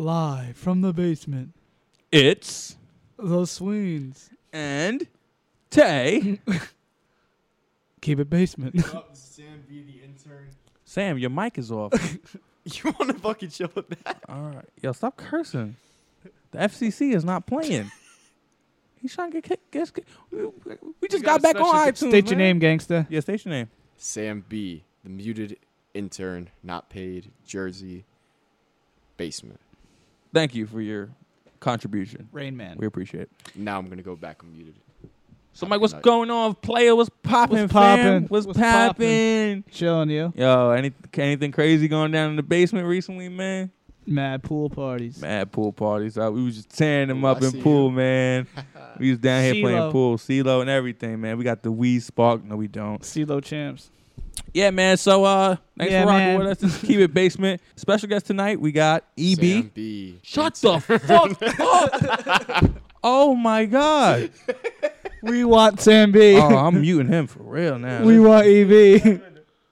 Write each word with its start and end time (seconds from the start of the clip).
Live 0.00 0.56
from 0.56 0.80
the 0.80 0.94
basement. 0.94 1.52
It's 2.10 2.78
The 3.18 3.44
Sweens. 3.44 4.30
and 4.50 5.06
Tay. 5.68 6.40
Keep 8.00 8.20
it 8.20 8.30
basement. 8.30 8.82
Sam 9.12 9.62
B, 9.68 9.82
the 9.82 10.02
intern. 10.02 10.48
Sam, 10.86 11.18
your 11.18 11.28
mic 11.28 11.58
is 11.58 11.70
off. 11.70 11.92
You 12.64 12.94
want 12.98 13.10
to 13.10 13.18
fucking 13.18 13.50
show 13.50 13.66
that? 13.66 14.20
All 14.28 14.42
right, 14.42 14.64
yo, 14.82 14.92
stop 14.92 15.16
cursing. 15.16 15.76
The 16.52 16.58
FCC 16.58 17.14
is 17.14 17.24
not 17.24 17.46
playing. 17.46 17.90
He's 19.00 19.14
trying 19.14 19.32
to 19.32 19.40
get 19.40 19.44
kicked. 19.44 19.70
Get, 19.70 19.92
get, 19.94 20.06
we, 20.30 20.46
we 21.00 21.08
just 21.08 21.24
got, 21.24 21.42
back 21.42 21.56
on 21.56 21.74
iTunes. 21.74 22.08
State 22.08 22.30
your 22.30 22.38
man. 22.38 22.58
name, 22.58 22.78
gangsta. 22.78 23.06
Yeah, 23.10 23.20
state 23.20 23.44
your 23.44 23.52
name. 23.52 23.70
Sam 23.96 24.44
B, 24.48 24.84
the 25.02 25.10
muted 25.10 25.56
intern, 25.94 26.50
not 26.62 26.90
paid, 26.90 27.30
Jersey, 27.46 28.04
basement. 29.16 29.60
Thank 30.32 30.54
you 30.54 30.66
for 30.66 30.80
your 30.80 31.10
contribution. 31.60 32.28
Rain 32.32 32.56
Man. 32.56 32.76
We 32.78 32.86
appreciate 32.86 33.22
it. 33.22 33.30
Now 33.54 33.78
I'm 33.78 33.88
gonna 33.88 34.02
go 34.02 34.16
back 34.16 34.42
unmuted. 34.42 34.74
So, 35.52 35.66
Mike, 35.66 35.80
what's 35.80 35.92
going 35.94 36.30
on? 36.30 36.54
Player, 36.54 36.94
what's 36.94 37.10
popping? 37.22 37.58
What's 37.58 37.72
fam? 37.72 38.26
What's, 38.28 38.46
What's 38.46 38.58
popping? 38.58 39.64
Chilling 39.70 40.08
you. 40.08 40.32
Yo, 40.36 40.70
any 40.70 40.92
anything 41.14 41.50
crazy 41.50 41.88
going 41.88 42.12
down 42.12 42.30
in 42.30 42.36
the 42.36 42.42
basement 42.42 42.86
recently, 42.86 43.28
man? 43.28 43.70
Mad 44.06 44.42
pool 44.42 44.70
parties. 44.70 45.20
Mad 45.20 45.52
pool 45.52 45.72
parties. 45.72 46.16
Uh, 46.16 46.30
we 46.32 46.42
was 46.42 46.56
just 46.56 46.70
tearing 46.70 47.08
them 47.08 47.24
Ooh, 47.24 47.28
up 47.28 47.42
I 47.42 47.46
in 47.46 47.52
see 47.52 47.62
pool, 47.62 47.90
you. 47.90 47.96
man. 47.96 48.46
we 48.98 49.10
was 49.10 49.18
down 49.18 49.42
here 49.42 49.54
CeeLo. 49.54 49.62
playing 49.62 49.92
pool, 49.92 50.16
CeeLo 50.16 50.60
and 50.62 50.70
everything, 50.70 51.20
man. 51.20 51.36
We 51.36 51.44
got 51.44 51.62
the 51.62 51.72
Wii 51.72 52.00
Spark. 52.00 52.42
No, 52.44 52.56
we 52.56 52.66
don't. 52.68 53.02
CeeLo 53.02 53.42
champs. 53.42 53.90
Yeah, 54.52 54.70
man. 54.70 54.96
So, 54.96 55.24
uh, 55.24 55.56
thanks 55.78 55.92
Yeah, 55.92 56.02
for 56.02 56.08
rocking 56.08 56.26
man. 56.26 56.38
with 56.38 56.46
us. 56.48 56.58
This 56.58 56.74
is 56.76 56.80
Keep 56.88 56.98
It 57.00 57.14
Basement. 57.14 57.60
Special 57.76 58.08
guest 58.08 58.26
tonight, 58.26 58.60
we 58.60 58.72
got 58.72 59.04
EB. 59.18 59.38
Sam 59.38 59.70
B. 59.74 60.18
Shut 60.22 60.54
the 60.56 60.80
fuck 60.80 61.10
up. 61.60 62.64
Oh 63.02 63.34
my 63.34 63.64
god. 63.64 64.30
We 65.22 65.42
want 65.46 65.80
Sam 65.80 66.12
B. 66.12 66.36
Oh, 66.36 66.54
I'm 66.54 66.82
muting 66.82 67.08
him 67.08 67.26
for 67.26 67.42
real 67.42 67.78
now. 67.78 68.04
we 68.04 68.20
want 68.20 68.46
EB. 68.46 69.22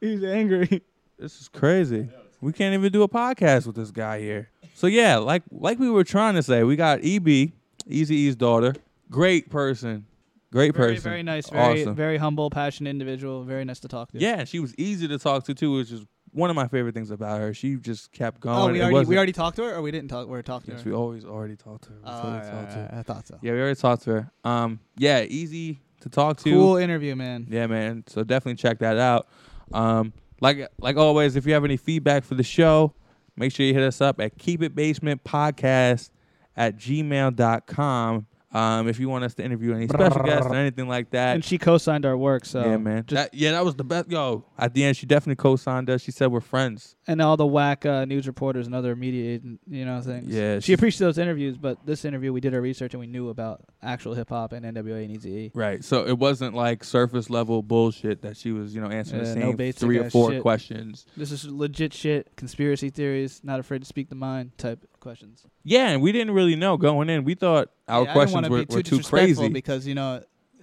He's 0.01 0.25
angry. 0.25 0.83
This 1.19 1.39
is 1.39 1.49
crazy. 1.49 2.09
We 2.41 2.55
can't 2.55 2.73
even 2.73 2.91
do 2.91 3.03
a 3.03 3.09
podcast 3.09 3.67
with 3.67 3.77
this 3.77 3.91
guy 3.91 4.21
here. 4.21 4.49
So 4.73 4.87
yeah, 4.87 5.19
like 5.19 5.43
like 5.51 5.79
we 5.79 5.91
were 5.91 6.05
trying 6.05 6.37
to 6.37 6.43
say, 6.43 6.63
we 6.63 6.75
got 6.77 7.01
EB, 7.01 7.53
Eazy-E's 7.87 8.35
daughter. 8.35 8.75
Great 9.11 9.51
person. 9.51 10.07
Great 10.51 10.75
Very, 10.75 10.95
person. 10.95 11.11
very 11.11 11.23
nice. 11.23 11.51
Very, 11.51 11.83
Awesome. 11.83 11.95
very 11.95 12.17
humble, 12.17 12.49
passionate 12.51 12.91
individual. 12.91 13.45
Very 13.45 13.65
nice 13.65 13.81
to 13.81 13.89
talk 13.89 14.11
to. 14.13 14.19
Yeah, 14.19 14.45
she 14.45 14.61
was 14.61 14.75
easy 14.79 15.07
to 15.09 15.19
talk 15.19 15.45
to 15.45 15.55
too, 15.55 15.77
which 15.77 15.93
is 15.93 16.07
one 16.33 16.49
of 16.51 16.57
my 16.57 16.67
favorite 16.69 16.95
things 16.95 17.11
about 17.11 17.41
her. 17.41 17.53
She 17.53 17.77
just 17.77 18.13
kept 18.13 18.41
going. 18.41 18.57
Oh, 18.57 18.73
we 18.73 18.81
already 18.83 19.07
we 19.09 19.17
already 19.17 19.33
talked 19.33 19.57
to 19.57 19.65
her, 19.65 19.75
or 19.75 19.83
we 19.83 19.91
didn't 19.91 20.09
talk. 20.09 20.27
We 20.27 20.33
were 20.33 20.43
talking 20.43 20.73
Yes, 20.73 20.83
to 20.83 20.89
her. 20.89 20.91
we 20.91 20.97
always 20.97 21.25
already 21.25 21.57
talked 21.57 21.85
to 21.85 21.91
her. 21.91 21.97
We 21.97 22.03
Oh, 22.07 22.13
alright, 22.13 22.51
talked 22.51 22.71
to 22.71 22.77
her. 22.79 22.95
I 22.99 23.03
thought 23.03 23.27
so. 23.27 23.39
Yeah, 23.43 23.53
we 23.53 23.61
already 23.61 23.79
talked 23.81 24.03
to 24.05 24.11
her. 24.13 24.31
Um, 24.45 24.81
yeah, 24.97 25.23
easy 25.23 25.81
to 26.01 26.09
talk 26.09 26.39
to. 26.39 26.51
Cool 26.51 26.77
interview, 26.77 27.15
man. 27.17 27.47
Yeah, 27.51 27.67
man. 27.67 28.05
So 28.07 28.25
definitely 28.25 28.57
check 28.57 28.79
that 28.79 28.97
out. 28.97 29.27
Um, 29.73 30.13
like 30.41 30.67
like 30.79 30.97
always, 30.97 31.37
if 31.37 31.45
you 31.47 31.53
have 31.55 31.65
any 31.65 31.77
feedback 31.77 32.25
for 32.25 32.37
the 32.37 32.43
show, 32.43 32.95
make 33.37 33.53
sure 33.53 33.67
you 33.67 33.75
hit 33.75 33.83
us 33.83 34.01
up 34.01 34.19
at 34.21 34.39
keep 34.39 34.63
it 34.63 34.75
basement 34.75 35.25
podcast 35.25 36.09
at 36.57 36.77
gmail.com. 36.77 38.27
Um, 38.51 38.89
if 38.89 38.99
you 38.99 39.11
want 39.11 39.25
us 39.25 39.35
to 39.35 39.45
interview 39.45 39.75
any 39.75 39.87
special 39.89 40.23
guests 40.23 40.47
or 40.47 40.55
anything 40.55 40.89
like 40.89 41.11
that. 41.11 41.35
And 41.35 41.45
she 41.45 41.59
co-signed 41.59 42.07
our 42.07 42.17
work, 42.17 42.47
so 42.47 42.65
yeah, 42.65 42.77
man. 42.79 43.05
Just, 43.07 43.11
That- 43.31 43.35
yeah, 43.39 43.51
that 43.53 43.63
was 43.63 43.75
the 43.75 43.85
best. 43.85 44.11
Yo, 44.11 44.43
at 44.59 44.73
the 44.73 44.85
end, 44.85 44.97
she 44.97 45.05
definitely 45.05 45.37
co-signed 45.37 45.91
us. 45.91 46.01
She 46.01 46.13
said 46.13 46.29
we're 46.33 46.41
friends. 46.41 46.97
and 47.07 47.21
all 47.21 47.37
the 47.37 47.47
whack 47.47 47.85
uh, 47.85 48.07
news 48.07 48.27
reporters 48.27 48.65
and 48.67 48.75
other 48.75 48.97
media, 48.97 49.39
you 49.69 49.85
know, 49.85 50.01
things. 50.01 50.29
Yeah, 50.35 50.61
she 50.61 50.67
she's- 50.67 50.79
appreciated 50.79 51.09
those 51.09 51.19
interviews, 51.19 51.59
but 51.59 51.85
this 51.85 52.07
interview 52.07 52.33
we 52.33 52.41
did 52.41 52.55
our 52.55 52.61
research 52.63 52.95
and 52.95 53.01
we 53.01 53.07
knew 53.07 53.29
about 53.29 53.65
actual 53.83 54.15
hip 54.15 54.31
hop 54.31 54.53
and 54.53 54.65
NWA 54.65 55.05
and 55.05 55.15
Eazy-E. 55.15 55.51
Right. 55.55 55.85
So 55.85 56.07
it 56.07 56.19
wasn't 56.19 56.55
like 56.55 56.85
surface 56.85 57.29
level 57.29 57.63
bullshit 57.63 58.23
that 58.23 58.39
she 58.39 58.53
was, 58.53 58.75
you 58.75 58.81
know, 58.81 58.89
answering 58.89 59.25
Yeah, 59.27 59.35
the 59.35 59.41
no 59.41 59.47
same 59.49 59.57
basic 59.57 59.81
three 59.81 59.99
or 59.99 60.09
four 60.09 60.31
shit. 60.33 60.41
questions. 60.43 61.05
This 61.19 61.33
is 61.33 61.45
legit 61.45 61.93
shit, 61.93 62.35
conspiracy 62.37 62.89
theories, 62.89 63.43
not 63.45 63.61
afraid 63.61 63.81
to 63.81 63.87
speak 63.87 64.09
the 64.09 64.15
mind 64.15 64.57
type 64.57 64.87
questions. 65.01 65.45
Yeah, 65.65 65.89
and 65.89 66.03
we 66.03 66.13
didn't 66.13 66.35
really 66.35 66.57
know 66.57 66.77
going 66.77 67.09
in. 67.11 67.25
We 67.25 67.35
thought 67.35 67.71
our 67.89 68.05
Yeah, 68.05 68.13
questions 68.13 68.49
were, 68.49 68.65
too 68.65 68.83
too 68.83 69.01
crazy. 69.01 69.49
because 69.49 69.87
you 69.87 69.95
know, 69.95 70.23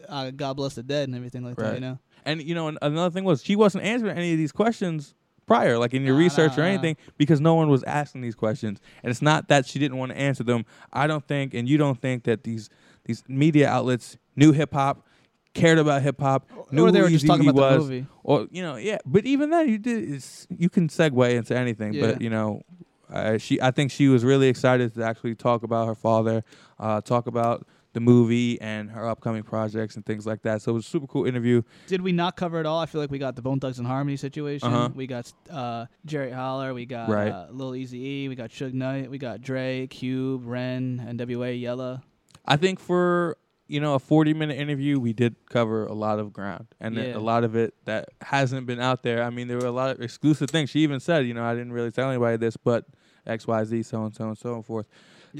uh, 0.09 0.31
God 0.31 0.53
bless 0.57 0.75
the 0.75 0.83
dead 0.83 1.07
and 1.07 1.15
everything 1.15 1.43
like 1.43 1.55
that. 1.57 1.73
You 1.75 1.79
know, 1.81 1.99
And 2.25 2.41
you 2.41 2.55
know, 2.55 2.67
an- 2.67 2.77
another 2.81 3.11
thing 3.13 3.23
was 3.23 3.43
she 3.43 3.55
wasn't 3.55 3.83
answering 3.83 4.17
any 4.17 4.31
of 4.31 4.37
these 4.37 4.51
questions 4.51 5.15
prior, 5.45 5.77
like 5.77 5.93
in 5.93 6.03
your 6.03 6.15
Nah, 6.15 6.19
research 6.21 6.57
nah, 6.57 6.63
or 6.63 6.65
nah. 6.65 6.71
anything, 6.73 6.97
because 7.17 7.39
no 7.39 7.53
one 7.55 7.69
was 7.69 7.83
asking 7.83 8.21
these 8.21 8.35
questions. 8.35 8.79
And 9.03 9.11
it's 9.11 9.21
not 9.21 9.47
that 9.49 9.65
she 9.67 9.77
didn't 9.79 9.97
want 9.97 10.11
to 10.11 10.17
answer 10.17 10.43
them. 10.43 10.65
I 10.91 11.05
don't 11.07 11.23
think, 11.27 11.53
and 11.53 11.69
you 11.69 11.77
don't 11.77 11.99
think 12.01 12.23
that 12.23 12.43
these 12.43 12.69
these 13.05 13.23
media 13.27 13.69
outlets 13.69 14.17
knew 14.35 14.51
hip 14.51 14.73
hop, 14.73 15.05
cared 15.53 15.77
about 15.77 16.01
hip 16.01 16.19
hop, 16.19 16.49
knew 16.71 16.87
or 16.87 16.91
they 16.91 16.97
who 16.97 17.03
were 17.05 17.09
just 17.11 17.27
talking 17.27 17.47
about 17.47 17.77
was, 17.77 17.87
the 17.87 17.93
movie. 17.93 18.07
or 18.23 18.47
you 18.51 18.63
know, 18.63 18.75
yeah. 18.77 18.97
But 19.05 19.25
even 19.25 19.51
then, 19.51 19.69
you 19.69 19.77
did. 19.77 20.23
You 20.49 20.69
can 20.69 20.87
segue 20.87 21.35
into 21.35 21.55
anything. 21.55 21.99
But 21.99 22.21
you 22.21 22.31
know, 22.31 22.63
uh, 23.11 23.37
she. 23.37 23.61
I 23.61 23.71
think 23.71 23.91
she 23.91 24.07
was 24.07 24.23
really 24.23 24.47
excited 24.47 24.93
to 24.95 25.03
actually 25.03 25.35
talk 25.35 25.63
about 25.63 25.87
her 25.87 25.95
father, 25.95 26.43
uh, 26.79 27.01
talk 27.01 27.27
about 27.27 27.65
the 27.93 27.99
movie 28.01 28.59
and 28.59 28.91
her 28.91 29.07
upcoming 29.07 29.41
projects 29.41 29.95
and 29.95 30.05
things 30.05 30.25
like 30.25 30.41
that. 30.41 30.61
So 30.61 30.71
it 30.71 30.75
was 30.75 30.85
a 30.85 30.89
super 30.89 31.07
cool 31.07 31.25
interview. 31.25 31.61
Did 31.87 32.01
we 32.01 32.11
not 32.11 32.35
cover 32.35 32.59
it 32.59 32.65
all? 32.65 32.79
I 32.79 32.87
feel 32.87 32.99
like 32.99 33.09
we 33.09 33.19
got 33.19 33.37
the 33.37 33.41
Bone 33.41 33.59
Thugs-n-Harmony 33.61 34.17
situation. 34.17 34.67
Uh-huh. 34.67 34.89
We 34.93 35.07
got 35.07 35.31
uh, 35.49 35.85
Jerry 36.05 36.31
Heller. 36.31 36.73
We 36.73 36.85
got 36.85 37.07
Right. 37.07 37.31
uh, 37.31 37.47
Lil 37.51 37.73
Easy 37.73 37.97
E. 38.05 38.27
We 38.27 38.35
got 38.35 38.49
Suge 38.49 38.73
Knight. 38.73 39.09
We 39.09 39.17
got 39.17 39.39
Dre, 39.39 39.87
Cube, 39.87 40.41
Ren, 40.45 41.07
NWA, 41.17 41.59
Yella. 41.59 42.03
I 42.45 42.57
think 42.57 42.79
for 42.81 43.37
you 43.67 43.79
know 43.79 43.95
a 43.95 43.99
40 43.99 44.33
minute 44.33 44.57
interview, 44.57 44.99
we 44.99 45.13
did 45.13 45.35
cover 45.49 45.85
a 45.85 45.93
lot 45.93 46.19
of 46.19 46.31
ground, 46.33 46.67
and 46.79 46.95
Yeah. 46.95 47.17
a 47.17 47.19
lot 47.19 47.43
of 47.43 47.55
it 47.55 47.73
that 47.85 48.09
hasn't 48.21 48.67
been 48.67 48.79
out 48.79 49.03
there. 49.03 49.23
I 49.23 49.29
mean, 49.29 49.47
there 49.47 49.57
were 49.57 49.65
a 49.65 49.71
lot 49.71 49.89
of 49.95 50.01
exclusive 50.01 50.49
things. 50.49 50.69
She 50.69 50.79
even 50.81 50.99
said, 50.99 51.25
you 51.25 51.33
know, 51.33 51.43
I 51.43 51.53
didn't 51.53 51.73
really 51.73 51.91
tell 51.91 52.09
anybody 52.09 52.37
this, 52.37 52.57
but 52.57 52.85
X, 53.25 53.47
Y, 53.47 53.63
Z, 53.63 53.83
so 53.83 54.03
and 54.05 54.13
so 54.15 54.27
and 54.29 54.37
so 54.37 54.55
and 54.55 54.65
forth. 54.65 54.87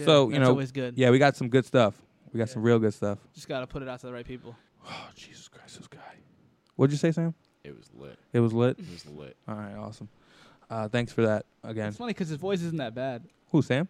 So, 0.04 0.26
you 0.26 0.32
that's 0.32 0.42
know, 0.42 0.50
always 0.50 0.72
good. 0.72 0.98
Yeah, 0.98 1.10
we 1.12 1.20
got 1.20 1.36
some 1.38 1.48
good 1.50 1.66
stuff. 1.66 2.02
We 2.34 2.38
got 2.40 2.50
some 2.50 2.64
real 2.64 2.80
good 2.80 2.94
stuff. 2.94 3.20
Just 3.34 3.48
gotta 3.48 3.66
put 3.68 3.82
it 3.82 3.88
out 3.88 4.00
to 4.02 4.08
the 4.08 4.14
right 4.14 4.26
people. 4.28 4.56
Oh 4.88 5.08
Jesus 5.16 5.48
Christ, 5.48 5.78
this 5.78 5.88
guy. 5.88 6.00
What'd 6.76 6.92
you 6.92 6.98
say, 6.98 7.12
Sam? 7.12 7.34
It 7.64 7.76
was 7.76 7.90
lit. 7.98 8.20
It 8.34 8.40
was 8.40 8.54
lit. 8.54 8.78
It 8.78 8.86
was 8.92 9.06
lit. 9.08 9.36
All 9.48 9.56
right, 9.56 9.74
awesome. 9.76 10.10
Uh, 10.70 10.88
thanks 10.90 11.12
for 11.14 11.24
that 11.24 11.46
again. 11.64 11.88
It's 11.90 11.98
funny 11.98 12.12
because 12.14 12.28
his 12.30 12.38
voice 12.38 12.62
isn't 12.62 12.78
that 12.78 12.94
bad. 12.94 13.24
Who, 13.52 13.62
Sam? 13.64 13.88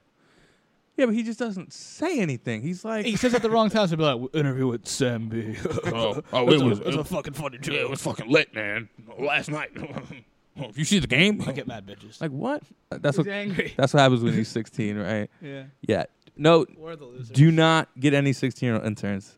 Yeah, 0.98 1.08
but 1.08 1.16
he 1.16 1.24
just 1.24 1.40
doesn't 1.40 1.74
say 1.74 2.20
anything. 2.20 2.62
He's 2.62 2.86
like, 2.86 3.06
He 3.06 3.16
says 3.18 3.34
at 3.34 3.42
the 3.42 3.50
wrong 3.50 3.70
time, 3.70 3.88
so 3.88 3.98
be 3.98 4.04
like, 4.04 4.34
interview 4.36 4.68
with 4.68 4.88
Sam 4.88 5.28
B. 5.30 5.56
oh, 5.88 6.22
oh, 6.34 6.46
That's 6.46 6.56
it 6.56 6.62
a- 6.62 6.66
was, 6.66 6.80
a 6.96 7.04
fucking 7.04 7.34
funny 7.34 7.58
joke. 7.58 7.76
yeah, 7.76 7.82
it 7.82 7.90
was 7.90 8.02
fucking 8.02 8.30
lit, 8.30 8.54
man. 8.56 8.88
Last 9.20 9.50
night. 9.52 9.72
Oh, 9.78 10.64
if 10.70 10.78
you 10.78 10.86
see 10.86 11.00
the 11.00 11.08
game, 11.08 11.44
I 11.46 11.52
get 11.52 11.68
mad 11.68 11.86
bitches. 11.86 12.22
like 12.22 12.32
what? 12.32 12.64
That's 12.90 13.18
He's 13.18 13.26
what. 13.26 13.34
angry. 13.34 13.74
That's 13.76 13.94
what 13.94 14.00
happens 14.02 14.24
when 14.24 14.34
he's 14.34 14.48
16, 14.48 14.98
right? 14.98 15.30
yeah. 15.42 15.64
Yeah. 15.86 16.06
No, 16.38 16.66
We're 16.78 16.96
the 16.98 17.06
losers. 17.06 17.30
do 17.30 17.50
not 17.52 17.90
get 18.00 18.14
any 18.14 18.34
16 18.34 18.66
year 18.68 18.76
old 18.76 18.86
interns. 18.86 19.38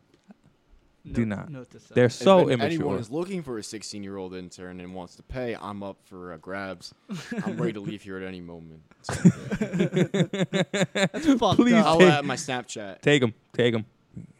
Do 1.12 1.26
not. 1.26 1.50
note. 1.50 1.68
They're 1.94 2.08
so 2.08 2.48
if 2.48 2.54
immature. 2.54 2.66
anyone 2.66 2.98
is 2.98 3.10
looking 3.10 3.42
for 3.42 3.58
a 3.58 3.62
16 3.62 4.02
year 4.02 4.16
old 4.16 4.34
intern 4.34 4.80
and 4.80 4.94
wants 4.94 5.14
to 5.16 5.22
pay, 5.22 5.56
I'm 5.60 5.82
up 5.82 5.98
for 6.04 6.32
uh, 6.32 6.36
grabs. 6.38 6.94
I'm 7.44 7.56
ready 7.56 7.74
to 7.74 7.80
leave 7.80 8.02
here 8.02 8.16
at 8.16 8.22
any 8.26 8.40
moment. 8.40 8.80
That's 9.08 9.22
fucked 11.34 11.56
Please 11.56 11.74
up. 11.74 11.86
I'll 11.86 11.98
take- 11.98 12.08
at 12.10 12.24
my 12.24 12.36
Snapchat. 12.36 13.00
Take 13.00 13.22
him. 13.22 13.34
Take 13.54 13.74
him. 13.74 13.84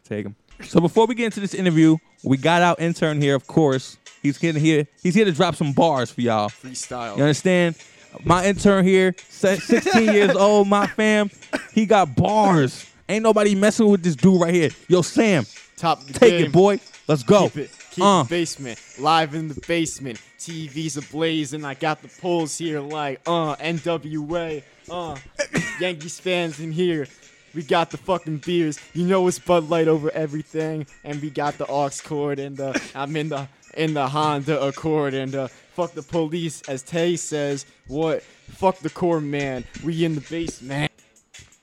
Take 0.05 0.27
him. 0.27 0.37
So 0.65 0.81
before 0.81 1.07
we 1.07 1.15
get 1.15 1.27
into 1.27 1.41
this 1.41 1.55
interview, 1.55 1.97
we 2.25 2.37
got 2.37 2.63
our 2.63 2.77
intern 2.79 3.21
here, 3.21 3.35
of 3.37 3.47
course. 3.47 3.97
He's 4.23 4.39
getting 4.39 4.63
here. 4.63 4.87
He's 5.03 5.15
here 5.15 5.25
to 5.25 5.33
drop 5.33 5.55
some 5.55 5.73
bars 5.73 6.11
for 6.11 6.21
y'all. 6.21 6.49
Freestyle. 6.49 7.17
You 7.17 7.23
understand? 7.23 7.77
My 8.25 8.45
intern 8.47 8.85
here, 8.85 9.15
16 9.29 10.05
years 10.13 10.35
old, 10.35 10.67
my 10.67 10.87
fam. 10.89 11.31
He 11.73 11.87
got 11.87 12.17
bars. 12.17 12.91
Ain't 13.09 13.23
nobody 13.23 13.55
messing 13.55 13.89
with 13.89 14.03
this 14.03 14.17
dude 14.17 14.41
right 14.41 14.53
here. 14.53 14.71
Yo, 14.89 15.03
Sam, 15.03 15.47
Top 15.79 16.01
of 16.01 16.09
the 16.09 16.13
take 16.19 16.31
game. 16.33 16.47
it, 16.47 16.53
boy. 16.53 16.81
Let's 17.07 17.23
go. 17.23 17.45
Keep 17.49 17.57
it, 17.57 17.71
keep 17.93 18.05
Uh. 18.05 18.23
it 18.27 18.29
basement, 18.29 18.81
live 18.99 19.35
in 19.35 19.49
the 19.49 19.61
basement. 19.67 20.21
TV's 20.39 20.97
ablaze, 20.97 21.53
and 21.53 21.67
I 21.67 21.75
got 21.75 22.03
the 22.03 22.09
pulls 22.09 22.59
here 22.59 22.81
like 22.81 23.21
uh 23.27 23.55
NWA, 23.57 24.63
uh 24.91 25.17
Yankees 25.81 26.19
fans 26.21 26.61
in 26.61 26.73
here. 26.73 27.07
We 27.55 27.63
got 27.63 27.91
the 27.91 27.97
fucking 27.97 28.39
beers. 28.39 28.79
You 28.93 29.05
know 29.07 29.27
it's 29.27 29.39
Bud 29.39 29.69
Light 29.71 29.89
over 29.89 30.11
everything, 30.13 30.87
and 31.05 31.21
we 31.23 31.31
got 31.31 31.59
the 31.59 31.67
aux 31.67 31.91
cord, 32.05 32.39
and 32.39 32.61
uh, 32.61 32.75
I'm 32.95 33.17
in 33.17 33.29
the 33.31 33.49
in 33.77 33.95
the 33.95 34.07
Honda 34.09 34.61
Accord, 34.61 35.15
and 35.15 35.35
uh, 35.35 35.49
fuck 35.49 35.93
the 35.93 36.03
police, 36.03 36.61
as 36.69 36.83
Tay 36.83 37.17
says. 37.17 37.65
What? 37.87 38.23
Fuck 38.23 38.79
the 38.79 38.91
core 38.91 39.21
man. 39.21 39.65
We 39.85 40.05
in 40.05 40.15
the 40.15 40.21
basement. 40.23 40.88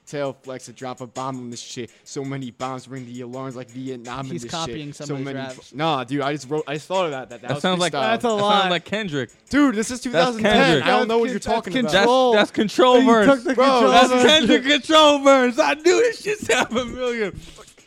Tail 0.05 0.37
flex 0.43 0.65
to 0.65 0.73
drop 0.73 1.01
a 1.01 1.07
bomb 1.07 1.37
on 1.37 1.49
this 1.49 1.59
shit. 1.61 1.89
So 2.03 2.23
many 2.23 2.51
bombs 2.51 2.87
ring 2.87 3.05
the 3.05 3.21
alarms 3.21 3.55
like 3.55 3.69
Vietnam. 3.69 4.25
He's 4.25 4.43
in 4.43 4.47
this 4.47 4.51
copying 4.51 4.87
shit. 4.87 5.07
so 5.07 5.17
many. 5.17 5.37
raps. 5.37 5.73
Nah, 5.73 6.03
dude, 6.03 6.21
I 6.21 6.33
just 6.33 6.49
wrote. 6.49 6.63
I 6.67 6.75
just 6.75 6.87
thought 6.87 7.05
of 7.05 7.11
that. 7.11 7.29
That, 7.29 7.41
that, 7.41 7.47
That 7.47 7.61
sounds 7.61 7.79
like 7.79 7.93
freestyle. 7.93 8.01
That's 8.01 8.23
a 8.23 8.27
that 8.27 8.39
sounds 8.39 8.69
like 8.71 8.85
Kendrick. 8.85 9.31
Dude, 9.49 9.75
this 9.75 9.91
is 9.91 9.99
2010. 10.01 10.83
I 10.83 10.87
don't 10.87 11.07
know 11.07 11.17
what 11.19 11.29
you're 11.29 11.39
talking 11.39 11.73
that's 11.73 11.93
about. 11.93 12.33
That's 12.33 12.51
Control. 12.51 13.01
that's 13.01 13.01
control 13.01 13.01
verse. 13.01 13.43
Bro, 13.43 13.53
control 13.55 13.91
That's 13.91 14.09
verse. 14.09 14.23
Kendrick 14.23 14.63
control 14.63 15.19
verse. 15.19 15.59
I 15.59 15.73
knew 15.75 15.83
this 15.83 16.21
shit 16.21 16.39
sound 16.39 16.69
familiar. 16.69 17.33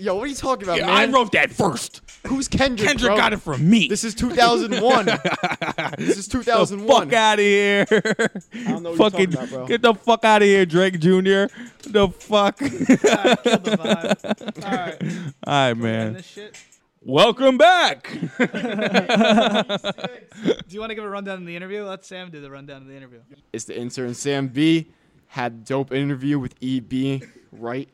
Yo, 0.00 0.14
what 0.14 0.22
are 0.24 0.26
you 0.28 0.34
talking 0.36 0.62
about, 0.64 0.78
Yeah, 0.78 0.90
I 0.90 1.06
wrote 1.06 1.32
that 1.32 1.50
first. 1.50 2.02
Who's 2.26 2.46
Kendrick? 2.46 2.86
Kendrick 2.88 3.08
bro? 3.10 3.16
got 3.16 3.32
it 3.32 3.40
from 3.40 3.68
me. 3.68 3.88
This 3.88 4.04
is 4.04 4.14
2001. 4.14 5.06
this 5.98 6.16
is 6.18 6.28
the 6.28 6.38
2001. 6.38 6.86
fuck 6.86 7.12
out 7.12 7.38
of 7.38 7.44
here. 7.44 7.86
I 7.90 8.70
don't 8.70 8.82
know 8.84 8.90
what 8.92 8.98
you're 8.98 9.10
Fucking 9.10 9.30
talking 9.30 9.34
about, 9.34 9.48
bro. 9.50 9.66
get 9.66 9.82
the 9.82 9.94
fuck 9.94 10.24
out 10.24 10.42
of 10.42 10.46
here, 10.46 10.64
Drake 10.66 11.00
Jr. 11.00 11.46
The 11.88 12.08
fuck. 12.16 12.60
Alright, 12.62 13.42
kill 13.42 13.58
the 13.58 13.76
vibe. 13.76 14.64
All 14.64 14.70
right, 14.70 15.02
All 15.46 15.68
right, 15.68 15.74
man. 15.76 15.78
man. 15.78 16.12
This 16.14 16.26
shit. 16.26 16.56
Welcome 17.02 17.56
back. 17.58 18.08
Do 18.12 18.18
you 20.68 20.80
want 20.80 20.90
to 20.90 20.94
give 20.94 21.04
a 21.04 21.08
rundown 21.08 21.38
of 21.38 21.46
the 21.46 21.56
interview? 21.56 21.82
Let 21.84 22.04
Sam 22.04 22.30
do 22.30 22.40
the 22.40 22.50
rundown 22.50 22.82
of 22.82 22.88
the 22.88 22.96
interview. 22.96 23.20
It's 23.52 23.64
the 23.64 23.78
intern 23.78 24.14
Sam 24.14 24.48
B. 24.48 24.88
Had 25.28 25.64
dope 25.64 25.92
interview 25.92 26.38
with 26.38 26.54
EB, 26.62 27.22
right? 27.52 27.88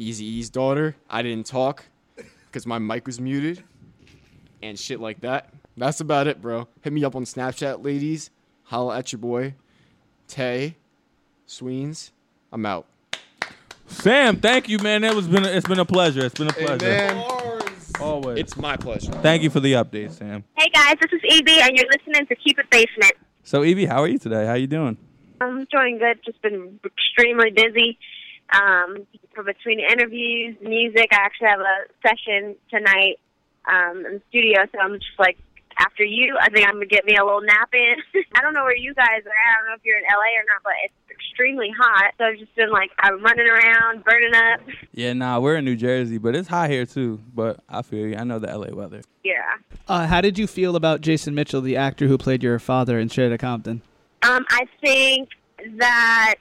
Eazy-E's 0.00 0.50
daughter. 0.50 0.96
I 1.08 1.22
didn't 1.22 1.46
talk 1.46 1.86
because 2.46 2.66
my 2.66 2.78
mic 2.78 3.06
was 3.06 3.20
muted 3.20 3.62
and 4.62 4.78
shit 4.78 5.00
like 5.00 5.20
that. 5.20 5.50
That's 5.76 6.00
about 6.00 6.26
it, 6.26 6.40
bro. 6.40 6.68
Hit 6.82 6.92
me 6.92 7.04
up 7.04 7.14
on 7.14 7.24
Snapchat, 7.24 7.84
ladies. 7.84 8.30
Holla 8.64 8.98
at 8.98 9.12
your 9.12 9.18
boy. 9.18 9.54
Tay. 10.28 10.76
Sweens. 11.46 12.12
I'm 12.52 12.66
out. 12.66 12.86
Sam, 13.86 14.40
thank 14.40 14.68
you, 14.68 14.78
man. 14.78 15.04
It 15.04 15.14
was 15.14 15.28
been 15.28 15.44
a, 15.44 15.48
it's 15.48 15.68
been 15.68 15.78
a 15.78 15.84
pleasure. 15.84 16.24
It's 16.24 16.34
been 16.34 16.48
a 16.48 16.52
pleasure. 16.52 17.22
Always. 18.00 18.38
It's 18.38 18.56
my 18.56 18.76
pleasure. 18.76 19.12
Thank 19.12 19.42
you 19.42 19.50
for 19.50 19.60
the 19.60 19.74
update, 19.74 20.12
Sam. 20.12 20.44
Hey 20.58 20.68
guys, 20.70 20.96
this 21.00 21.12
is 21.12 21.20
EB, 21.38 21.48
and 21.48 21.76
you're 21.76 21.86
listening 21.90 22.26
to 22.26 22.34
Keep 22.34 22.58
It 22.58 22.68
Basement. 22.70 23.12
So, 23.44 23.62
EB, 23.62 23.88
how 23.88 24.02
are 24.02 24.08
you 24.08 24.18
today? 24.18 24.44
How 24.44 24.54
you 24.54 24.66
doing? 24.66 24.96
I'm 25.40 25.66
doing 25.70 25.98
good. 25.98 26.18
Just 26.24 26.42
been 26.42 26.80
extremely 26.84 27.50
busy. 27.50 27.98
Um, 28.52 29.06
for 29.34 29.42
between 29.42 29.80
interviews, 29.80 30.56
music, 30.62 31.08
I 31.12 31.16
actually 31.16 31.48
have 31.48 31.60
a 31.60 31.78
session 32.06 32.56
tonight 32.70 33.18
um, 33.66 34.06
in 34.06 34.12
the 34.14 34.22
studio, 34.30 34.64
so 34.72 34.78
I'm 34.78 34.94
just 34.94 35.18
like, 35.18 35.36
after 35.78 36.04
you, 36.04 36.36
I 36.40 36.48
think 36.48 36.66
I'm 36.66 36.74
gonna 36.74 36.86
get 36.86 37.04
me 37.04 37.16
a 37.16 37.24
little 37.24 37.42
nap 37.42 37.68
in. 37.74 37.96
I 38.34 38.40
don't 38.40 38.54
know 38.54 38.64
where 38.64 38.76
you 38.76 38.94
guys 38.94 39.06
are. 39.06 39.12
at. 39.12 39.20
I 39.20 39.58
don't 39.60 39.66
know 39.68 39.74
if 39.74 39.84
you're 39.84 39.98
in 39.98 40.04
LA 40.04 40.40
or 40.40 40.44
not, 40.48 40.62
but 40.64 40.72
it's 40.84 40.94
extremely 41.10 41.70
hot. 41.78 42.14
So 42.16 42.24
I've 42.24 42.38
just 42.38 42.54
been 42.54 42.70
like, 42.70 42.90
I'm 42.98 43.22
running 43.22 43.46
around, 43.46 44.04
burning 44.04 44.34
up. 44.34 44.60
Yeah, 44.92 45.12
nah, 45.12 45.38
we're 45.40 45.56
in 45.56 45.66
New 45.66 45.76
Jersey, 45.76 46.16
but 46.16 46.34
it's 46.34 46.48
hot 46.48 46.70
here 46.70 46.86
too. 46.86 47.20
But 47.34 47.60
I 47.68 47.82
feel 47.82 48.06
you. 48.06 48.16
I 48.16 48.24
know 48.24 48.38
the 48.38 48.46
LA 48.46 48.74
weather. 48.74 49.02
Yeah. 49.22 49.56
Uh, 49.86 50.06
how 50.06 50.22
did 50.22 50.38
you 50.38 50.46
feel 50.46 50.74
about 50.74 51.02
Jason 51.02 51.34
Mitchell, 51.34 51.60
the 51.60 51.76
actor 51.76 52.06
who 52.06 52.16
played 52.16 52.42
your 52.42 52.58
father 52.58 52.98
in 52.98 53.10
Straight 53.10 53.26
Outta 53.26 53.36
Compton? 53.36 53.82
Um, 54.22 54.46
I 54.48 54.64
think 54.80 55.28
that 55.76 56.36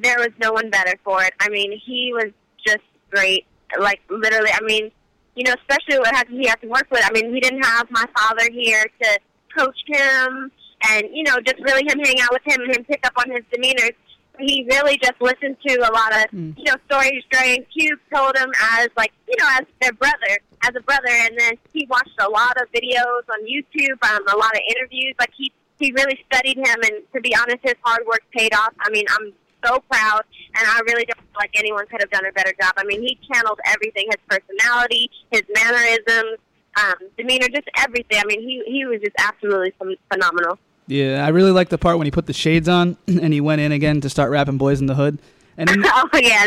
there 0.00 0.18
was 0.18 0.30
no 0.40 0.52
one 0.52 0.70
better 0.70 0.94
for 1.04 1.22
it. 1.22 1.32
I 1.40 1.48
mean, 1.48 1.78
he 1.84 2.12
was 2.14 2.32
just 2.66 2.84
great. 3.10 3.46
Like 3.78 4.00
literally, 4.10 4.50
I 4.52 4.60
mean, 4.62 4.90
you 5.34 5.44
know, 5.44 5.54
especially 5.60 5.98
what 5.98 6.14
had 6.14 6.28
he 6.28 6.46
had 6.46 6.60
to 6.60 6.68
work 6.68 6.86
with. 6.90 7.02
I 7.04 7.10
mean, 7.12 7.32
he 7.34 7.40
didn't 7.40 7.62
have 7.64 7.90
my 7.90 8.04
father 8.16 8.50
here 8.52 8.84
to 9.02 9.18
coach 9.56 9.78
him, 9.86 10.50
and 10.90 11.04
you 11.12 11.22
know, 11.24 11.36
just 11.40 11.58
really 11.60 11.82
him 11.82 11.98
hang 11.98 12.20
out 12.20 12.30
with 12.32 12.42
him 12.44 12.60
and 12.62 12.76
him 12.76 12.84
pick 12.84 13.04
up 13.06 13.12
on 13.16 13.30
his 13.30 13.42
demeanor. 13.52 13.90
He 14.38 14.66
really 14.70 14.98
just 14.98 15.20
listened 15.20 15.56
to 15.66 15.74
a 15.76 15.92
lot 15.92 16.12
of 16.12 16.24
Mm. 16.32 16.56
you 16.56 16.64
know 16.64 16.74
stories. 16.86 17.22
Dre 17.30 17.56
and 17.56 17.66
Cube 17.70 17.98
told 18.14 18.36
him 18.36 18.50
as 18.78 18.88
like 18.96 19.12
you 19.28 19.36
know 19.38 19.46
as 19.60 19.66
their 19.80 19.92
brother, 19.92 20.38
as 20.62 20.70
a 20.76 20.80
brother, 20.80 21.08
and 21.10 21.38
then 21.38 21.52
he 21.72 21.86
watched 21.88 22.18
a 22.18 22.28
lot 22.28 22.56
of 22.60 22.70
videos 22.72 23.22
on 23.30 23.40
YouTube, 23.46 23.98
um, 24.08 24.26
a 24.28 24.36
lot 24.36 24.52
of 24.54 24.60
interviews. 24.74 25.14
Like 25.18 25.32
he 25.36 25.52
he 25.78 25.92
really 25.92 26.18
studied 26.32 26.56
him, 26.58 26.76
and 26.82 27.02
to 27.14 27.20
be 27.20 27.34
honest, 27.36 27.58
his 27.62 27.74
hard 27.82 28.06
work 28.06 28.22
paid 28.36 28.54
off. 28.54 28.72
I 28.80 28.90
mean, 28.90 29.04
I'm 29.10 29.32
so 29.64 29.80
proud, 29.90 30.22
and 30.56 30.66
I 30.68 30.80
really 30.86 31.04
don't 31.04 31.18
feel 31.18 31.36
like 31.38 31.50
anyone 31.54 31.86
could 31.86 32.00
have 32.00 32.10
done 32.10 32.26
a 32.26 32.32
better 32.32 32.52
job. 32.60 32.72
I 32.76 32.84
mean, 32.84 33.02
he 33.02 33.18
channeled 33.32 33.58
everything: 33.66 34.06
his 34.08 34.16
personality, 34.28 35.10
his 35.30 35.42
mannerisms, 35.54 36.38
um, 36.76 36.94
demeanor, 37.16 37.48
just 37.48 37.68
everything. 37.78 38.18
I 38.18 38.24
mean, 38.26 38.40
he 38.40 38.62
he 38.66 38.84
was 38.86 39.00
just 39.00 39.16
absolutely 39.18 39.72
phenomenal. 40.12 40.58
Yeah, 40.86 41.24
I 41.24 41.28
really 41.28 41.52
liked 41.52 41.70
the 41.70 41.78
part 41.78 41.98
when 41.98 42.06
he 42.06 42.10
put 42.10 42.26
the 42.26 42.32
shades 42.32 42.68
on 42.68 42.96
and 43.06 43.32
he 43.32 43.40
went 43.40 43.60
in 43.60 43.72
again 43.72 44.00
to 44.02 44.10
start 44.10 44.30
rapping 44.30 44.58
"Boys 44.58 44.80
in 44.80 44.86
the 44.86 44.94
Hood." 44.94 45.18
And 45.56 45.70
in, 45.70 45.82
oh 45.86 46.08
yeah, 46.14 46.46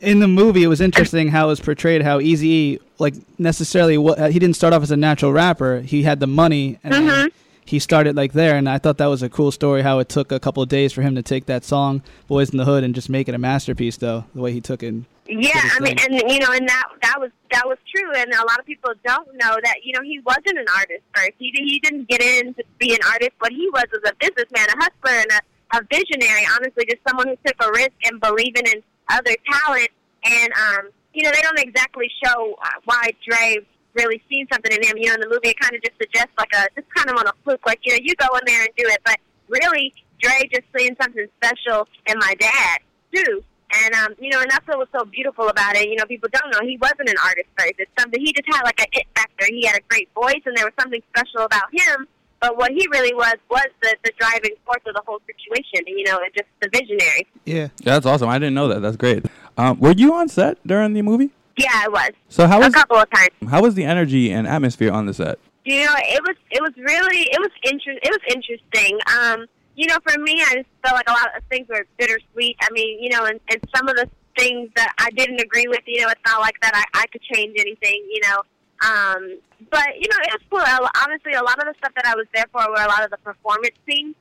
in 0.00 0.20
the 0.20 0.28
movie, 0.28 0.62
it 0.62 0.68
was 0.68 0.80
interesting 0.80 1.28
how 1.28 1.46
it 1.46 1.48
was 1.48 1.60
portrayed. 1.60 2.02
How 2.02 2.20
Easy, 2.20 2.80
like 2.98 3.14
necessarily, 3.38 3.98
what 3.98 4.30
he 4.30 4.38
didn't 4.38 4.56
start 4.56 4.72
off 4.72 4.82
as 4.82 4.90
a 4.90 4.96
natural 4.96 5.32
rapper. 5.32 5.80
He 5.80 6.02
had 6.04 6.20
the 6.20 6.26
money, 6.26 6.78
and 6.84 6.94
Mhm. 6.94 7.32
He 7.68 7.78
started 7.78 8.16
like 8.16 8.32
there. 8.32 8.56
And 8.56 8.66
I 8.66 8.78
thought 8.78 8.96
that 8.96 9.06
was 9.06 9.22
a 9.22 9.28
cool 9.28 9.52
story. 9.52 9.82
How 9.82 9.98
it 9.98 10.08
took 10.08 10.32
a 10.32 10.40
couple 10.40 10.62
of 10.62 10.70
days 10.70 10.90
for 10.92 11.02
him 11.02 11.14
to 11.16 11.22
take 11.22 11.44
that 11.46 11.64
song 11.64 12.02
"Boys 12.26 12.48
in 12.48 12.56
the 12.56 12.64
Hood" 12.64 12.82
and 12.82 12.94
just 12.94 13.10
make 13.10 13.28
it 13.28 13.34
a 13.34 13.38
masterpiece. 13.38 13.98
Though 13.98 14.24
the 14.34 14.40
way 14.40 14.52
he 14.52 14.60
took 14.60 14.82
it. 14.82 14.94
Yeah, 15.28 15.50
I 15.54 15.80
mean, 15.80 15.96
and 16.00 16.14
you 16.32 16.38
know, 16.38 16.52
and 16.52 16.66
that 16.66 16.84
that 17.02 17.20
was 17.20 17.30
that 17.52 17.66
was 17.66 17.76
true, 17.94 18.10
and 18.16 18.32
a 18.32 18.46
lot 18.46 18.58
of 18.58 18.64
people 18.64 18.90
don't 19.04 19.28
know 19.34 19.58
that 19.62 19.84
you 19.84 19.92
know 19.92 20.02
he 20.02 20.20
wasn't 20.20 20.56
an 20.58 20.64
artist 20.74 21.02
first. 21.14 21.32
He 21.38 21.52
he 21.54 21.78
didn't 21.80 22.08
get 22.08 22.22
in 22.22 22.54
to 22.54 22.64
be 22.78 22.94
an 22.94 23.00
artist. 23.12 23.32
What 23.38 23.52
he 23.52 23.68
was 23.74 23.84
was 23.92 24.00
a 24.06 24.14
businessman, 24.18 24.66
a 24.68 24.84
hustler, 24.84 25.20
and 25.20 25.30
a, 25.30 25.76
a 25.76 25.82
visionary. 25.92 26.46
Honestly, 26.56 26.86
just 26.88 27.02
someone 27.06 27.28
who 27.28 27.36
took 27.44 27.56
a 27.60 27.70
risk 27.72 27.92
and 28.04 28.18
believing 28.20 28.64
in 28.74 28.82
other 29.10 29.36
talent. 29.52 29.90
And 30.24 30.52
um, 30.54 30.88
you 31.12 31.22
know, 31.22 31.30
they 31.34 31.42
don't 31.42 31.60
exactly 31.60 32.10
show 32.24 32.56
uh, 32.62 32.70
why 32.86 33.12
Dre 33.28 33.58
really 33.98 34.22
seen 34.30 34.46
something 34.52 34.70
in 34.70 34.82
him. 34.86 34.96
You 34.96 35.08
know, 35.08 35.14
in 35.14 35.20
the 35.20 35.28
movie, 35.28 35.50
it 35.50 35.58
kind 35.58 35.74
of 35.74 35.82
just 35.82 35.98
suggests 35.98 36.32
like 36.38 36.54
a 36.54 36.70
just 36.78 36.88
kind 36.94 37.10
of 37.10 37.18
on 37.18 37.26
a 37.26 37.34
fluke, 37.42 37.66
like 37.66 37.80
you 37.82 37.92
know, 37.92 37.98
you 38.00 38.14
go 38.14 38.30
in 38.38 38.42
there 38.46 38.62
and 38.62 38.70
do 38.78 38.86
it. 38.86 39.00
But 39.04 39.18
really, 39.48 39.92
Dre 40.22 40.48
just 40.52 40.66
seen 40.76 40.96
something 41.02 41.26
special 41.42 41.88
in 42.06 42.18
my 42.18 42.34
dad 42.38 42.78
too. 43.12 43.42
And 43.84 43.94
um, 43.94 44.14
you 44.18 44.30
know, 44.30 44.40
and 44.40 44.50
that's 44.50 44.66
what 44.66 44.78
was 44.78 44.88
so 44.92 45.04
beautiful 45.04 45.48
about 45.48 45.76
it. 45.76 45.88
You 45.88 45.96
know, 45.96 46.06
people 46.06 46.28
don't 46.32 46.50
know 46.52 46.60
he 46.62 46.78
wasn't 46.80 47.10
an 47.10 47.20
artist 47.24 47.48
first. 47.58 47.74
It's 47.78 47.90
something 47.98 48.20
he 48.20 48.32
just 48.32 48.48
had 48.54 48.62
like 48.62 48.80
a 48.80 48.86
it 48.98 49.06
factor. 49.14 49.46
He 49.50 49.66
had 49.66 49.76
a 49.76 49.84
great 49.88 50.08
voice, 50.14 50.40
and 50.46 50.56
there 50.56 50.64
was 50.64 50.74
something 50.80 51.02
special 51.14 51.42
about 51.42 51.68
him. 51.72 52.06
But 52.40 52.56
what 52.56 52.70
he 52.70 52.86
really 52.92 53.12
was 53.14 53.34
was 53.50 53.66
the 53.82 53.96
the 54.04 54.12
driving 54.18 54.56
force 54.64 54.82
of 54.86 54.94
the 54.94 55.02
whole 55.04 55.20
situation. 55.26 55.84
And, 55.86 55.98
you 55.98 56.04
know, 56.04 56.18
and 56.18 56.32
just 56.32 56.48
the 56.60 56.68
visionary. 56.72 57.26
Yeah. 57.44 57.68
Yeah, 57.80 57.94
that's 57.94 58.06
awesome. 58.06 58.28
I 58.28 58.38
didn't 58.38 58.54
know 58.54 58.68
that. 58.68 58.80
That's 58.80 58.96
great. 58.96 59.26
Um, 59.56 59.78
were 59.80 59.92
you 59.92 60.14
on 60.14 60.28
set 60.28 60.64
during 60.66 60.94
the 60.94 61.02
movie? 61.02 61.30
Yeah, 61.58 61.72
I 61.74 61.88
was 61.88 62.10
So 62.28 62.46
how 62.46 62.58
a 62.60 62.64
was 62.66 62.74
couple 62.74 62.96
of 62.96 63.10
times. 63.10 63.28
how 63.50 63.60
was 63.62 63.74
the 63.74 63.84
energy 63.84 64.30
and 64.32 64.46
atmosphere 64.46 64.92
on 64.92 65.06
the 65.06 65.12
set? 65.14 65.38
You 65.64 65.84
know, 65.84 65.94
it 65.98 66.22
was 66.22 66.36
it 66.50 66.62
was 66.62 66.72
really 66.78 67.22
it 67.30 67.38
was 67.38 67.50
inter- 67.64 68.00
it 68.02 68.10
was 68.10 68.20
interesting. 68.34 68.98
Um, 69.20 69.46
you 69.74 69.86
know, 69.86 69.98
for 70.06 70.18
me, 70.20 70.40
I 70.42 70.54
just 70.54 70.68
felt 70.82 70.94
like 70.96 71.08
a 71.08 71.12
lot 71.12 71.28
of 71.36 71.42
things 71.50 71.68
were 71.68 71.84
bittersweet. 71.98 72.56
I 72.62 72.68
mean, 72.72 73.02
you 73.02 73.10
know, 73.10 73.24
and, 73.26 73.38
and 73.50 73.60
some 73.76 73.88
of 73.88 73.96
the 73.96 74.08
things 74.36 74.70
that 74.76 74.92
I 74.98 75.10
didn't 75.10 75.40
agree 75.40 75.66
with, 75.68 75.80
you 75.86 76.00
know, 76.02 76.08
it's 76.08 76.20
not 76.26 76.40
like 76.40 76.54
that 76.62 76.72
I, 76.74 77.02
I 77.02 77.06
could 77.12 77.22
change 77.22 77.54
anything, 77.58 78.02
you 78.10 78.20
know. 78.22 78.40
Um, 78.88 79.38
but 79.70 79.86
you 79.98 80.06
know, 80.08 80.16
it 80.22 80.30
was 80.38 80.42
cool. 80.50 80.90
Honestly, 81.04 81.32
a 81.32 81.42
lot 81.42 81.58
of 81.58 81.66
the 81.66 81.74
stuff 81.78 81.92
that 81.96 82.06
I 82.06 82.14
was 82.14 82.26
there 82.34 82.46
for 82.52 82.62
were 82.70 82.82
a 82.82 82.88
lot 82.88 83.04
of 83.04 83.10
the 83.10 83.18
performance 83.18 83.74
scenes. 83.88 84.14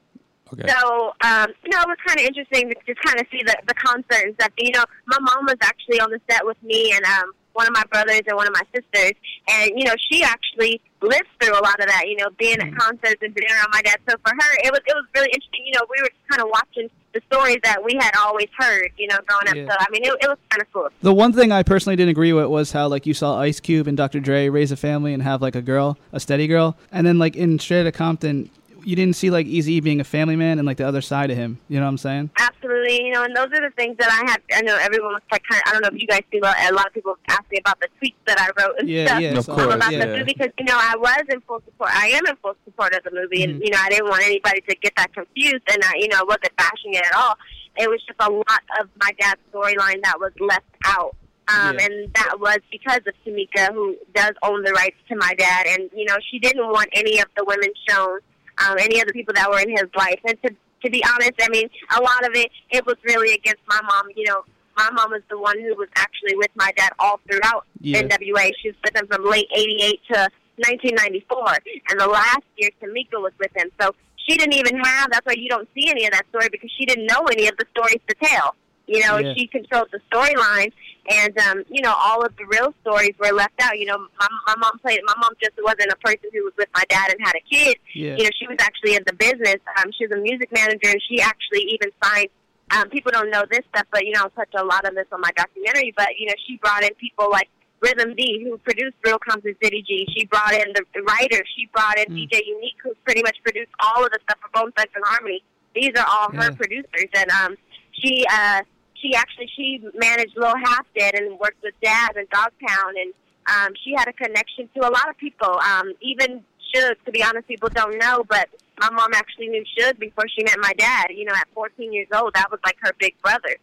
Okay. 0.53 0.67
So, 0.67 1.13
um, 1.21 1.47
you 1.63 1.69
know, 1.71 1.81
it 1.81 1.87
was 1.87 1.97
kind 2.05 2.19
of 2.19 2.25
interesting 2.25 2.69
to 2.69 2.75
just 2.85 3.01
kind 3.01 3.19
of 3.19 3.27
see 3.31 3.43
the, 3.43 3.55
the 3.67 3.73
concert 3.73 4.25
and 4.25 4.33
stuff. 4.35 4.51
You 4.57 4.71
know, 4.71 4.85
my 5.05 5.17
mom 5.19 5.45
was 5.45 5.57
actually 5.61 5.99
on 5.99 6.11
the 6.11 6.19
set 6.29 6.45
with 6.45 6.61
me 6.63 6.93
and 6.93 7.03
um, 7.05 7.31
one 7.53 7.67
of 7.67 7.73
my 7.73 7.83
brothers 7.91 8.21
and 8.27 8.37
one 8.37 8.47
of 8.47 8.53
my 8.53 8.61
sisters. 8.73 9.13
And, 9.49 9.71
you 9.75 9.83
know, 9.85 9.95
she 10.09 10.23
actually 10.23 10.79
lived 11.01 11.27
through 11.39 11.53
a 11.53 11.63
lot 11.63 11.79
of 11.79 11.87
that, 11.87 12.03
you 12.07 12.17
know, 12.17 12.29
being 12.37 12.59
at 12.59 12.75
concerts 12.75 13.21
and 13.21 13.33
being 13.33 13.49
around 13.51 13.69
my 13.71 13.81
dad. 13.81 13.97
So 14.07 14.15
for 14.23 14.33
her, 14.33 14.51
it 14.63 14.71
was 14.71 14.81
it 14.85 14.95
was 14.95 15.05
really 15.13 15.29
interesting. 15.33 15.65
You 15.65 15.73
know, 15.73 15.85
we 15.89 16.01
were 16.01 16.09
just 16.09 16.27
kind 16.29 16.41
of 16.41 16.49
watching 16.49 16.89
the 17.13 17.21
stories 17.31 17.57
that 17.63 17.83
we 17.83 17.97
had 17.99 18.11
always 18.17 18.47
heard, 18.57 18.91
you 18.97 19.07
know, 19.07 19.17
growing 19.25 19.47
up. 19.47 19.55
Yeah. 19.55 19.67
So, 19.67 19.75
I 19.79 19.85
mean, 19.91 20.03
it, 20.03 20.13
it 20.21 20.27
was 20.27 20.37
kind 20.49 20.61
of 20.61 20.71
cool. 20.71 20.89
The 21.01 21.13
one 21.13 21.33
thing 21.33 21.51
I 21.51 21.63
personally 21.63 21.95
didn't 21.95 22.09
agree 22.09 22.33
with 22.33 22.45
was 22.47 22.71
how 22.71 22.87
like 22.87 23.05
you 23.05 23.13
saw 23.13 23.39
Ice 23.39 23.59
Cube 23.59 23.87
and 23.87 23.97
Dr. 23.97 24.19
Dre 24.19 24.49
raise 24.49 24.71
a 24.71 24.77
family 24.77 25.13
and 25.13 25.23
have 25.23 25.41
like 25.41 25.55
a 25.55 25.61
girl, 25.61 25.97
a 26.11 26.19
steady 26.19 26.47
girl, 26.47 26.77
and 26.91 27.07
then 27.07 27.17
like 27.17 27.35
in 27.35 27.57
Straight 27.59 27.81
Outta 27.81 27.91
Compton, 27.91 28.49
you 28.87 28.95
didn't 28.95 29.15
see 29.17 29.29
like 29.29 29.45
Easy 29.47 29.79
being 29.81 29.99
a 29.99 30.03
family 30.05 30.35
man 30.37 30.59
and 30.59 30.65
like 30.65 30.77
the 30.77 30.87
other 30.87 31.01
side 31.01 31.29
of 31.29 31.35
him. 31.37 31.59
You 31.67 31.77
know 31.79 31.85
what 31.85 31.89
I'm 31.89 31.97
saying? 31.97 32.29
Absolutely, 32.39 33.03
you 33.05 33.11
know, 33.11 33.23
and 33.23 33.35
those 33.35 33.47
are 33.47 33.61
the 33.61 33.73
things 33.75 33.97
that 33.99 34.09
I 34.09 34.31
have. 34.31 34.41
I 34.53 34.61
know 34.61 34.77
everyone 34.77 35.11
was 35.13 35.21
like, 35.31 35.43
kind 35.49 35.61
of, 35.65 35.69
I 35.69 35.73
don't 35.73 35.81
know 35.83 35.89
if 35.95 36.01
you 36.01 36.07
guys 36.07 36.21
see, 36.31 36.39
but 36.39 36.55
a 36.57 36.73
lot 36.73 36.87
of 36.87 36.93
people 36.93 37.17
ask 37.27 37.43
me 37.51 37.57
about 37.59 37.79
the 37.81 37.89
tweets 38.01 38.15
that 38.27 38.39
I 38.39 38.47
wrote 38.61 38.79
and 38.79 38.87
Yeah, 38.89 39.05
stuff 39.07 39.21
yeah. 39.21 39.37
Of 39.37 39.45
course, 39.45 39.75
about 39.75 39.91
yeah. 39.91 40.05
the 40.05 40.07
movie 40.17 40.23
because 40.23 40.49
you 40.57 40.65
know 40.65 40.77
I 40.79 40.95
was 40.97 41.21
in 41.29 41.41
full 41.41 41.61
support. 41.65 41.89
I 41.93 42.07
am 42.07 42.25
in 42.27 42.35
full 42.37 42.55
support 42.65 42.93
of 42.95 43.03
the 43.03 43.11
movie, 43.11 43.43
and 43.43 43.59
Mhm. 43.61 43.65
you 43.65 43.71
know 43.71 43.79
I 43.81 43.89
didn't 43.89 44.07
want 44.09 44.23
anybody 44.23 44.61
to 44.61 44.75
get 44.77 44.93
that 44.95 45.13
confused, 45.13 45.63
and 45.71 45.83
I, 45.83 45.91
you 45.97 46.07
know, 46.07 46.19
I 46.19 46.23
wasn't 46.23 46.55
bashing 46.57 46.93
it 46.93 47.05
at 47.05 47.13
all. 47.13 47.35
It 47.77 47.89
was 47.89 48.01
just 48.07 48.19
a 48.21 48.31
lot 48.31 48.63
of 48.79 48.87
my 49.01 49.11
dad's 49.19 49.41
storyline 49.53 50.01
that 50.03 50.15
was 50.19 50.31
left 50.39 50.65
out. 50.85 51.13
Um, 51.49 51.75
Yeah. 51.77 51.85
And 51.85 52.13
that 52.15 52.39
was 52.39 52.57
because 52.71 53.01
of 53.05 53.13
Tomica, 53.25 53.71
who 53.73 53.95
does 54.15 54.31
own 54.43 54.63
the 54.63 54.71
rights 54.73 54.97
to 55.09 55.15
my 55.15 55.33
dad. 55.37 55.65
And, 55.67 55.89
you 55.95 56.05
know, 56.05 56.17
she 56.31 56.39
didn't 56.39 56.67
want 56.67 56.89
any 56.93 57.19
of 57.19 57.27
the 57.37 57.45
women 57.45 57.69
shown 57.87 58.19
um, 58.65 58.77
any 58.79 59.01
other 59.01 59.11
people 59.13 59.33
that 59.35 59.49
were 59.49 59.59
in 59.59 59.69
his 59.69 59.89
life. 59.95 60.19
And 60.27 60.41
to 60.43 60.55
to 60.83 60.91
be 60.91 61.03
honest, 61.11 61.33
I 61.41 61.49
mean, 61.49 61.67
a 61.97 62.01
lot 62.01 62.23
of 62.25 62.31
it 62.35 62.49
it 62.71 62.85
was 62.85 62.95
really 63.03 63.33
against 63.33 63.61
my 63.67 63.79
mom. 63.83 64.05
You 64.15 64.25
know, 64.25 64.43
my 64.77 64.89
mom 64.91 65.11
was 65.11 65.21
the 65.29 65.39
one 65.39 65.59
who 65.59 65.73
was 65.75 65.89
actually 65.95 66.35
with 66.35 66.51
my 66.55 66.71
dad 66.77 66.91
all 66.99 67.19
throughout 67.29 67.65
Yeah. 67.81 68.01
NWA. 68.03 68.51
She 68.61 68.69
was 68.69 68.77
with 68.85 68.95
him 68.95 69.07
from 69.07 69.25
late 69.25 69.47
'88 69.55 69.99
to 70.13 70.29
1994, 70.57 71.57
and 71.91 71.99
the 71.99 72.07
last 72.07 72.43
year 72.57 72.69
Tomica 72.81 73.21
was 73.21 73.33
with 73.39 73.51
him. 73.55 73.69
So 73.81 73.93
she 74.25 74.37
didn't 74.37 74.53
even 74.55 74.77
have. 74.79 75.09
That's 75.11 75.25
why 75.25 75.33
you 75.37 75.49
don't 75.49 75.67
see 75.75 75.89
any 75.89 76.05
of 76.05 76.11
that 76.11 76.25
story 76.29 76.49
because 76.51 76.71
she 76.77 76.85
didn't 76.85 77.05
know 77.07 77.23
any 77.31 77.47
of 77.47 77.55
the 77.57 77.65
stories 77.71 78.01
to 78.07 78.15
tell. 78.21 78.55
You 78.87 78.99
know, 79.01 79.17
Yeah. 79.17 79.33
she 79.35 79.47
controlled 79.47 79.89
the 79.91 79.99
storyline, 80.11 80.71
and 81.09 81.37
um, 81.39 81.63
you 81.69 81.81
know, 81.81 81.93
all 81.95 82.25
of 82.25 82.35
the 82.37 82.45
real 82.45 82.73
stories 82.81 83.13
were 83.19 83.31
left 83.31 83.53
out. 83.61 83.79
You 83.79 83.85
know, 83.85 83.97
my, 84.19 84.27
my 84.45 84.55
mom 84.57 84.79
played. 84.79 84.99
My 85.05 85.13
mom 85.19 85.31
just 85.41 85.53
wasn't 85.63 85.91
a 85.91 85.97
person 85.97 86.29
who 86.33 86.43
was 86.43 86.53
with 86.57 86.69
my 86.73 86.83
dad 86.89 87.11
and 87.11 87.19
had 87.25 87.35
a 87.35 87.43
kid. 87.49 87.77
Yeah. 87.93 88.15
You 88.17 88.23
know, 88.25 88.29
she 88.39 88.47
was 88.47 88.57
actually 88.59 88.95
in 88.95 89.03
the 89.05 89.13
business. 89.13 89.57
Um, 89.77 89.91
she 89.97 90.05
was 90.07 90.17
a 90.17 90.21
music 90.21 90.51
manager, 90.51 90.89
and 90.89 91.01
she 91.07 91.21
actually 91.21 91.61
even 91.71 91.89
signed. 92.03 92.29
Um, 92.71 92.89
people 92.89 93.11
don't 93.13 93.31
know 93.31 93.45
this 93.49 93.61
stuff, 93.73 93.87
but 93.91 94.05
you 94.05 94.11
know, 94.11 94.23
I'll 94.23 94.29
touch 94.31 94.51
a 94.57 94.63
lot 94.63 94.85
on 94.85 94.95
this 94.95 95.07
on 95.11 95.21
my 95.21 95.31
documentary. 95.35 95.93
But 95.95 96.09
you 96.19 96.27
know, 96.27 96.35
she 96.45 96.57
brought 96.57 96.83
in 96.83 96.93
people 96.95 97.29
like 97.31 97.49
Rhythm 97.79 98.15
D, 98.15 98.43
who 98.43 98.57
produced 98.57 98.95
Real 99.05 99.19
Compton 99.19 99.55
City 99.63 99.83
G. 99.87 100.07
She 100.15 100.25
brought 100.25 100.53
in 100.53 100.73
the, 100.73 100.83
writer. 101.03 101.43
She 101.55 101.67
brought 101.73 101.97
in 101.97 102.07
Mm. 102.07 102.27
DJ 102.27 102.41
U-Neek, 102.45 102.73
who 102.83 102.93
pretty 103.05 103.21
much 103.21 103.37
produced 103.43 103.71
all 103.79 104.03
of 104.03 104.11
the 104.11 104.19
stuff 104.23 104.39
for 104.41 104.49
Bone 104.59 104.71
Thugs-n-Harmony. 104.73 105.43
These 105.75 105.91
are 105.97 106.05
all 106.09 106.31
her 106.31 106.51
producers, 106.53 107.09
and 107.13 107.29
um, 107.29 107.55
she 107.91 108.25
uh, 108.31 108.61
she 109.01 109.13
actually 109.15 109.49
she 109.55 109.81
managed 109.95 110.35
Lil 110.35 110.55
Half 110.63 110.85
Dead 110.97 111.15
and 111.15 111.39
worked 111.39 111.61
with 111.63 111.73
Daz 111.81 112.11
and 112.15 112.27
Dogtown, 112.29 112.93
and 112.97 113.13
um, 113.47 113.73
she 113.83 113.93
had 113.95 114.07
a 114.07 114.13
connection 114.13 114.69
to 114.75 114.87
a 114.87 114.91
lot 114.91 115.09
of 115.09 115.17
people. 115.17 115.59
Um, 115.59 115.93
even 116.01 116.43
Suge, 116.73 116.95
to 117.05 117.11
be 117.11 117.23
honest, 117.23 117.47
people 117.47 117.69
don't 117.69 117.97
know, 117.97 118.23
but 118.27 118.49
my 118.79 118.89
mom 118.89 119.11
actually 119.13 119.47
knew 119.47 119.63
Suge 119.77 119.99
before 119.99 120.25
she 120.27 120.43
met 120.43 120.57
my 120.59 120.73
dad. 120.73 121.07
You 121.15 121.25
know, 121.25 121.33
at 121.33 121.47
14 121.53 121.93
years 121.93 122.07
old, 122.13 122.33
that 122.35 122.51
was 122.51 122.59
like 122.65 122.77
her 122.81 122.93
big 122.99 123.15
brother. 123.21 123.55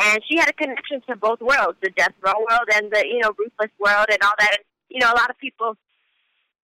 And 0.00 0.22
she 0.28 0.36
had 0.36 0.48
a 0.48 0.52
connection 0.52 1.02
to 1.08 1.16
both 1.16 1.40
worlds, 1.40 1.78
the 1.82 1.90
death 1.90 2.14
row 2.22 2.34
world 2.38 2.68
and 2.74 2.90
the, 2.90 3.04
you 3.06 3.18
know, 3.18 3.32
ruthless 3.36 3.70
world 3.80 4.06
and 4.10 4.18
all 4.22 4.34
that. 4.38 4.50
And, 4.52 4.64
you 4.88 5.00
know, 5.00 5.10
a 5.10 5.16
lot 5.16 5.30
of 5.30 5.38
people, 5.38 5.76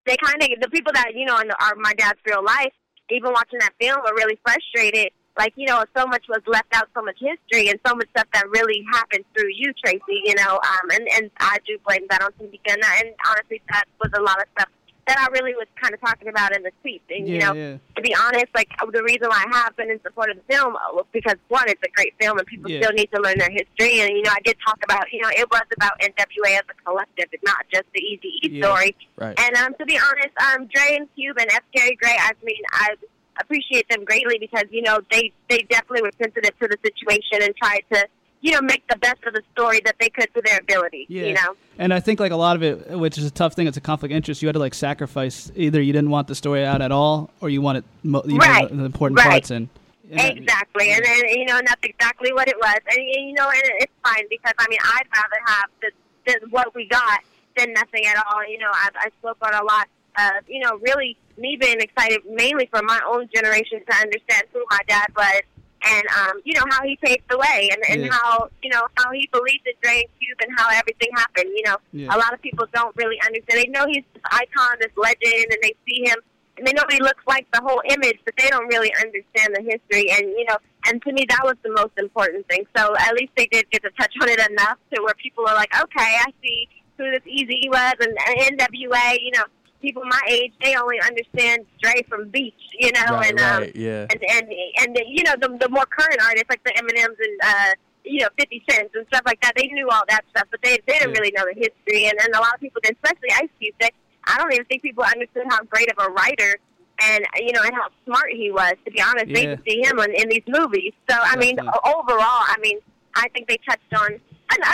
they 0.06 0.16
kind 0.22 0.40
of, 0.40 0.60
the 0.60 0.68
people 0.70 0.92
that, 0.94 1.14
you 1.14 1.24
know, 1.24 1.38
in 1.40 1.48
the, 1.48 1.56
are 1.60 1.74
my 1.74 1.92
dad's 1.94 2.18
real 2.26 2.44
life, 2.44 2.72
even 3.10 3.32
watching 3.32 3.58
that 3.58 3.74
film 3.80 3.98
were 4.04 4.14
really 4.14 4.38
frustrated. 4.44 5.10
Like, 5.36 5.52
you 5.56 5.66
know, 5.66 5.84
so 5.96 6.06
much 6.06 6.24
was 6.28 6.40
left 6.46 6.68
out, 6.74 6.88
so 6.94 7.02
much 7.02 7.18
history 7.18 7.68
and 7.68 7.78
so 7.86 7.94
much 7.94 8.08
stuff 8.10 8.26
that 8.34 8.48
really 8.50 8.84
happened 8.92 9.24
through 9.36 9.50
you, 9.54 9.72
Tracy, 9.84 10.22
you 10.24 10.34
know. 10.36 10.60
Um, 10.62 10.90
and, 10.92 11.08
and 11.16 11.30
I 11.40 11.58
do 11.66 11.76
blame 11.86 12.06
that 12.10 12.22
on 12.22 12.30
Tomica. 12.32 12.72
And, 12.72 12.82
and 13.00 13.14
honestly, 13.28 13.60
that 13.70 13.84
was 14.00 14.10
a 14.16 14.22
lot 14.22 14.38
of 14.40 14.46
stuff 14.56 14.68
that 15.06 15.18
I 15.18 15.26
really 15.32 15.52
was 15.54 15.66
kind 15.78 15.92
of 15.92 16.00
talking 16.00 16.28
about 16.28 16.56
in 16.56 16.62
the 16.62 16.70
tweet. 16.80 17.02
And, 17.10 17.28
you 17.28 17.38
know, 17.38 17.52
yeah. 17.52 17.76
to 17.96 18.00
be 18.00 18.14
honest, 18.14 18.46
like 18.54 18.68
the 18.90 19.02
reason 19.02 19.28
why 19.28 19.44
I 19.52 19.56
have 19.58 19.76
been 19.76 19.90
in 19.90 20.00
support 20.02 20.30
of 20.30 20.36
the 20.38 20.54
film 20.54 20.76
uh, 20.76 20.78
was 20.92 21.04
because 21.12 21.34
one, 21.48 21.64
it's 21.68 21.82
a 21.84 21.90
great 21.94 22.14
film, 22.20 22.38
and 22.38 22.46
people 22.46 22.70
Yeah. 22.70 22.80
still 22.82 22.92
need 22.94 23.10
to 23.12 23.20
learn 23.20 23.36
their 23.36 23.50
history. 23.50 24.00
And 24.00 24.16
you 24.16 24.22
know, 24.22 24.30
I 24.30 24.40
did 24.44 24.56
talk 24.64 24.78
about, 24.84 25.12
you 25.12 25.20
know, 25.20 25.28
it 25.36 25.50
was 25.50 25.62
about 25.76 26.00
NWA 26.00 26.54
as 26.56 26.62
a 26.70 26.74
collective, 26.86 27.26
it's 27.32 27.42
not 27.44 27.66
just 27.72 27.84
the 27.94 28.00
Easy 28.00 28.28
E 28.44 28.48
Yeah. 28.52 28.64
story. 28.66 28.96
Right. 29.16 29.38
And 29.38 29.56
um, 29.56 29.74
to 29.78 29.84
be 29.84 29.98
honest, 29.98 30.32
um, 30.40 30.68
Dre 30.72 30.96
and 30.96 31.08
Cube 31.16 31.36
and 31.38 31.50
F. 31.50 31.62
Gary 31.74 31.96
Gray, 32.00 32.16
I 32.18 32.30
mean, 32.42 32.62
I 32.72 32.94
appreciate 33.40 33.88
them 33.88 34.04
greatly 34.04 34.38
because 34.38 34.64
you 34.70 34.82
know 34.82 35.00
they 35.10 35.32
they 35.48 35.58
definitely 35.70 36.02
were 36.02 36.10
sensitive 36.22 36.58
to 36.60 36.68
the 36.68 36.78
situation 36.84 37.42
and 37.42 37.54
tried 37.56 37.82
to, 37.92 38.06
you 38.40 38.52
know, 38.52 38.60
make 38.62 38.86
the 38.88 38.96
best 38.98 39.22
of 39.26 39.34
the 39.34 39.42
story 39.52 39.80
that 39.84 39.96
they 40.00 40.08
could 40.08 40.32
to 40.34 40.42
their 40.44 40.58
ability. 40.58 41.06
Yeah. 41.08 41.24
You 41.24 41.34
know. 41.34 41.56
And 41.78 41.92
I 41.92 42.00
think 42.00 42.20
like 42.20 42.32
a 42.32 42.36
lot 42.36 42.56
of 42.56 42.62
it, 42.62 42.90
which 42.98 43.18
is 43.18 43.24
a 43.24 43.30
tough 43.30 43.54
thing, 43.54 43.66
it's 43.66 43.76
a 43.76 43.80
conflict 43.80 44.12
of 44.12 44.16
interest. 44.16 44.42
You 44.42 44.48
had 44.48 44.52
to 44.54 44.58
like 44.60 44.74
sacrifice 44.74 45.50
either 45.56 45.80
you 45.80 45.92
didn't 45.92 46.10
want 46.10 46.28
the 46.28 46.34
story 46.34 46.64
out 46.64 46.80
at 46.82 46.92
all, 46.92 47.30
or 47.40 47.48
you 47.50 47.60
wanted 47.62 47.84
mo- 48.02 48.22
you 48.26 48.36
Right. 48.38 48.70
know, 48.70 48.76
the 48.78 48.84
important 48.84 49.18
Right. 49.18 49.30
parts 49.30 49.50
in. 49.50 49.68
And 50.10 50.20
that- 50.20 50.36
Exactly, 50.36 50.90
and 50.92 51.04
then 51.04 51.28
you 51.30 51.46
know, 51.46 51.56
and 51.58 51.66
that's 51.66 51.82
exactly 51.82 52.32
what 52.32 52.46
it 52.48 52.56
was, 52.58 52.76
and 52.88 52.98
you 52.98 53.32
know, 53.32 53.48
and 53.48 53.62
it's 53.80 53.92
fine 54.04 54.24
because 54.30 54.52
I 54.58 54.66
mean, 54.68 54.78
I'd 54.84 55.06
rather 55.16 55.42
have 55.46 55.70
the, 55.80 55.90
the 56.26 56.46
what 56.50 56.74
we 56.74 56.86
got 56.86 57.20
than 57.56 57.72
nothing 57.72 58.04
at 58.06 58.22
all. 58.26 58.46
You 58.46 58.58
know, 58.58 58.70
I, 58.72 58.88
I 58.96 59.08
spoke 59.20 59.38
on 59.42 59.54
a 59.54 59.64
lot 59.64 59.88
of, 60.18 60.48
you 60.48 60.60
know, 60.60 60.76
really 60.82 61.16
me 61.36 61.56
being 61.60 61.80
excited 61.80 62.20
mainly 62.28 62.68
for 62.70 62.82
my 62.82 63.00
own 63.06 63.28
generation 63.34 63.80
to 63.88 63.96
understand 63.96 64.44
who 64.52 64.64
my 64.70 64.80
dad 64.88 65.06
was, 65.16 65.42
and 65.84 66.04
um, 66.18 66.40
you 66.44 66.54
know 66.54 66.64
how 66.70 66.82
he 66.82 66.96
paved 67.04 67.24
the 67.28 67.38
way, 67.38 67.68
and, 67.72 67.82
and 67.90 68.04
Yeah. 68.06 68.12
how 68.12 68.48
you 68.62 68.70
know 68.70 68.82
how 68.96 69.10
he 69.12 69.28
believed 69.32 69.66
in 69.66 69.74
Dre 69.82 70.00
and 70.00 70.10
Cube, 70.18 70.38
and 70.40 70.50
how 70.58 70.68
everything 70.70 71.08
happened. 71.14 71.50
You 71.54 71.62
know, 71.66 71.76
Yeah. 71.92 72.14
a 72.14 72.18
lot 72.18 72.32
of 72.32 72.40
people 72.42 72.66
don't 72.72 72.94
really 72.96 73.20
understand. 73.26 73.60
They 73.60 73.70
know 73.70 73.86
he's 73.86 74.04
this 74.14 74.22
icon, 74.30 74.76
this 74.80 74.92
legend, 74.96 75.46
and 75.50 75.58
they 75.62 75.74
see 75.86 76.04
him 76.08 76.18
and 76.56 76.66
they 76.66 76.72
know 76.72 76.84
he 76.88 77.00
looks 77.00 77.22
like 77.26 77.46
the 77.52 77.60
whole 77.62 77.82
image, 77.88 78.18
but 78.24 78.34
they 78.38 78.48
don't 78.48 78.68
really 78.68 78.92
understand 79.02 79.54
the 79.54 79.62
history. 79.62 80.10
And 80.10 80.30
you 80.38 80.44
know, 80.48 80.56
and 80.86 81.02
to 81.02 81.12
me, 81.12 81.26
that 81.28 81.40
was 81.42 81.56
the 81.64 81.72
most 81.72 81.92
important 81.98 82.46
thing. 82.48 82.64
So 82.76 82.94
at 82.96 83.12
least 83.14 83.32
they 83.36 83.46
did 83.46 83.68
get 83.70 83.82
to 83.82 83.90
touch 83.98 84.14
on 84.22 84.28
it 84.28 84.38
enough 84.50 84.78
to 84.94 85.02
where 85.02 85.14
people 85.14 85.46
are 85.48 85.54
like, 85.54 85.74
okay, 85.82 86.16
I 86.20 86.26
see 86.42 86.68
who 86.96 87.10
this 87.10 87.22
Easy 87.26 87.68
was 87.68 87.94
and 88.00 88.16
and 88.28 88.58
NWA. 88.58 89.18
You 89.20 89.32
know, 89.32 89.44
people 89.84 90.02
my 90.04 90.20
age, 90.28 90.52
they 90.62 90.74
only 90.76 90.98
understand 91.10 91.58
Dre 91.82 92.02
from 92.08 92.28
Beats. 92.30 92.62
You 92.84 92.90
know, 92.96 93.06
right, 93.10 93.30
and 93.30 93.40
um, 93.40 93.60
right, 93.62 93.76
yeah. 93.76 94.06
and 94.10 94.20
and 94.36 94.46
and 94.80 94.90
you 95.16 95.22
know 95.26 95.34
the 95.42 95.48
the 95.64 95.68
more 95.76 95.86
current 95.86 96.20
artists 96.28 96.48
like 96.48 96.64
the 96.64 96.72
Eminems 96.80 97.18
and 97.26 97.36
uh 97.52 97.72
you 98.04 98.20
know 98.22 98.28
Fifty 98.38 98.60
Cents 98.68 98.90
and 98.94 99.06
stuff 99.08 99.22
like 99.26 99.40
that. 99.42 99.52
They 99.56 99.68
knew 99.68 99.88
all 99.90 100.04
that 100.08 100.22
stuff, 100.30 100.46
but 100.50 100.60
they 100.64 100.78
they 100.86 100.98
didn't 100.98 101.14
Yeah. 101.14 101.20
really 101.20 101.32
know 101.36 101.44
the 101.52 101.56
history. 101.66 102.06
And 102.08 102.18
and 102.24 102.34
a 102.34 102.40
lot 102.40 102.54
of 102.54 102.60
people, 102.60 102.80
especially 102.84 103.30
Ice 103.44 103.52
Cube, 103.60 103.74
they, 103.80 103.90
I 104.26 104.38
don't 104.38 104.52
even 104.52 104.64
think 104.66 104.82
people 104.82 105.04
understood 105.04 105.44
how 105.48 105.62
great 105.64 105.90
of 105.92 105.98
a 106.06 106.10
writer 106.10 106.56
and 107.02 107.24
you 107.46 107.52
know 107.52 107.62
and 107.62 107.74
how 107.74 107.88
smart 108.06 108.30
he 108.32 108.50
was. 108.50 108.74
To 108.86 108.90
be 108.90 109.00
honest, 109.00 109.28
they 109.34 109.44
Yeah. 109.44 109.54
could 109.56 109.64
see 109.68 109.78
him 109.86 109.98
in, 110.00 110.10
in 110.22 110.28
these 110.34 110.46
movies. 110.48 110.92
So 111.10 111.16
I 111.20 111.36
mean, 111.36 111.56
Definitely. 111.56 111.80
o- 111.84 111.98
overall, 112.00 112.42
I 112.54 112.56
mean, 112.60 112.78
I 113.14 113.28
think 113.34 113.48
they 113.48 113.58
touched 113.68 113.92
on 114.02 114.18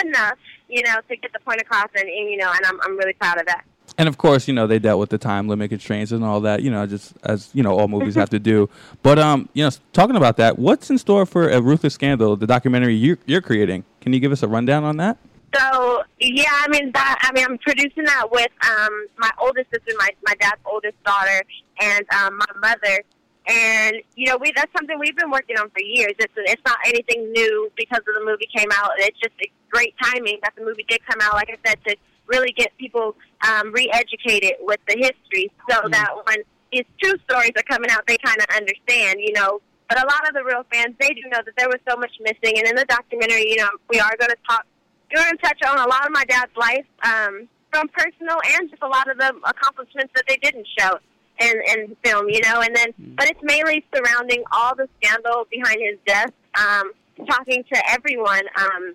enough, 0.05 0.39
you 0.69 0.83
know, 0.83 0.97
to 1.09 1.17
get 1.17 1.33
the 1.33 1.41
point 1.41 1.61
across, 1.61 1.89
and, 1.95 2.09
and 2.09 2.31
you 2.31 2.37
know, 2.37 2.51
and 2.55 2.65
I'm 2.67 2.79
I'm 2.83 2.97
really 2.99 3.15
proud 3.15 3.39
of 3.41 3.47
that. 3.47 3.65
And 4.01 4.09
of 4.09 4.17
course, 4.17 4.49
you 4.49 4.55
know, 4.55 4.67
they 4.67 4.79
dealt 4.79 4.99
with 4.99 5.11
the 5.11 5.19
time 5.19 5.47
limit 5.47 5.69
constraints 5.69 6.11
and 6.11 6.25
all 6.25 6.41
that, 6.41 6.63
you 6.63 6.71
know, 6.71 6.87
just 6.87 7.13
as, 7.23 7.51
you 7.53 7.63
know, 7.63 7.79
all 7.79 7.87
movies 7.87 8.15
have 8.15 8.31
to 8.31 8.39
do. 8.53 8.67
But, 9.03 9.19
um, 9.19 9.51
you 9.53 9.63
know, 9.63 9.71
talking 9.93 10.17
about 10.17 10.39
that, 10.39 10.59
what's 10.59 10.89
in 10.89 10.97
store 10.97 11.27
for 11.27 11.51
a 11.51 11.61
Ruthless 11.61 11.93
Scandal, 11.93 12.35
the 12.35 12.47
documentary 12.47 12.95
you're, 12.95 13.19
you're 13.27 13.43
creating? 13.43 13.85
Can 14.01 14.15
you 14.15 14.19
give 14.19 14.33
us 14.33 14.43
a 14.43 14.49
rundown 14.49 14.85
on 14.85 14.97
that? 14.97 15.19
So 15.55 16.03
yeah, 16.19 16.49
I 16.51 16.69
mean 16.69 16.93
that. 16.93 17.19
I 17.21 17.31
mean, 17.33 17.45
I'm 17.45 17.59
producing 17.59 18.05
that 18.05 18.31
with 18.31 18.49
um 18.63 19.07
my 19.19 19.31
oldest 19.39 19.69
sister, 19.71 19.93
my 19.99 20.09
my 20.25 20.35
dad's 20.41 20.61
oldest 20.65 20.95
daughter, 21.05 21.43
and 21.81 22.07
um 22.15 22.39
my 22.39 22.69
mother. 22.71 23.03
And 23.49 23.97
you 24.15 24.29
know, 24.29 24.37
we 24.37 24.53
that's 24.55 24.73
something 24.73 24.97
we've 25.01 25.17
been 25.17 25.33
working 25.33 25.59
on 25.59 25.69
for 25.71 25.83
years. 25.83 26.15
It's 26.21 26.33
it's 26.37 26.63
not 26.65 26.79
anything 26.87 27.33
new 27.33 27.69
because 27.77 27.99
of 27.99 28.15
the 28.17 28.25
movie 28.25 28.49
came 28.57 28.69
out. 28.73 28.93
It's 28.99 29.19
just 29.19 29.35
it's 29.41 29.53
great 29.71 29.93
timing 30.01 30.39
that 30.45 30.55
the 30.57 30.65
movie 30.65 30.87
did 30.89 31.01
come 31.05 31.19
out. 31.21 31.35
Like 31.35 31.51
I 31.51 31.69
said, 31.69 31.85
to 31.85 31.97
really 32.29 32.53
get 32.53 32.71
people 32.79 33.17
um, 33.49 33.73
re-educated 33.73 34.55
with 34.61 34.81
the 34.89 34.97
history, 34.97 35.51
so 35.69 35.83
Mm. 35.83 35.93
that 35.93 36.11
when 36.27 36.37
these 36.73 36.85
true 37.03 37.15
stories 37.29 37.53
are 37.57 37.63
coming 37.65 37.91
out, 37.91 38.07
they 38.07 38.19
kind 38.19 38.39
of 38.39 38.47
understand. 38.57 39.21
You 39.21 39.33
know. 39.33 39.61
But 39.89 39.99
a 39.99 40.07
lot 40.07 40.29
of 40.29 40.35
the 40.35 40.45
real 40.45 40.65
fans, 40.73 40.95
they 41.01 41.09
do 41.09 41.23
know 41.31 41.41
that 41.45 41.55
there 41.59 41.69
was 41.69 41.81
so 41.89 41.97
much 41.97 42.13
missing. 42.21 42.57
And 42.59 42.69
in 42.69 42.77
the 42.77 42.85
documentary, 42.85 43.51
you 43.51 43.57
know, 43.57 43.71
we 43.89 43.99
are 43.99 44.15
going 44.17 44.31
to 44.31 44.37
talk 44.49 44.65
we're 45.13 45.23
going 45.25 45.37
to 45.37 45.43
touch 45.43 45.59
on 45.67 45.79
a 45.79 45.89
lot 45.89 46.07
of 46.07 46.13
my 46.13 46.25
dad's 46.25 46.57
life, 46.57 46.87
um, 47.03 47.49
from 47.73 47.89
personal 47.89 48.39
and 48.55 48.71
just 48.71 48.83
a 48.83 48.87
lot 48.87 49.11
of 49.11 49.19
the 49.19 49.35
accomplishments 49.45 50.13
that 50.15 50.25
they 50.29 50.37
didn't 50.37 50.67
show 50.79 50.99
in, 51.41 51.55
in 51.75 51.97
film, 52.05 52.29
you 52.29 52.41
know. 52.43 52.61
And 52.61 52.75
then, 52.75 52.93
but 53.17 53.29
it's 53.29 53.41
mainly 53.43 53.85
surrounding 53.95 54.43
all 54.53 54.75
the 54.75 54.89
scandal 55.01 55.47
behind 55.51 55.79
his 55.81 55.99
death, 56.07 56.33
um, 56.59 56.93
talking 57.27 57.65
to 57.73 57.91
everyone 57.91 58.43
um, 58.57 58.95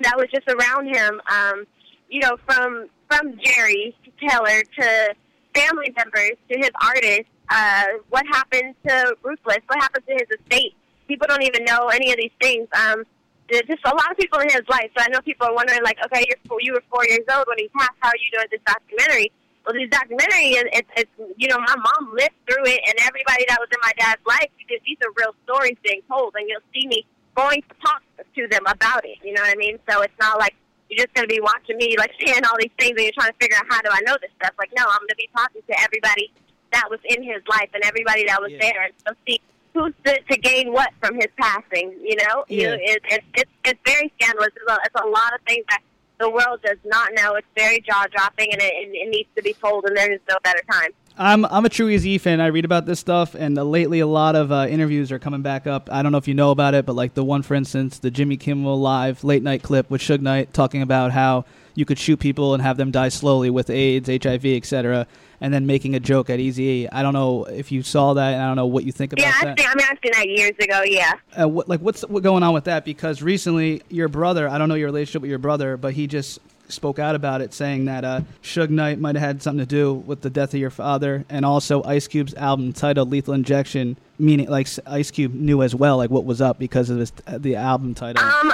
that 0.00 0.16
was 0.16 0.28
just 0.32 0.48
around 0.48 0.94
him, 0.94 1.20
um, 1.30 1.64
you 2.08 2.20
know, 2.20 2.36
from 2.46 2.88
from 3.10 3.34
Jerry 3.42 3.94
to 4.04 4.10
Taylor 4.28 4.62
to 4.62 5.14
family 5.54 5.92
members 5.96 6.38
to 6.50 6.58
his 6.58 6.70
artists. 6.82 7.30
Uh, 7.48 7.86
what 8.10 8.24
happened 8.30 8.74
to 8.86 9.16
Ruthless? 9.22 9.58
What 9.66 9.80
happened 9.80 10.04
to 10.06 10.14
his 10.14 10.38
estate? 10.38 10.74
People 11.08 11.26
don't 11.28 11.42
even 11.42 11.64
know 11.64 11.88
any 11.88 12.12
of 12.12 12.18
these 12.18 12.30
things. 12.40 12.68
Um, 12.72 13.02
there's 13.50 13.66
just 13.66 13.82
a 13.84 13.90
lot 13.90 14.10
of 14.12 14.16
people 14.16 14.38
in 14.38 14.48
his 14.48 14.62
life. 14.68 14.90
So 14.96 15.02
I 15.02 15.08
know 15.10 15.20
people 15.22 15.48
are 15.48 15.54
wondering, 15.54 15.82
like, 15.82 15.98
okay, 16.06 16.24
you're 16.28 16.38
four, 16.46 16.58
you 16.60 16.72
were 16.72 16.84
four 16.88 17.04
years 17.04 17.26
old 17.34 17.44
when 17.48 17.58
he 17.58 17.68
passed. 17.76 17.98
How 17.98 18.10
are 18.10 18.20
you 18.22 18.30
doing 18.38 18.46
this 18.52 18.60
documentary? 18.64 19.32
Well, 19.66 19.74
this 19.74 19.90
documentary, 19.90 20.54
is 20.54 20.64
it's, 20.72 20.88
it's 20.96 21.10
you 21.36 21.48
know, 21.48 21.58
my 21.58 21.74
mom 21.74 22.14
lived 22.14 22.38
through 22.46 22.64
it, 22.64 22.80
and 22.86 22.94
everybody 23.02 23.44
that 23.48 23.58
was 23.58 23.68
in 23.74 23.78
my 23.82 23.92
dad's 23.98 24.22
life, 24.24 24.48
because 24.56 24.78
these 24.86 24.96
are 25.02 25.10
real 25.18 25.34
stories 25.44 25.76
being 25.82 26.00
told, 26.08 26.32
and 26.38 26.48
you'll 26.48 26.64
see 26.72 26.86
me 26.86 27.04
going 27.34 27.60
to 27.62 27.74
talk 27.84 28.02
to 28.36 28.46
them 28.48 28.62
about 28.66 29.04
it. 29.04 29.18
You 29.24 29.34
know 29.34 29.42
what 29.42 29.50
I 29.50 29.58
mean? 29.58 29.78
So 29.90 30.00
it's 30.02 30.14
not 30.20 30.38
like 30.38 30.54
you're 30.90 31.04
just 31.06 31.14
going 31.14 31.26
to 31.28 31.32
be 31.34 31.40
watching 31.40 31.76
me, 31.76 31.94
like, 31.98 32.12
saying 32.20 32.42
all 32.44 32.56
these 32.58 32.70
things, 32.78 32.92
and 32.98 33.04
you're 33.04 33.12
trying 33.12 33.30
to 33.32 33.38
figure 33.40 33.56
out 33.56 33.64
how 33.70 33.80
do 33.82 33.88
I 33.92 34.00
know 34.04 34.16
this 34.20 34.30
stuff. 34.36 34.52
Like, 34.58 34.70
no, 34.76 34.84
I'm 34.84 34.98
going 35.00 35.08
to 35.08 35.16
be 35.16 35.30
talking 35.34 35.62
to 35.66 35.80
everybody 35.80 36.32
that 36.72 36.84
was 36.90 37.00
in 37.04 37.22
his 37.22 37.42
life 37.48 37.70
and 37.74 37.82
everybody 37.84 38.26
that 38.26 38.40
was 38.40 38.52
Yeah. 38.52 38.58
there, 38.60 38.82
and 38.84 38.92
so 39.06 39.14
see 39.26 39.40
who's 39.74 39.94
to, 40.04 40.20
to 40.20 40.36
gain 40.36 40.72
what 40.72 40.90
from 41.00 41.14
his 41.14 41.28
passing. 41.38 41.94
You 42.02 42.16
know, 42.16 42.44
Yeah. 42.48 42.70
know, 42.70 42.78
it, 42.80 43.02
it, 43.08 43.24
it's 43.34 43.50
it's 43.64 43.80
very 43.86 44.12
scandalous. 44.20 44.50
It's 44.56 44.70
a, 44.70 44.78
it's 44.84 45.00
a 45.00 45.06
lot 45.06 45.32
of 45.34 45.40
things 45.46 45.64
that 45.70 45.80
the 46.18 46.28
world 46.28 46.60
does 46.62 46.78
not 46.84 47.12
know. 47.14 47.34
It's 47.36 47.46
very 47.56 47.80
jaw 47.80 48.04
dropping, 48.12 48.52
and 48.52 48.60
it, 48.60 48.72
it, 48.74 48.88
it 48.92 49.08
needs 49.10 49.28
to 49.36 49.42
be 49.42 49.54
told. 49.54 49.84
And 49.86 49.96
there 49.96 50.12
is 50.12 50.20
no 50.28 50.36
better 50.42 50.60
time. 50.70 50.90
I'm 51.20 51.44
I'm 51.44 51.66
a 51.66 51.68
true 51.68 51.90
Easy 51.90 52.16
fan. 52.16 52.40
I 52.40 52.46
read 52.46 52.64
about 52.64 52.86
this 52.86 52.98
stuff, 52.98 53.34
and 53.34 53.58
uh, 53.58 53.62
lately 53.62 54.00
a 54.00 54.06
lot 54.06 54.34
of 54.34 54.50
uh, 54.50 54.66
interviews 54.70 55.12
are 55.12 55.18
coming 55.18 55.42
back 55.42 55.66
up. 55.66 55.90
I 55.92 56.02
don't 56.02 56.12
know 56.12 56.18
if 56.18 56.26
you 56.26 56.32
know 56.32 56.50
about 56.50 56.72
it, 56.72 56.86
but 56.86 56.96
like 56.96 57.12
the 57.12 57.22
one, 57.22 57.42
for 57.42 57.54
instance, 57.54 57.98
the 57.98 58.10
Jimmy 58.10 58.38
Kimmel 58.38 58.80
live 58.80 59.22
late 59.22 59.42
night 59.42 59.62
clip 59.62 59.90
with 59.90 60.00
Suge 60.00 60.22
Knight 60.22 60.54
talking 60.54 60.80
about 60.80 61.12
how 61.12 61.44
you 61.74 61.84
could 61.84 61.98
shoot 61.98 62.16
people 62.18 62.54
and 62.54 62.62
have 62.62 62.78
them 62.78 62.90
die 62.90 63.10
slowly 63.10 63.50
with 63.50 63.68
AIDS, 63.68 64.08
HIV, 64.08 64.46
etc., 64.46 65.06
and 65.42 65.52
then 65.52 65.66
making 65.66 65.94
a 65.94 66.00
joke 66.00 66.30
at 66.30 66.40
Easy. 66.40 66.90
I 66.90 67.02
don't 67.02 67.12
know 67.12 67.44
if 67.44 67.70
you 67.70 67.82
saw 67.82 68.14
that, 68.14 68.32
and 68.32 68.42
I 68.42 68.46
don't 68.46 68.56
know 68.56 68.66
what 68.66 68.84
you 68.84 68.92
think 68.92 69.12
about 69.12 69.22
Yeah, 69.26 69.44
that. 69.44 69.58
Seen, 69.58 69.68
I 69.68 69.74
mean, 69.74 69.86
I've 69.90 69.98
seen 70.02 70.12
that 70.12 70.26
years 70.26 70.56
ago. 70.58 70.82
Yeah. 70.86 71.12
uh, 71.38 71.46
what, 71.46 71.68
like 71.68 71.80
what's 71.80 72.00
what 72.08 72.22
going 72.22 72.42
on 72.42 72.54
with 72.54 72.64
that? 72.64 72.86
Because 72.86 73.20
recently, 73.20 73.82
your 73.90 74.08
brother, 74.08 74.48
I 74.48 74.56
don't 74.56 74.70
know 74.70 74.74
your 74.74 74.88
relationship 74.88 75.20
with 75.20 75.28
your 75.30 75.38
brother, 75.38 75.76
but 75.76 75.92
he 75.92 76.06
just 76.06 76.38
spoke 76.72 76.98
out 76.98 77.14
about 77.14 77.40
it, 77.40 77.52
saying 77.52 77.84
that 77.86 78.04
uh, 78.04 78.20
Suge 78.42 78.70
Knight 78.70 78.98
might 78.98 79.16
have 79.16 79.24
had 79.24 79.42
something 79.42 79.64
to 79.64 79.66
do 79.66 79.94
with 79.94 80.22
the 80.22 80.30
death 80.30 80.54
of 80.54 80.60
your 80.60 80.70
father, 80.70 81.24
and 81.28 81.44
also 81.44 81.82
Ice 81.84 82.08
Cube's 82.08 82.34
album 82.34 82.72
titled 82.72 83.10
"Lethal 83.10 83.34
Injection," 83.34 83.96
meaning 84.18 84.48
like 84.48 84.68
Ice 84.86 85.10
Cube 85.10 85.34
knew 85.34 85.62
as 85.62 85.74
well, 85.74 85.96
like 85.96 86.10
what 86.10 86.24
was 86.24 86.40
up 86.40 86.58
because 86.58 86.90
of 86.90 86.98
his, 86.98 87.12
the 87.26 87.56
album 87.56 87.94
title. 87.94 88.24
Um, 88.24 88.52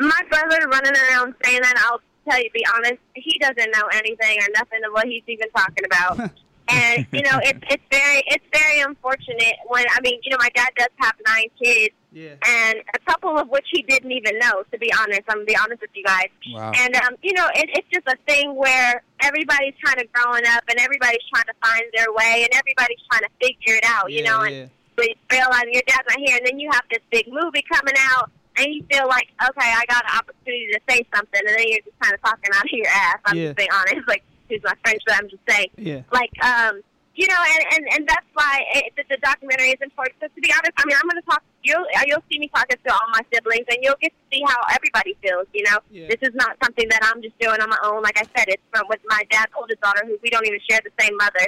my 0.00 0.20
brother 0.28 0.68
running 0.68 0.94
around 0.96 1.34
saying 1.44 1.60
that. 1.62 1.74
I'll 1.78 2.00
tell 2.28 2.42
you, 2.42 2.50
be 2.50 2.64
honest, 2.74 3.00
he 3.14 3.38
doesn't 3.38 3.70
know 3.70 3.86
anything 3.92 4.38
or 4.40 4.48
nothing 4.54 4.80
of 4.86 4.92
what 4.92 5.06
he's 5.06 5.22
even 5.26 5.48
talking 5.50 5.84
about. 5.84 6.30
and 6.68 7.06
you 7.12 7.22
know, 7.22 7.38
it's 7.42 7.58
it's 7.70 7.82
very 7.90 8.22
it's 8.26 8.44
very 8.52 8.80
unfortunate 8.80 9.54
when 9.68 9.84
I 9.90 10.00
mean, 10.02 10.20
you 10.22 10.30
know, 10.30 10.38
my 10.38 10.48
dad 10.54 10.70
does 10.76 10.88
have 10.98 11.14
nine 11.26 11.48
kids, 11.62 11.94
yeah. 12.12 12.34
and 12.46 12.76
a 12.94 12.98
couple 13.10 13.36
of 13.38 13.48
which 13.48 13.66
he 13.70 13.82
didn't 13.82 14.12
even 14.12 14.38
know. 14.38 14.62
To 14.72 14.78
be 14.78 14.92
honest, 15.00 15.22
I'm 15.28 15.36
gonna 15.38 15.44
be 15.46 15.56
honest 15.56 15.80
with 15.82 15.90
you 15.94 16.04
guys. 16.04 16.28
Wow. 16.52 16.72
And 16.76 16.96
um, 16.96 17.14
you 17.22 17.32
know, 17.34 17.46
it, 17.54 17.68
it's 17.74 17.88
just 17.92 18.06
a 18.08 18.16
thing 18.26 18.54
where 18.54 19.02
everybody's 19.22 19.74
kind 19.84 20.00
of 20.00 20.10
growing 20.12 20.44
up, 20.48 20.64
and 20.68 20.78
everybody's 20.80 21.22
trying 21.32 21.44
to 21.46 21.54
find 21.62 21.82
their 21.96 22.12
way, 22.12 22.46
and 22.48 22.54
everybody's 22.54 23.00
trying 23.10 23.22
to 23.22 23.30
figure 23.40 23.76
it 23.76 23.84
out. 23.86 24.10
you 24.10 24.22
know, 24.22 24.40
and 24.42 24.54
yeah. 24.54 24.66
but 24.96 25.06
you 25.06 25.14
realize 25.30 25.64
your 25.70 25.82
dad's 25.86 26.08
not 26.08 26.18
here, 26.18 26.36
and 26.38 26.46
then 26.46 26.58
you 26.58 26.70
have 26.72 26.82
this 26.90 27.02
big 27.10 27.26
movie 27.28 27.64
coming 27.72 27.94
out, 28.12 28.30
and 28.56 28.66
you 28.72 28.84
feel 28.90 29.06
like, 29.08 29.28
okay, 29.42 29.72
I 29.74 29.84
got 29.88 30.04
an 30.04 30.16
opportunity 30.18 30.68
to 30.72 30.80
say 30.88 31.06
something, 31.14 31.40
and 31.46 31.58
then 31.58 31.66
you're 31.68 31.80
just 31.84 31.98
kind 32.00 32.14
of 32.14 32.20
talking 32.22 32.50
out 32.54 32.64
of 32.64 32.70
your 32.72 32.86
ass. 32.88 33.18
I'm 33.26 33.36
Yeah. 33.36 33.44
just 33.46 33.56
being 33.56 33.68
honest. 33.72 34.06
Like, 34.08 34.22
excuse 34.44 34.62
my 34.64 34.74
French, 34.84 35.02
but 35.06 35.16
I'm 35.16 35.28
just 35.28 35.42
saying. 35.48 35.68
Yeah. 35.78 36.02
Like, 36.12 36.32
um, 36.44 36.80
you 37.14 37.26
know, 37.28 37.38
and, 37.38 37.64
and, 37.74 37.84
and 37.94 38.02
that's 38.08 38.26
why 38.34 38.60
it, 38.74 38.92
the, 38.96 39.04
the 39.08 39.16
documentary 39.22 39.70
is 39.70 39.78
important. 39.80 40.16
So 40.20 40.26
to 40.26 40.40
be 40.40 40.50
honest, 40.52 40.74
I 40.76 40.82
mean, 40.84 40.96
I'm 41.00 41.08
going 41.08 41.22
to 41.22 41.26
talk. 41.30 41.42
You'll 41.62 41.86
you'll 42.06 42.24
see 42.30 42.38
me 42.42 42.50
talking 42.52 42.76
to 42.76 42.90
all 42.92 43.06
my 43.14 43.20
siblings, 43.32 43.64
and 43.70 43.78
you'll 43.80 43.96
get 44.02 44.10
to 44.12 44.22
see 44.34 44.42
how 44.44 44.58
everybody 44.74 45.16
feels. 45.22 45.46
You 45.54 45.62
know, 45.70 45.78
Yeah. 45.90 46.08
this 46.10 46.18
is 46.26 46.34
not 46.34 46.58
something 46.62 46.88
that 46.90 47.00
I'm 47.06 47.22
just 47.22 47.38
doing 47.38 47.60
on 47.62 47.70
my 47.70 47.78
own. 47.84 48.02
Like 48.02 48.18
I 48.18 48.26
said, 48.36 48.50
it's 48.50 48.62
from 48.74 48.84
with 48.90 49.00
my 49.08 49.22
dad's 49.30 49.52
oldest 49.56 49.80
daughter, 49.80 50.02
who 50.04 50.18
we 50.22 50.28
don't 50.28 50.44
even 50.46 50.58
share 50.68 50.80
the 50.82 50.90
same 51.00 51.16
mother. 51.16 51.46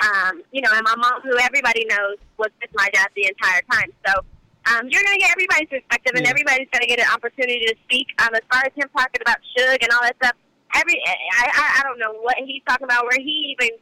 Um, 0.00 0.42
you 0.54 0.62
know, 0.62 0.70
and 0.72 0.84
my 0.86 0.94
mom, 0.94 1.20
who 1.26 1.36
everybody 1.42 1.84
knows 1.90 2.16
was 2.38 2.54
with 2.62 2.70
my 2.74 2.88
dad 2.94 3.08
the 3.16 3.26
entire 3.26 3.62
time. 3.66 3.90
So 4.06 4.22
um, 4.70 4.86
you're 4.88 5.02
going 5.02 5.18
to 5.18 5.22
get 5.26 5.32
everybody's 5.34 5.68
perspective, 5.68 6.12
and 6.14 6.24
Yeah. 6.24 6.30
everybody's 6.30 6.68
going 6.70 6.86
to 6.86 6.88
get 6.88 7.00
an 7.02 7.10
opportunity 7.12 7.66
to 7.66 7.74
speak. 7.90 8.06
Um, 8.22 8.30
as 8.38 8.46
far 8.46 8.62
as 8.64 8.72
him 8.78 8.86
talking 8.96 9.20
about 9.20 9.38
Suge 9.50 9.82
and 9.82 9.90
all 9.90 10.02
that 10.06 10.14
stuff, 10.22 10.36
every 10.74 11.00
I, 11.06 11.14
I 11.54 11.80
I 11.80 11.82
don't 11.84 11.98
know 11.98 12.12
what 12.20 12.36
he's 12.44 12.62
talking 12.68 12.84
about, 12.84 13.04
where 13.04 13.18
he 13.18 13.56
even 13.58 13.76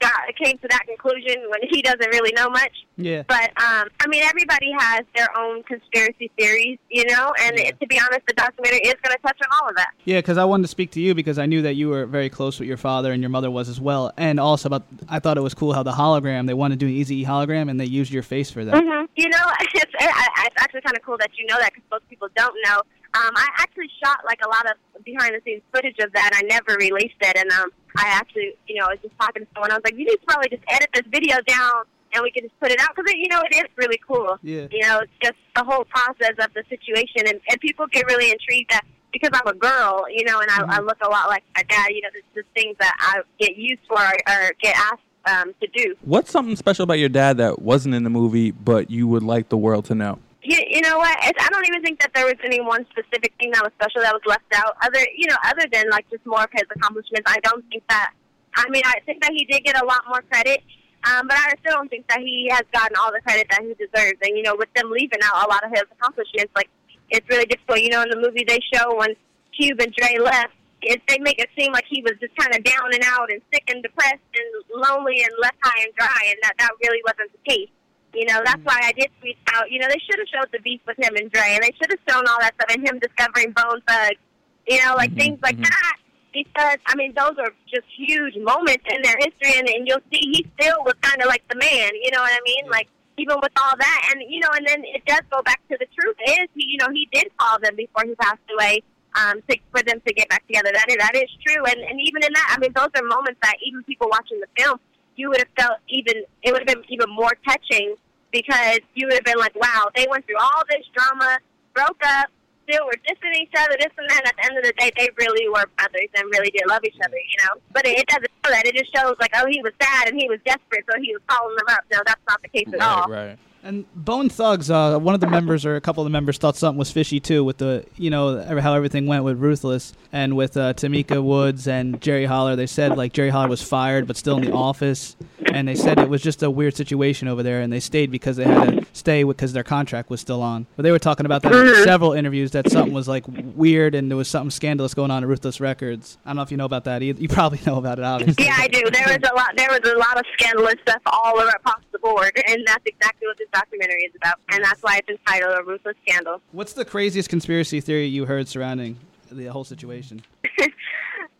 got 0.00 0.12
came 0.42 0.56
to 0.58 0.68
that 0.68 0.82
conclusion 0.86 1.42
when 1.48 1.60
he 1.68 1.82
doesn't 1.82 2.08
really 2.10 2.32
know 2.34 2.48
much. 2.48 2.70
Yeah. 2.96 3.24
But 3.26 3.50
um, 3.60 3.88
I 4.00 4.06
mean, 4.08 4.22
everybody 4.22 4.70
has 4.78 5.00
their 5.16 5.26
own 5.36 5.64
conspiracy 5.64 6.30
theories, 6.38 6.78
you 6.88 7.04
know. 7.06 7.32
And 7.40 7.58
Yeah. 7.58 7.72
to 7.72 7.86
be 7.88 7.98
honest, 7.98 8.20
the 8.28 8.34
documentary 8.34 8.78
is 8.86 8.94
going 9.02 9.14
to 9.16 9.22
touch 9.22 9.38
on 9.42 9.48
all 9.60 9.68
of 9.68 9.74
that. 9.76 9.90
Yeah, 10.04 10.18
because 10.18 10.38
I 10.38 10.44
wanted 10.44 10.62
to 10.62 10.68
speak 10.68 10.92
to 10.92 11.00
you 11.00 11.14
because 11.16 11.36
I 11.38 11.46
knew 11.46 11.62
that 11.62 11.74
you 11.74 11.88
were 11.88 12.06
very 12.06 12.30
close 12.30 12.60
with 12.60 12.68
your 12.68 12.76
father 12.76 13.12
and 13.12 13.20
your 13.22 13.30
mother 13.30 13.50
was 13.50 13.68
as 13.68 13.80
well, 13.80 14.12
and 14.16 14.38
also 14.38 14.68
about 14.68 14.84
I 15.08 15.18
thought 15.18 15.36
it 15.36 15.40
was 15.42 15.52
cool 15.54 15.72
how 15.72 15.82
the 15.82 15.92
hologram 15.92 16.46
they 16.46 16.54
wanted 16.54 16.78
to 16.78 16.86
do 16.86 16.90
an 16.90 16.92
easy 16.96 17.22
E 17.22 17.24
hologram 17.24 17.68
and 17.68 17.80
they 17.80 17.84
used 17.86 18.12
your 18.12 18.22
face 18.22 18.50
for 18.52 18.64
that. 18.64 18.74
hmm 18.80 19.04
You 19.16 19.28
know, 19.30 19.38
it's, 19.60 19.92
I- 19.98 20.44
it's 20.46 20.62
actually 20.62 20.82
kind 20.82 20.96
of 20.96 21.02
cool 21.02 21.18
that 21.18 21.30
you 21.36 21.44
know 21.46 21.58
that 21.58 21.72
because 21.74 21.84
most 21.90 22.08
people 22.08 22.28
don't 22.36 22.54
know. 22.66 22.82
Um, 23.14 23.32
I 23.36 23.46
actually 23.58 23.90
shot 24.02 24.20
like 24.24 24.40
a 24.44 24.48
lot 24.48 24.64
of 24.70 25.04
behind 25.04 25.34
the 25.34 25.40
scenes 25.44 25.62
footage 25.72 25.98
of 26.00 26.12
that. 26.12 26.30
I 26.34 26.42
never 26.42 26.76
released 26.78 27.20
it, 27.20 27.36
and 27.36 27.50
um, 27.52 27.70
I 27.96 28.08
actually, 28.08 28.54
you 28.66 28.76
know, 28.76 28.86
I 28.86 28.96
was 28.96 28.98
just 29.02 29.14
talking 29.20 29.42
to 29.44 29.48
someone. 29.52 29.70
I 29.70 29.74
was 29.74 29.84
like, 29.84 29.98
you 29.98 30.04
need 30.06 30.16
to 30.16 30.26
probably 30.26 30.48
just 30.48 30.62
edit 30.68 30.88
this 30.94 31.04
video 31.10 31.36
down, 31.46 31.84
and 32.14 32.22
we 32.22 32.30
can 32.30 32.44
just 32.44 32.58
put 32.58 32.70
it 32.70 32.80
out 32.80 32.96
because 32.96 33.12
you 33.12 33.28
know 33.28 33.42
it 33.50 33.54
is 33.56 33.68
really 33.76 34.00
cool. 34.06 34.38
Yeah. 34.42 34.66
You 34.70 34.80
know, 34.80 35.00
it's 35.00 35.12
just 35.22 35.36
the 35.54 35.62
whole 35.64 35.84
process 35.84 36.34
of 36.40 36.54
the 36.54 36.64
situation, 36.70 37.28
and, 37.28 37.40
and 37.50 37.60
people 37.60 37.86
get 37.86 38.06
really 38.06 38.30
intrigued 38.30 38.70
that 38.70 38.84
because 39.12 39.30
I'm 39.34 39.46
a 39.46 39.58
girl, 39.58 40.06
you 40.08 40.24
know, 40.24 40.40
and 40.40 40.50
I, 40.50 40.78
I 40.78 40.80
look 40.80 40.96
a 41.04 41.08
lot 41.08 41.28
like 41.28 41.44
a 41.56 41.64
guy. 41.64 41.88
You 41.88 42.00
know, 42.00 42.08
the, 42.14 42.42
the 42.42 42.46
things 42.54 42.76
that 42.80 42.96
I 42.98 43.20
get 43.38 43.56
used 43.56 43.82
for 43.86 44.00
or, 44.00 44.14
or 44.26 44.52
get 44.62 44.74
asked 44.76 45.02
um, 45.26 45.54
to 45.60 45.66
do. 45.68 45.94
What's 46.00 46.30
something 46.30 46.56
special 46.56 46.84
about 46.84 46.98
your 46.98 47.08
dad 47.08 47.36
that 47.36 47.60
wasn't 47.60 47.94
in 47.94 48.04
the 48.04 48.10
movie, 48.10 48.50
but 48.50 48.90
you 48.90 49.06
would 49.06 49.22
like 49.22 49.48
the 49.48 49.56
world 49.56 49.84
to 49.86 49.94
know? 49.94 50.18
You, 50.42 50.58
you 50.68 50.80
know 50.80 50.98
what? 50.98 51.16
It's, 51.22 51.38
I 51.38 51.48
don't 51.50 51.66
even 51.68 51.82
think 51.82 52.00
that 52.00 52.12
there 52.14 52.26
was 52.26 52.34
any 52.44 52.60
one 52.60 52.84
specific 52.90 53.32
thing 53.38 53.52
that 53.52 53.62
was 53.62 53.72
special 53.78 54.02
that 54.02 54.12
was 54.12 54.22
left 54.26 54.50
out. 54.54 54.74
Other, 54.82 54.98
you 55.16 55.28
know, 55.28 55.36
other 55.46 55.62
than 55.70 55.88
like 55.90 56.08
just 56.10 56.26
more 56.26 56.42
of 56.42 56.50
his 56.52 56.66
accomplishments. 56.74 57.30
I 57.30 57.38
don't 57.40 57.64
think 57.70 57.84
that. 57.88 58.12
I 58.56 58.68
mean, 58.68 58.82
I 58.84 58.98
think 59.06 59.22
that 59.22 59.32
he 59.32 59.46
did 59.46 59.64
get 59.64 59.80
a 59.80 59.86
lot 59.86 60.02
more 60.06 60.20
credit, 60.30 60.60
um, 61.04 61.26
but 61.26 61.38
I 61.38 61.54
still 61.60 61.72
don't 61.72 61.88
think 61.88 62.06
that 62.08 62.20
he 62.20 62.48
has 62.50 62.62
gotten 62.72 62.96
all 63.00 63.10
the 63.10 63.20
credit 63.22 63.46
that 63.50 63.62
he 63.62 63.72
deserves. 63.74 64.18
And 64.20 64.36
you 64.36 64.42
know, 64.42 64.56
with 64.58 64.68
them 64.74 64.90
leaving 64.90 65.20
out 65.22 65.46
a 65.46 65.48
lot 65.48 65.64
of 65.64 65.70
his 65.70 65.84
accomplishments, 65.94 66.52
like 66.54 66.68
it's 67.10 67.26
really 67.30 67.46
difficult. 67.46 67.80
You 67.80 67.90
know, 67.90 68.02
in 68.02 68.10
the 68.10 68.20
movie 68.20 68.44
they 68.46 68.58
show 68.74 68.98
when 68.98 69.14
Cube 69.56 69.80
and 69.80 69.94
Dre 69.94 70.18
left, 70.18 70.52
it, 70.82 71.00
they 71.06 71.18
make 71.20 71.38
it 71.38 71.48
seem 71.56 71.72
like 71.72 71.84
he 71.88 72.02
was 72.02 72.14
just 72.20 72.34
kind 72.36 72.54
of 72.54 72.64
down 72.64 72.92
and 72.92 73.04
out 73.06 73.30
and 73.30 73.40
sick 73.54 73.62
and 73.70 73.82
depressed 73.82 74.26
and 74.34 74.48
lonely 74.74 75.22
and 75.22 75.30
left 75.40 75.56
high 75.62 75.82
and 75.82 75.94
dry, 75.94 76.22
and 76.26 76.36
that 76.42 76.54
that 76.58 76.70
really 76.82 77.00
wasn't 77.06 77.30
the 77.30 77.50
case. 77.50 77.70
You 78.14 78.26
know, 78.26 78.40
that's 78.44 78.60
mm-hmm. 78.60 78.64
why 78.64 78.80
I 78.82 78.92
did 78.92 79.10
tweet 79.20 79.38
out. 79.54 79.70
You 79.70 79.78
know, 79.80 79.88
they 79.88 80.00
should 80.04 80.18
have 80.18 80.28
showed 80.28 80.52
the 80.52 80.60
beef 80.60 80.80
with 80.86 80.98
him 80.98 81.16
and 81.16 81.30
Dre, 81.32 81.56
and 81.56 81.62
they 81.62 81.72
should 81.80 81.90
have 81.90 82.04
shown 82.08 82.24
all 82.28 82.38
that 82.40 82.54
stuff 82.54 82.76
and 82.76 82.86
him 82.86 82.98
discovering 82.98 83.52
Bone 83.52 83.80
Thugs. 83.88 84.20
You 84.68 84.78
know, 84.84 84.94
like 84.94 85.10
mm-hmm, 85.10 85.18
things 85.18 85.38
like 85.42 85.56
mm-hmm. 85.56 85.64
that. 85.64 85.96
Because 86.32 86.78
I 86.86 86.94
mean, 86.96 87.12
those 87.16 87.36
are 87.38 87.52
just 87.68 87.84
huge 87.96 88.36
moments 88.36 88.84
in 88.88 89.02
their 89.02 89.16
history, 89.20 89.58
and, 89.58 89.68
and 89.68 89.88
you'll 89.88 90.04
see 90.12 90.20
he 90.32 90.46
still 90.58 90.80
was 90.84 90.94
kind 91.02 91.20
of 91.20 91.28
like 91.28 91.42
the 91.48 91.56
man. 91.56 91.90
You 92.02 92.10
know 92.12 92.20
what 92.20 92.32
I 92.32 92.40
mean? 92.44 92.70
Like 92.70 92.88
even 93.18 93.36
with 93.42 93.52
all 93.60 93.76
that, 93.76 94.12
and 94.12 94.22
you 94.28 94.40
know, 94.40 94.48
and 94.56 94.66
then 94.66 94.84
it 94.84 95.04
does 95.04 95.22
go 95.30 95.42
back 95.42 95.60
to 95.68 95.76
the 95.78 95.86
truth 95.98 96.16
is 96.26 96.48
he, 96.54 96.68
you 96.68 96.78
know, 96.78 96.88
he 96.92 97.08
did 97.12 97.28
call 97.36 97.58
them 97.60 97.76
before 97.76 98.04
he 98.04 98.14
passed 98.16 98.44
away. 98.52 98.82
Um, 99.14 99.42
to, 99.50 99.58
for 99.70 99.82
them 99.82 100.00
to 100.06 100.14
get 100.14 100.30
back 100.30 100.46
together, 100.46 100.70
that 100.72 100.86
is 100.88 100.96
that 100.96 101.14
is 101.14 101.28
true, 101.44 101.62
and 101.66 101.80
and 101.84 102.00
even 102.00 102.24
in 102.24 102.32
that, 102.32 102.56
I 102.56 102.58
mean, 102.58 102.72
those 102.74 102.88
are 102.96 103.04
moments 103.04 103.40
that 103.42 103.56
even 103.62 103.84
people 103.84 104.08
watching 104.08 104.40
the 104.40 104.48
film, 104.56 104.80
you 105.16 105.28
would 105.28 105.36
have 105.36 105.52
felt 105.58 105.78
even 105.88 106.24
it 106.42 106.50
would 106.52 106.66
have 106.66 106.66
been 106.66 106.84
even 106.88 107.10
more 107.10 107.32
touching 107.46 107.96
because 108.32 108.80
you 108.94 109.06
would 109.06 109.14
have 109.14 109.24
been 109.24 109.38
like, 109.38 109.54
wow, 109.54 109.88
they 109.94 110.06
went 110.10 110.26
through 110.26 110.40
all 110.40 110.62
this 110.68 110.84
drama, 110.94 111.38
broke 111.74 112.00
up, 112.04 112.28
still 112.68 112.86
were 112.86 112.98
dissing 113.06 113.34
each 113.40 113.52
other, 113.56 113.76
this 113.78 113.92
and 113.96 114.08
that. 114.08 114.24
And 114.24 114.28
at 114.28 114.36
the 114.36 114.44
end 114.46 114.58
of 114.58 114.64
the 114.64 114.72
day, 114.78 114.90
they 114.96 115.08
really 115.18 115.48
were 115.48 115.64
brothers 115.76 116.08
and 116.16 116.24
really 116.32 116.50
did 116.50 116.62
love 116.68 116.82
each 116.84 116.98
other, 117.04 117.16
you 117.16 117.38
know. 117.44 117.60
But 117.72 117.86
it, 117.86 117.98
it 117.98 118.06
doesn't 118.08 118.30
show 118.44 118.50
that. 118.50 118.66
It 118.66 118.74
just 118.74 118.94
shows 118.94 119.14
like, 119.20 119.32
oh, 119.36 119.46
he 119.48 119.60
was 119.62 119.72
sad 119.80 120.08
and 120.08 120.18
he 120.18 120.28
was 120.28 120.38
desperate, 120.44 120.84
so 120.90 120.98
he 121.00 121.12
was 121.12 121.22
calling 121.26 121.56
them 121.56 121.66
up. 121.70 121.84
No, 121.92 122.00
that's 122.06 122.20
not 122.28 122.42
the 122.42 122.48
case 122.48 122.68
at 122.72 122.80
all. 122.80 123.08
right. 123.08 123.38
And 123.64 123.84
Bone 123.94 124.28
Thugs, 124.28 124.70
uh, 124.70 124.98
one 124.98 125.14
of 125.14 125.20
the 125.20 125.28
members 125.28 125.64
or 125.64 125.76
a 125.76 125.80
couple 125.80 126.02
of 126.02 126.06
the 126.06 126.10
members 126.10 126.36
thought 126.36 126.56
something 126.56 126.78
was 126.78 126.90
fishy 126.90 127.20
too 127.20 127.44
with 127.44 127.58
the, 127.58 127.84
you 127.96 128.10
know, 128.10 128.42
how 128.60 128.74
everything 128.74 129.06
went 129.06 129.22
with 129.22 129.38
Ruthless 129.38 129.92
and 130.10 130.36
with 130.36 130.56
uh, 130.56 130.74
Tomica 130.74 131.22
Woods 131.22 131.68
and 131.68 132.00
Jerry 132.00 132.26
Heller. 132.26 132.56
They 132.56 132.66
said 132.66 132.96
like 132.96 133.12
Jerry 133.12 133.30
Heller 133.30 133.48
was 133.48 133.62
fired 133.62 134.08
but 134.08 134.16
still 134.16 134.36
in 134.36 134.44
the 134.44 134.52
office, 134.52 135.14
and 135.52 135.68
they 135.68 135.76
said 135.76 135.98
it 136.00 136.08
was 136.08 136.22
just 136.22 136.42
a 136.42 136.50
weird 136.50 136.74
situation 136.74 137.28
over 137.28 137.44
there, 137.44 137.60
and 137.60 137.72
they 137.72 137.78
stayed 137.78 138.10
because 138.10 138.36
they 138.36 138.44
had 138.44 138.80
to 138.80 138.86
stay 138.92 139.22
because 139.22 139.52
their 139.52 139.62
contract 139.62 140.10
was 140.10 140.20
still 140.20 140.42
on. 140.42 140.66
But 140.74 140.82
they 140.82 140.90
were 140.90 140.98
talking 140.98 141.24
about 141.24 141.42
that 141.42 141.52
in 141.52 141.84
several 141.84 142.14
interviews 142.14 142.50
that 142.52 142.68
something 142.68 142.92
was 142.92 143.06
like 143.06 143.24
weird 143.54 143.94
and 143.94 144.10
there 144.10 144.16
was 144.16 144.28
something 144.28 144.50
scandalous 144.50 144.92
going 144.92 145.12
on 145.12 145.22
at 145.22 145.28
Ruthless 145.28 145.60
Records. 145.60 146.18
I 146.24 146.30
don't 146.30 146.36
know 146.36 146.42
if 146.42 146.50
you 146.50 146.56
know 146.56 146.64
about 146.64 146.84
that 146.84 147.02
either. 147.02 147.20
You 147.20 147.28
probably 147.28 147.60
know 147.66 147.76
about 147.76 148.00
it, 148.00 148.04
obviously. 148.04 148.44
Yeah, 148.44 148.56
I 148.58 148.66
do. 148.66 148.82
There 148.90 149.06
was 149.06 149.30
a 149.30 149.34
lot. 149.34 149.56
There 149.56 149.68
was 149.70 149.80
a 149.88 149.96
lot 149.98 150.18
of 150.18 150.24
scandalous 150.36 150.74
stuff 150.82 151.00
all 151.06 151.36
the 151.36 151.52
board, 152.02 152.32
and 152.48 152.66
that's 152.66 152.84
exactly 152.84 153.26
what 153.28 153.38
this 153.38 153.48
documentary 153.52 154.04
is 154.04 154.12
about. 154.16 154.36
And 154.50 154.62
that's 154.64 154.82
why 154.82 154.98
it's 154.98 155.08
entitled 155.08 155.58
"A 155.58 155.62
Ruthless 155.62 155.96
Scandal." 156.06 156.40
What's 156.52 156.72
the 156.72 156.84
craziest 156.84 157.28
conspiracy 157.28 157.80
theory 157.80 158.06
you 158.06 158.26
heard 158.26 158.48
surrounding 158.48 158.98
the 159.30 159.46
whole 159.46 159.64
situation? 159.64 160.22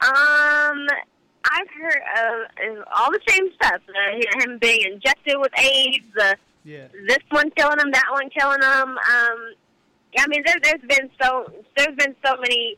Um, 0.01 0.87
I've 1.44 1.68
heard 1.81 2.03
of 2.66 2.85
all 2.96 3.12
the 3.12 3.20
same 3.29 3.44
stuff. 3.55 3.81
Uh, 3.88 4.40
him 4.42 4.59
being 4.61 4.81
injected 4.92 5.37
with 5.38 5.53
AIDS. 5.59 6.05
Uh, 6.20 6.35
Yeah. 6.64 6.87
this 7.07 7.18
one 7.31 7.51
killing 7.53 7.79
him, 7.79 7.90
that 7.92 8.07
one 8.11 8.29
killing 8.31 8.62
him. 8.62 8.98
Um, 8.98 9.55
I 10.18 10.27
mean, 10.29 10.42
there, 10.44 10.57
there's 10.62 10.81
been 10.88 11.09
so 11.22 11.53
there's 11.77 11.96
been 11.96 12.16
so 12.25 12.37
many 12.40 12.77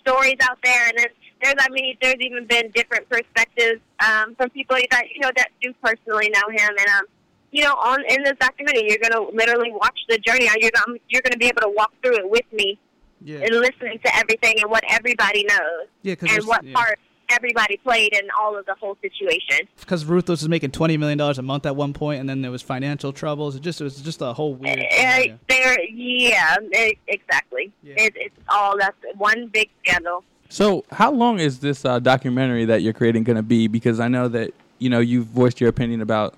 stories 0.00 0.36
out 0.42 0.58
there, 0.62 0.88
and 0.88 0.98
there's, 0.98 1.16
there's 1.44 1.54
I 1.60 1.68
mean, 1.70 1.96
there's 2.02 2.16
even 2.20 2.46
been 2.46 2.70
different 2.74 3.08
perspectives 3.08 3.80
um, 4.04 4.34
from 4.34 4.50
people 4.50 4.76
that 4.90 5.04
you 5.14 5.20
know 5.20 5.30
that 5.36 5.48
do 5.62 5.72
personally 5.82 6.30
know 6.30 6.48
him, 6.50 6.70
and 6.70 6.88
um, 6.98 7.04
you 7.52 7.62
know, 7.62 7.74
on 7.74 8.00
in 8.08 8.22
this 8.24 8.32
documentary, 8.40 8.88
you're 8.88 8.98
gonna 8.98 9.28
literally 9.30 9.70
watch 9.72 9.98
the 10.08 10.18
journey. 10.18 10.48
You're 10.60 10.70
gonna 10.74 10.98
you're 11.08 11.22
gonna 11.22 11.36
be 11.36 11.46
able 11.46 11.60
to 11.62 11.72
walk 11.76 11.92
through 12.02 12.16
it 12.16 12.28
with 12.28 12.50
me 12.52 12.78
Yeah. 13.22 13.40
and 13.40 13.54
listening 13.56 14.00
to 14.04 14.16
everything 14.16 14.54
and 14.60 14.70
what 14.70 14.82
everybody 14.88 15.44
knows 15.44 15.86
Yeah, 16.02 16.14
and 16.20 16.44
what 16.46 16.64
yeah. 16.64 16.74
part 16.74 16.98
everybody 17.30 17.78
played 17.78 18.12
in 18.12 18.28
all 18.38 18.54
of 18.58 18.66
the 18.66 18.74
whole 18.74 18.98
situation. 19.00 19.66
Because 19.80 20.04
Ruthless 20.04 20.42
was 20.42 20.48
making 20.48 20.72
twenty 20.72 20.96
million 20.96 21.16
dollars 21.18 21.38
a 21.38 21.42
month 21.42 21.64
at 21.66 21.76
one 21.76 21.92
point, 21.92 22.20
and 22.20 22.28
then 22.28 22.42
there 22.42 22.50
was 22.50 22.62
financial 22.62 23.12
troubles. 23.12 23.54
It 23.56 23.62
just 23.62 23.80
it 23.80 23.84
was 23.84 24.00
just 24.02 24.20
a 24.20 24.32
whole 24.32 24.54
weird. 24.54 24.80
Uh, 24.80 25.36
there, 25.48 25.80
yeah, 25.90 26.56
e- 26.76 26.98
exactly. 27.08 27.72
Yeah. 27.82 27.94
It, 27.98 28.12
it's 28.16 28.36
all 28.48 28.76
that's 28.78 28.96
one 29.16 29.46
big 29.48 29.70
scandal. 29.84 30.24
So, 30.54 30.84
how 30.92 31.10
long 31.10 31.40
is 31.40 31.58
this 31.58 31.84
uh, 31.84 31.98
documentary 31.98 32.64
that 32.66 32.80
you're 32.80 32.92
creating 32.92 33.24
going 33.24 33.34
to 33.34 33.42
be? 33.42 33.66
Because 33.66 33.98
I 33.98 34.06
know 34.06 34.28
that 34.28 34.54
you 34.78 34.88
know 34.88 35.00
you've 35.00 35.26
voiced 35.26 35.60
your 35.60 35.68
opinion 35.68 36.00
about 36.00 36.34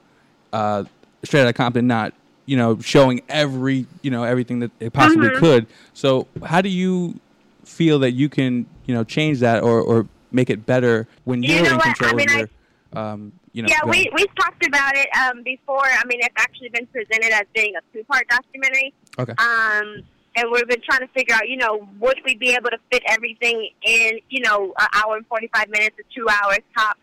uh, 0.55 0.85
Straight 1.23 1.43
Outta 1.43 1.53
Compton 1.53 1.87
not, 1.87 2.15
you 2.47 2.57
know, 2.57 2.81
showing 2.81 3.21
every, 3.29 3.85
you 4.01 4.11
know, 4.11 4.23
everything 4.25 4.61
that 4.61 4.71
it 4.81 4.95
possibly 4.95 5.29
Mhm. 5.29 5.37
could. 5.37 5.67
So, 5.93 6.29
how 6.47 6.63
do 6.63 6.71
you 6.71 7.21
feel 7.67 7.99
that 7.99 8.13
you 8.13 8.31
can, 8.31 8.65
you 8.87 8.95
know, 8.95 9.05
change 9.05 9.41
that 9.41 9.63
or, 9.63 9.83
or 9.83 10.07
make 10.33 10.49
it 10.49 10.65
better 10.65 11.07
when 11.25 11.43
You 11.43 11.57
you're 11.57 11.75
in 11.75 11.79
control 11.81 12.11
I 12.13 12.15
mean, 12.15 12.29
of 12.31 12.35
I- 12.35 12.39
your, 12.39 12.49
um, 12.95 13.33
you 13.53 13.65
know, 13.65 13.69
yeah, 13.69 13.85
we 13.85 14.11
we've 14.15 14.35
talked 14.35 14.65
about 14.67 14.97
it 14.97 15.09
um, 15.15 15.43
before. 15.43 15.85
I 15.85 16.03
mean, 16.07 16.21
it's 16.21 16.33
actually 16.39 16.71
been 16.71 16.87
presented 16.87 17.33
as 17.35 17.43
being 17.55 17.75
a 17.77 17.81
two-part 17.93 18.27
documentary. 18.31 18.95
Okay. 19.19 19.35
Um, 19.37 20.03
and 20.37 20.51
we've 20.53 20.69
been 20.69 20.83
trying 20.83 21.01
to 21.01 21.09
figure 21.09 21.35
out, 21.35 21.49
you 21.49 21.57
know, 21.57 21.89
would 21.99 22.19
we 22.25 22.37
be 22.37 22.51
able 22.51 22.71
to 22.71 22.79
fit 22.93 23.03
everything 23.09 23.71
in, 23.83 24.21
you 24.29 24.41
know, 24.43 24.73
an 24.79 24.87
hour 24.95 25.17
and 25.17 25.27
forty-five 25.27 25.69
minutes 25.71 25.97
to 25.97 26.05
two 26.15 26.27
hours 26.29 26.59
top? 26.77 26.97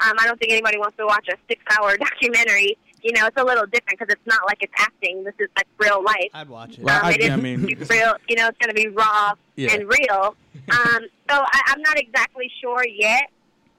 Um, 0.00 0.12
I 0.20 0.26
don't 0.26 0.38
think 0.38 0.52
anybody 0.52 0.78
wants 0.78 0.96
to 0.98 1.06
watch 1.06 1.26
a 1.28 1.36
six-hour 1.48 1.96
documentary. 2.08 2.76
You 3.02 3.12
know, 3.12 3.26
it's 3.26 3.36
a 3.40 3.44
little 3.44 3.66
different 3.66 3.98
because 3.98 4.08
it's 4.12 4.26
not 4.26 4.40
like 4.46 4.58
it's 4.62 4.72
acting. 4.78 5.24
This 5.24 5.34
is 5.38 5.48
like 5.56 5.66
real 5.78 6.02
life. 6.02 6.30
I'd 6.34 6.48
watch 6.48 6.78
it. 6.78 6.84
Well, 6.84 6.98
Um, 7.00 7.06
I- 7.06 7.12
it 7.14 7.20
is 7.20 7.30
I 7.30 7.36
mean- 7.36 7.64
real. 7.90 8.14
You 8.28 8.36
know, 8.36 8.48
it's 8.48 8.58
going 8.58 8.68
to 8.68 8.74
be 8.74 8.88
raw 8.88 9.32
Yeah. 9.56 9.72
and 9.74 9.88
real. 9.88 10.34
Um, 10.70 11.02
so 11.28 11.34
I, 11.36 11.60
I'm 11.68 11.82
not 11.82 11.98
exactly 11.98 12.50
sure 12.62 12.84
yet. 12.86 13.28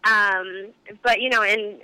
Um, 0.03 0.67
but 1.03 1.19
you 1.21 1.29
know, 1.29 1.41
in 1.43 1.79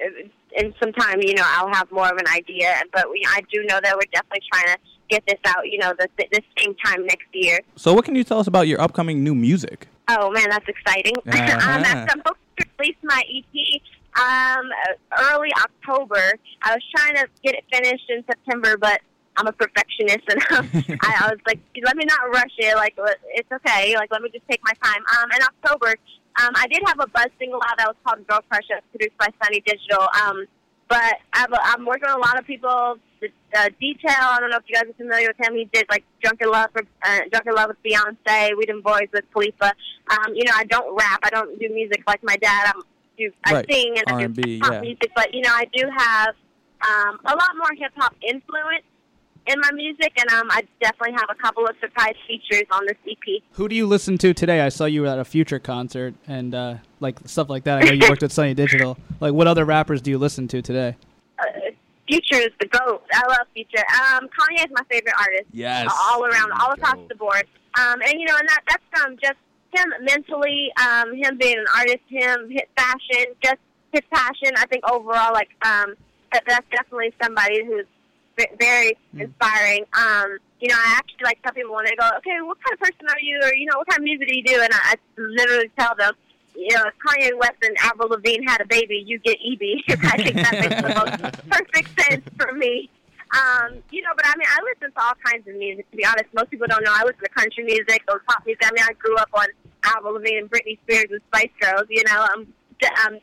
in 0.55 0.73
some 0.81 0.91
time, 0.93 1.21
you 1.21 1.33
know, 1.33 1.43
I'll 1.45 1.73
have 1.73 1.91
more 1.91 2.09
of 2.09 2.17
an 2.17 2.27
idea. 2.27 2.81
But 2.93 3.09
we, 3.09 3.23
I 3.27 3.41
do 3.51 3.63
know 3.65 3.79
that 3.83 3.95
we're 3.95 4.09
definitely 4.13 4.41
trying 4.51 4.67
to 4.67 4.77
get 5.11 5.23
this 5.27 5.39
out. 5.45 5.63
You 5.71 5.77
know, 5.79 5.93
the, 5.99 6.07
the 6.17 6.41
same 6.57 6.73
time 6.83 7.05
next 7.05 7.27
year. 7.33 7.59
So, 7.75 7.93
what 7.93 8.05
can 8.05 8.15
you 8.15 8.23
tell 8.23 8.39
us 8.39 8.47
about 8.47 8.67
your 8.67 8.79
upcoming 8.81 9.23
new 9.23 9.35
music? 9.35 9.87
Oh 10.07 10.31
man, 10.31 10.47
that's 10.49 10.67
exciting! 10.67 11.15
um, 11.27 11.31
Uh-huh. 11.33 12.07
I'm 12.11 12.19
supposed 12.19 12.39
to 12.59 12.65
release 12.79 12.97
my 13.03 13.21
EP 13.37 13.81
um, 14.19 14.65
early 15.31 15.51
October. 15.65 16.33
I 16.63 16.73
was 16.75 16.83
trying 16.95 17.15
to 17.15 17.27
get 17.43 17.55
it 17.55 17.63
finished 17.71 18.09
in 18.09 18.23
September, 18.25 18.77
but 18.77 19.01
I'm 19.37 19.47
a 19.47 19.51
perfectionist, 19.53 20.25
and 20.29 20.41
I, 21.03 21.09
I 21.23 21.27
was 21.31 21.39
like, 21.47 21.59
let 21.85 21.95
me 21.95 22.05
not 22.05 22.19
rush 22.33 22.55
it. 22.57 22.75
Like 22.75 22.95
it's 23.39 23.51
okay. 23.51 23.95
Like 23.95 24.11
let 24.11 24.21
me 24.21 24.29
just 24.29 24.45
take 24.49 24.61
my 24.63 24.73
time. 24.83 25.01
Um, 25.17 25.29
in 25.35 25.41
October, 25.41 25.95
um, 26.41 26.51
I 26.55 26.67
did 26.67 26.81
have 26.87 26.99
a 26.99 27.07
buzz 27.07 27.27
single 27.39 27.61
out 27.67 27.77
that 27.77 27.87
was 27.87 27.95
called 28.05 28.27
"Girl 28.27 28.41
Crush," 28.49 28.63
was 28.69 28.81
produced 28.91 29.17
by 29.17 29.27
Sonny 29.43 29.61
Digital. 29.65 30.07
Um, 30.23 30.45
but 30.89 31.15
I've, 31.33 31.47
I'm 31.63 31.85
working 31.85 32.07
with 32.07 32.17
a 32.17 32.19
lot 32.19 32.37
of 32.37 32.45
people. 32.45 32.97
The, 33.21 33.29
uh, 33.55 33.69
Detail. 33.79 34.15
I 34.19 34.39
don't 34.39 34.49
know 34.49 34.57
if 34.57 34.63
you 34.67 34.75
guys 34.75 34.89
are 34.89 34.93
familiar 34.93 35.27
with 35.27 35.47
him. 35.47 35.55
He 35.55 35.65
did 35.71 35.85
like 35.89 36.03
"Drunk 36.21 36.41
in 36.41 36.49
Love" 36.49 36.71
for 36.73 36.81
uh, 37.03 37.19
"Drunk 37.31 37.45
in 37.45 37.53
Love" 37.53 37.69
with 37.69 37.83
Beyonce. 37.83 38.57
We 38.57 38.65
did 38.65 38.83
"Boys" 38.83 39.07
with 39.13 39.25
Khalifa. 39.33 39.73
Um, 40.09 40.33
you 40.33 40.43
know, 40.45 40.53
I 40.55 40.63
don't 40.65 40.95
rap. 40.95 41.19
I 41.23 41.29
don't 41.29 41.59
do 41.59 41.69
music 41.69 42.03
like 42.07 42.21
my 42.23 42.35
dad. 42.37 42.73
I'm, 42.73 42.81
do, 43.17 43.31
I 43.45 43.63
sing 43.69 43.97
and 43.97 44.03
I 44.07 44.23
R&B, 44.23 44.41
do 44.41 44.59
pop 44.59 44.71
yeah. 44.71 44.81
music, 44.81 45.11
but 45.15 45.33
you 45.33 45.41
know, 45.41 45.51
I 45.51 45.65
do 45.65 45.87
have 45.95 46.35
um, 46.89 47.19
a 47.25 47.35
lot 47.35 47.49
more 47.57 47.69
hip 47.77 47.91
hop 47.95 48.15
influence 48.27 48.83
in 49.47 49.59
my 49.59 49.71
music, 49.71 50.13
and 50.17 50.29
um, 50.31 50.47
I 50.51 50.63
definitely 50.81 51.13
have 51.13 51.27
a 51.29 51.35
couple 51.35 51.65
of 51.65 51.75
surprise 51.79 52.15
features 52.27 52.63
on 52.71 52.85
this 52.85 52.97
EP. 53.09 53.41
Who 53.53 53.67
do 53.67 53.75
you 53.75 53.87
listen 53.87 54.17
to 54.19 54.33
today? 54.33 54.61
I 54.61 54.69
saw 54.69 54.85
you 54.85 55.07
at 55.07 55.19
a 55.19 55.25
Future 55.25 55.59
concert 55.59 56.13
and 56.27 56.53
uh, 56.53 56.75
like 56.99 57.17
stuff 57.25 57.49
like 57.49 57.63
that. 57.63 57.79
I 57.79 57.81
know 57.83 57.91
you 57.91 58.07
worked 58.07 58.21
with 58.21 58.31
Sonny 58.31 58.53
Digital. 58.53 58.97
Like, 59.19 59.33
what 59.33 59.47
other 59.47 59.65
rappers 59.65 60.01
do 60.01 60.11
you 60.11 60.17
listen 60.17 60.47
to 60.49 60.61
today? 60.61 60.95
Uh, 62.11 62.15
Future 62.15 62.43
is 62.43 62.51
the 62.59 62.67
goat. 62.67 63.03
I 63.13 63.21
love 63.27 63.47
Future. 63.53 63.83
Um, 64.13 64.27
Kanye 64.27 64.65
is 64.65 64.71
my 64.71 64.83
favorite 64.89 65.15
artist. 65.17 65.45
Yes. 65.51 65.91
all 66.09 66.25
around, 66.25 66.51
all 66.59 66.71
across 66.73 66.97
the 67.07 67.15
board. 67.15 67.47
Um, 67.79 68.01
and 68.01 68.19
you 68.19 68.25
know, 68.25 68.35
and 68.37 68.49
that 68.49 68.61
that's 68.67 69.03
um 69.05 69.17
just 69.21 69.37
him 69.73 69.93
mentally, 70.03 70.71
um, 70.81 71.15
him 71.15 71.37
being 71.37 71.57
an 71.57 71.65
artist, 71.77 72.03
him 72.07 72.49
his 72.49 72.67
fashion, 72.77 73.33
just 73.41 73.59
his 73.93 74.01
passion. 74.11 74.51
I 74.57 74.65
think 74.67 74.83
overall, 74.89 75.33
like 75.33 75.49
um, 75.65 75.95
that, 76.33 76.43
that's 76.47 76.67
definitely 76.71 77.13
somebody 77.21 77.63
who's 77.65 77.85
ve- 78.37 78.55
very 78.59 78.97
inspiring. 79.17 79.85
Um, 79.93 80.37
you 80.59 80.67
know, 80.67 80.75
I 80.75 80.95
actually 80.97 81.23
like 81.23 81.41
tell 81.41 81.53
people 81.53 81.73
when 81.73 81.85
they 81.85 81.95
go, 81.95 82.07
okay, 82.17 82.41
what 82.41 82.57
kind 82.63 82.73
of 82.73 82.79
person 82.79 83.07
are 83.09 83.21
you, 83.21 83.39
or 83.41 83.53
you 83.55 83.65
know, 83.67 83.77
what 83.77 83.87
kind 83.87 83.99
of 83.99 84.03
music 84.03 84.27
do 84.27 84.35
you 84.35 84.43
do? 84.43 84.61
And 84.61 84.73
I, 84.73 84.93
I 84.93 84.95
literally 85.17 85.71
tell 85.79 85.95
them. 85.97 86.13
You 86.55 86.75
know, 86.75 86.83
if 86.87 86.93
Kanye 86.99 87.37
West 87.37 87.57
and 87.63 87.75
Avril 87.83 88.09
Lavigne 88.09 88.45
had 88.45 88.61
a 88.61 88.65
baby, 88.65 89.03
you 89.05 89.19
get 89.19 89.37
EB. 89.39 89.61
I 90.03 90.17
think 90.17 90.35
that 90.35 90.51
makes 90.53 90.75
the 90.75 91.21
most 91.21 91.49
perfect 91.49 92.01
sense 92.01 92.25
for 92.37 92.51
me. 92.53 92.89
Um, 93.31 93.79
you 93.91 94.01
know, 94.01 94.11
but 94.15 94.25
I 94.27 94.35
mean, 94.35 94.47
I 94.47 94.59
listen 94.73 94.91
to 94.91 95.01
all 95.01 95.13
kinds 95.23 95.47
of 95.47 95.55
music. 95.55 95.89
To 95.91 95.97
be 95.97 96.05
honest, 96.05 96.25
most 96.35 96.51
people 96.51 96.67
don't 96.67 96.83
know 96.83 96.91
I 96.93 97.03
listen 97.03 97.23
to 97.23 97.29
country 97.29 97.63
music, 97.63 98.03
or 98.09 98.21
pop 98.27 98.45
music. 98.45 98.61
I 98.65 98.71
mean, 98.73 98.83
I 98.83 98.93
grew 98.93 99.15
up 99.15 99.29
on 99.33 99.47
Avril 99.83 100.13
Lavigne 100.15 100.39
and 100.39 100.51
Britney 100.51 100.77
Spears 100.83 101.07
and 101.09 101.21
Spice 101.31 101.51
Girls. 101.61 101.87
You 101.89 102.03
know, 102.11 102.27
um, 102.35 102.47
um, 103.07 103.19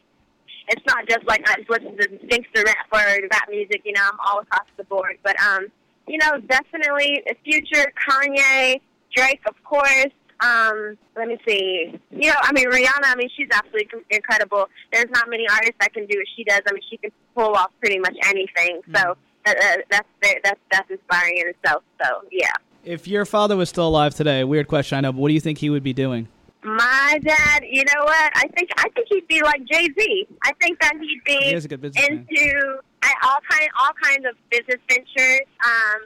it's 0.69 0.83
not 0.87 1.07
just 1.09 1.27
like 1.27 1.47
I 1.49 1.57
just 1.57 1.69
listen 1.69 1.97
to 1.97 2.09
gangster 2.27 2.65
rap 2.65 2.87
or 2.93 3.05
rap 3.31 3.49
music. 3.51 3.83
You 3.85 3.93
know, 3.93 4.03
I'm 4.05 4.19
all 4.25 4.41
across 4.41 4.69
the 4.79 4.85
board. 4.85 5.19
But 5.23 5.39
um, 5.41 5.67
you 6.07 6.19
know, 6.19 6.41
definitely 6.49 7.23
the 7.27 7.37
Future, 7.45 7.93
Kanye, 8.09 8.81
Drake, 9.15 9.43
of 9.47 9.63
course. 9.65 10.13
Um, 10.41 10.97
let 11.17 11.29
me 11.29 11.39
see. 11.47 11.99
You 12.11 12.29
know, 12.31 12.37
I 12.43 12.53
mean, 12.53 12.71
Rihanna. 12.71 13.05
I 13.05 13.15
mean, 13.17 13.29
she's 13.37 13.49
absolutely 13.53 13.89
incredible. 14.11 14.69
There's 14.93 15.11
not 15.11 15.29
many 15.29 15.47
artists 15.49 15.77
that 15.81 15.93
can 15.93 16.07
do 16.07 16.17
what 16.19 16.27
she 16.37 16.45
does. 16.45 16.61
I 16.69 16.73
mean, 16.73 16.83
she 16.89 16.97
can 16.97 17.11
pull 17.35 17.55
off 17.55 17.71
pretty 17.81 17.99
much 17.99 18.17
anything. 18.27 18.81
So 18.95 19.17
that, 19.45 19.57
uh, 19.59 19.83
that's 19.91 20.09
that's 20.45 20.61
that's 20.71 20.91
inspiring 20.91 21.39
in 21.39 21.49
itself. 21.49 21.83
So 22.03 22.23
yeah. 22.31 22.53
If 22.85 23.09
your 23.09 23.25
father 23.27 23.57
was 23.57 23.69
still 23.69 23.89
alive 23.89 24.15
today, 24.15 24.45
weird 24.45 24.69
question, 24.69 24.97
I 24.99 25.01
know, 25.01 25.13
but 25.13 25.21
what 25.21 25.29
do 25.29 25.35
you 25.35 25.41
think 25.41 25.59
he 25.59 25.71
would 25.71 25.83
be 25.83 25.93
doing? 25.93 26.29
My 26.63 27.19
dad, 27.23 27.63
you 27.69 27.85
know 27.85 28.05
what? 28.05 28.33
I 28.35 28.45
think 28.57 28.71
I 28.79 28.89
think 28.91 29.09
he'd 29.09 29.27
be 29.29 29.43
like 29.43 29.65
Jay 29.65 29.89
Z. 29.99 30.29
I 30.45 30.53
think 30.61 30.81
that 30.81 30.93
he'd 31.01 31.23
be 31.25 31.37
He 31.37 31.55
is 31.55 31.65
a 31.65 31.69
good 31.69 31.81
businessman. 31.81 32.27
into 32.31 32.79
uh, 33.03 33.09
all 33.25 33.39
kind 33.49 33.69
all 33.81 33.93
kinds 34.03 34.25
of 34.27 34.35
business 34.51 34.81
ventures. 34.89 35.41
Um, 35.65 36.03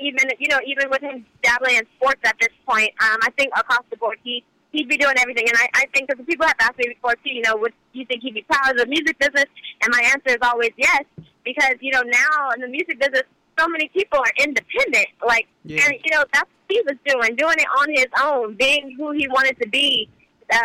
even 0.00 0.30
you 0.38 0.48
know, 0.48 0.58
even 0.66 0.90
with 0.90 1.00
him 1.02 1.24
dabbling 1.42 1.76
in 1.76 1.86
sports 1.96 2.20
at 2.24 2.36
this 2.40 2.50
point, 2.66 2.90
um, 3.02 3.18
I 3.22 3.30
think 3.36 3.50
across 3.56 3.84
the 3.90 3.96
board 3.96 4.18
he 4.22 4.44
he'd 4.72 4.88
be 4.88 4.96
doing 4.96 5.14
everything. 5.18 5.46
And 5.48 5.56
I, 5.58 5.68
I 5.74 5.84
think 5.94 6.08
that 6.08 6.16
the 6.18 6.24
people 6.24 6.46
have 6.46 6.56
asked 6.60 6.78
me 6.78 6.86
before 6.88 7.14
too, 7.16 7.30
you 7.30 7.42
know, 7.42 7.56
would 7.56 7.74
you 7.92 8.06
think 8.06 8.22
he'd 8.22 8.34
be 8.34 8.42
proud 8.42 8.70
of 8.72 8.78
the 8.78 8.86
music 8.86 9.18
business? 9.18 9.44
And 9.82 9.92
my 9.92 10.00
answer 10.12 10.30
is 10.30 10.38
always 10.42 10.70
yes, 10.76 11.04
because 11.44 11.74
you 11.80 11.92
know 11.92 12.02
now 12.02 12.50
in 12.54 12.60
the 12.60 12.68
music 12.68 12.98
business, 12.98 13.22
so 13.58 13.68
many 13.68 13.88
people 13.88 14.18
are 14.18 14.32
independent. 14.38 15.06
Like, 15.26 15.46
Yeah. 15.64 15.82
and 15.84 15.94
you 16.04 16.10
know 16.12 16.24
that's 16.32 16.48
what 16.48 16.68
he 16.68 16.82
was 16.86 16.96
doing, 17.06 17.36
doing 17.36 17.56
it 17.58 17.66
on 17.80 17.88
his 17.90 18.06
own, 18.22 18.54
being 18.54 18.94
who 18.96 19.12
he 19.12 19.28
wanted 19.28 19.58
to 19.60 19.68
be. 19.68 20.08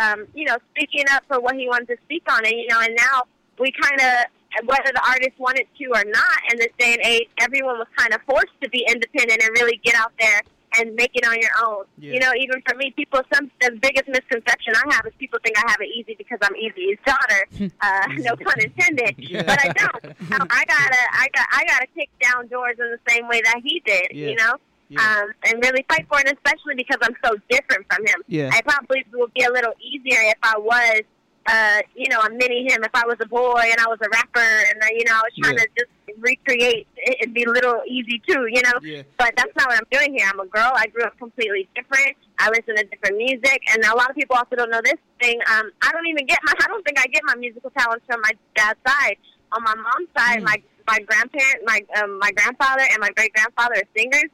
Um, 0.00 0.26
you 0.34 0.44
know, 0.44 0.56
speaking 0.74 1.04
up 1.12 1.24
for 1.28 1.40
what 1.40 1.54
he 1.56 1.66
wanted 1.66 1.88
to 1.88 1.96
speak 2.04 2.22
on, 2.30 2.44
and 2.44 2.52
you 2.54 2.66
know, 2.68 2.80
and 2.80 2.94
now 2.94 3.22
we 3.58 3.72
kind 3.72 4.00
of, 4.00 4.26
whether 4.64 4.90
the 4.92 5.02
artist 5.06 5.38
wanted 5.38 5.66
to 5.78 5.84
or 5.86 6.04
not, 6.04 6.38
in 6.52 6.58
this 6.58 6.72
day 6.78 6.94
and 6.94 7.02
age, 7.04 7.28
everyone 7.40 7.78
was 7.78 7.88
kind 7.96 8.12
of 8.14 8.20
forced 8.22 8.54
to 8.62 8.68
be 8.70 8.86
independent 8.88 9.42
and 9.42 9.50
really 9.56 9.80
get 9.84 9.94
out 9.94 10.12
there 10.18 10.42
and 10.76 10.94
make 10.94 11.10
it 11.14 11.26
on 11.26 11.36
your 11.40 11.50
own. 11.64 11.84
Yeah. 11.98 12.14
You 12.14 12.20
know, 12.20 12.32
even 12.38 12.62
for 12.66 12.76
me, 12.76 12.92
people, 12.96 13.20
some 13.32 13.50
the 13.60 13.72
biggest 13.80 14.08
misconception 14.08 14.74
I 14.76 14.94
have 14.94 15.06
is 15.06 15.12
people 15.18 15.38
think 15.42 15.56
I 15.56 15.70
have 15.70 15.80
it 15.80 15.88
easy 15.94 16.14
because 16.16 16.38
I'm 16.42 16.54
Easy's 16.56 16.98
daughter. 17.06 17.46
uh, 17.80 18.06
no 18.18 18.36
pun 18.36 18.54
intended, 18.60 19.16
but 19.46 19.58
I 19.60 19.72
don't. 19.72 20.04
No, 20.30 20.38
I 20.50 20.64
gotta, 20.64 21.02
I 21.12 21.28
got, 21.34 21.46
I 21.52 21.64
gotta 21.64 21.86
kick 21.94 22.10
down 22.20 22.48
doors 22.48 22.76
in 22.78 22.90
the 22.90 23.00
same 23.08 23.28
way 23.28 23.40
that 23.44 23.60
he 23.62 23.82
did. 23.84 24.08
Yeah. 24.12 24.28
You 24.28 24.36
know. 24.36 24.54
Yeah. 24.90 25.00
Um, 25.00 25.32
and 25.44 25.62
really 25.62 25.84
fight 25.86 26.06
for 26.08 26.18
it, 26.18 26.32
especially 26.32 26.74
because 26.74 26.96
I'm 27.02 27.14
so 27.22 27.36
different 27.50 27.84
from 27.92 28.06
him. 28.06 28.22
Yeah. 28.26 28.50
I 28.52 28.62
probably 28.62 29.04
would 29.12 29.34
be 29.34 29.42
a 29.42 29.52
little 29.52 29.74
easier 29.82 30.16
if 30.32 30.38
I 30.42 30.56
was, 30.56 31.02
uh, 31.48 31.80
you 31.96 32.08
know, 32.10 32.20
a 32.20 32.30
mini 32.30 32.64
him. 32.70 32.84
If 32.84 32.90
I 32.94 33.04
was 33.06 33.16
a 33.20 33.26
boy 33.26 33.62
and 33.64 33.80
I 33.80 33.86
was 33.88 33.98
a 34.02 34.08
rapper, 34.10 34.38
and 34.70 34.82
uh, 34.82 34.86
you 34.92 35.04
know, 35.04 35.14
I 35.14 35.22
was 35.22 35.32
trying 35.40 35.54
Yeah. 35.58 35.64
to 35.64 35.68
just 35.78 35.90
recreate, 36.18 36.86
it, 36.96 37.16
it'd 37.22 37.34
be 37.34 37.44
a 37.44 37.50
little 37.50 37.80
easy 37.88 38.20
too, 38.28 38.46
you 38.52 38.60
know. 38.62 38.72
Yeah. 38.82 39.02
But 39.18 39.32
that's 39.36 39.54
not 39.56 39.68
what 39.68 39.78
I'm 39.78 39.86
doing 39.90 40.14
here. 40.16 40.28
I'm 40.30 40.40
a 40.40 40.46
girl. 40.46 40.72
I 40.74 40.86
grew 40.88 41.04
up 41.04 41.18
completely 41.18 41.68
different. 41.74 42.16
I 42.38 42.50
listen 42.50 42.76
to 42.76 42.84
different 42.84 43.16
music, 43.16 43.60
and 43.72 43.84
a 43.84 43.96
lot 43.96 44.10
of 44.10 44.16
people 44.16 44.36
also 44.36 44.56
don't 44.56 44.70
know 44.70 44.80
this 44.84 45.00
thing. 45.20 45.40
Um, 45.52 45.70
I 45.82 45.90
don't 45.92 46.06
even 46.06 46.26
get 46.26 46.38
my. 46.44 46.52
I 46.62 46.66
don't 46.68 46.84
think 46.84 46.98
I 47.00 47.06
get 47.06 47.22
my 47.24 47.34
musical 47.36 47.70
talents 47.76 48.04
from 48.06 48.20
my 48.22 48.32
dad's 48.54 48.78
side. 48.86 49.16
On 49.52 49.62
my 49.62 49.74
mom's 49.74 50.08
side, 50.16 50.40
Mm. 50.40 50.44
my 50.44 50.62
my 50.86 50.98
grandparent, 51.00 51.60
my 51.64 51.80
um, 52.02 52.18
my 52.18 52.30
grandfather, 52.32 52.82
and 52.92 52.98
my 53.00 53.10
great 53.16 53.32
grandfather 53.34 53.76
are 53.76 53.88
singers. 53.96 54.30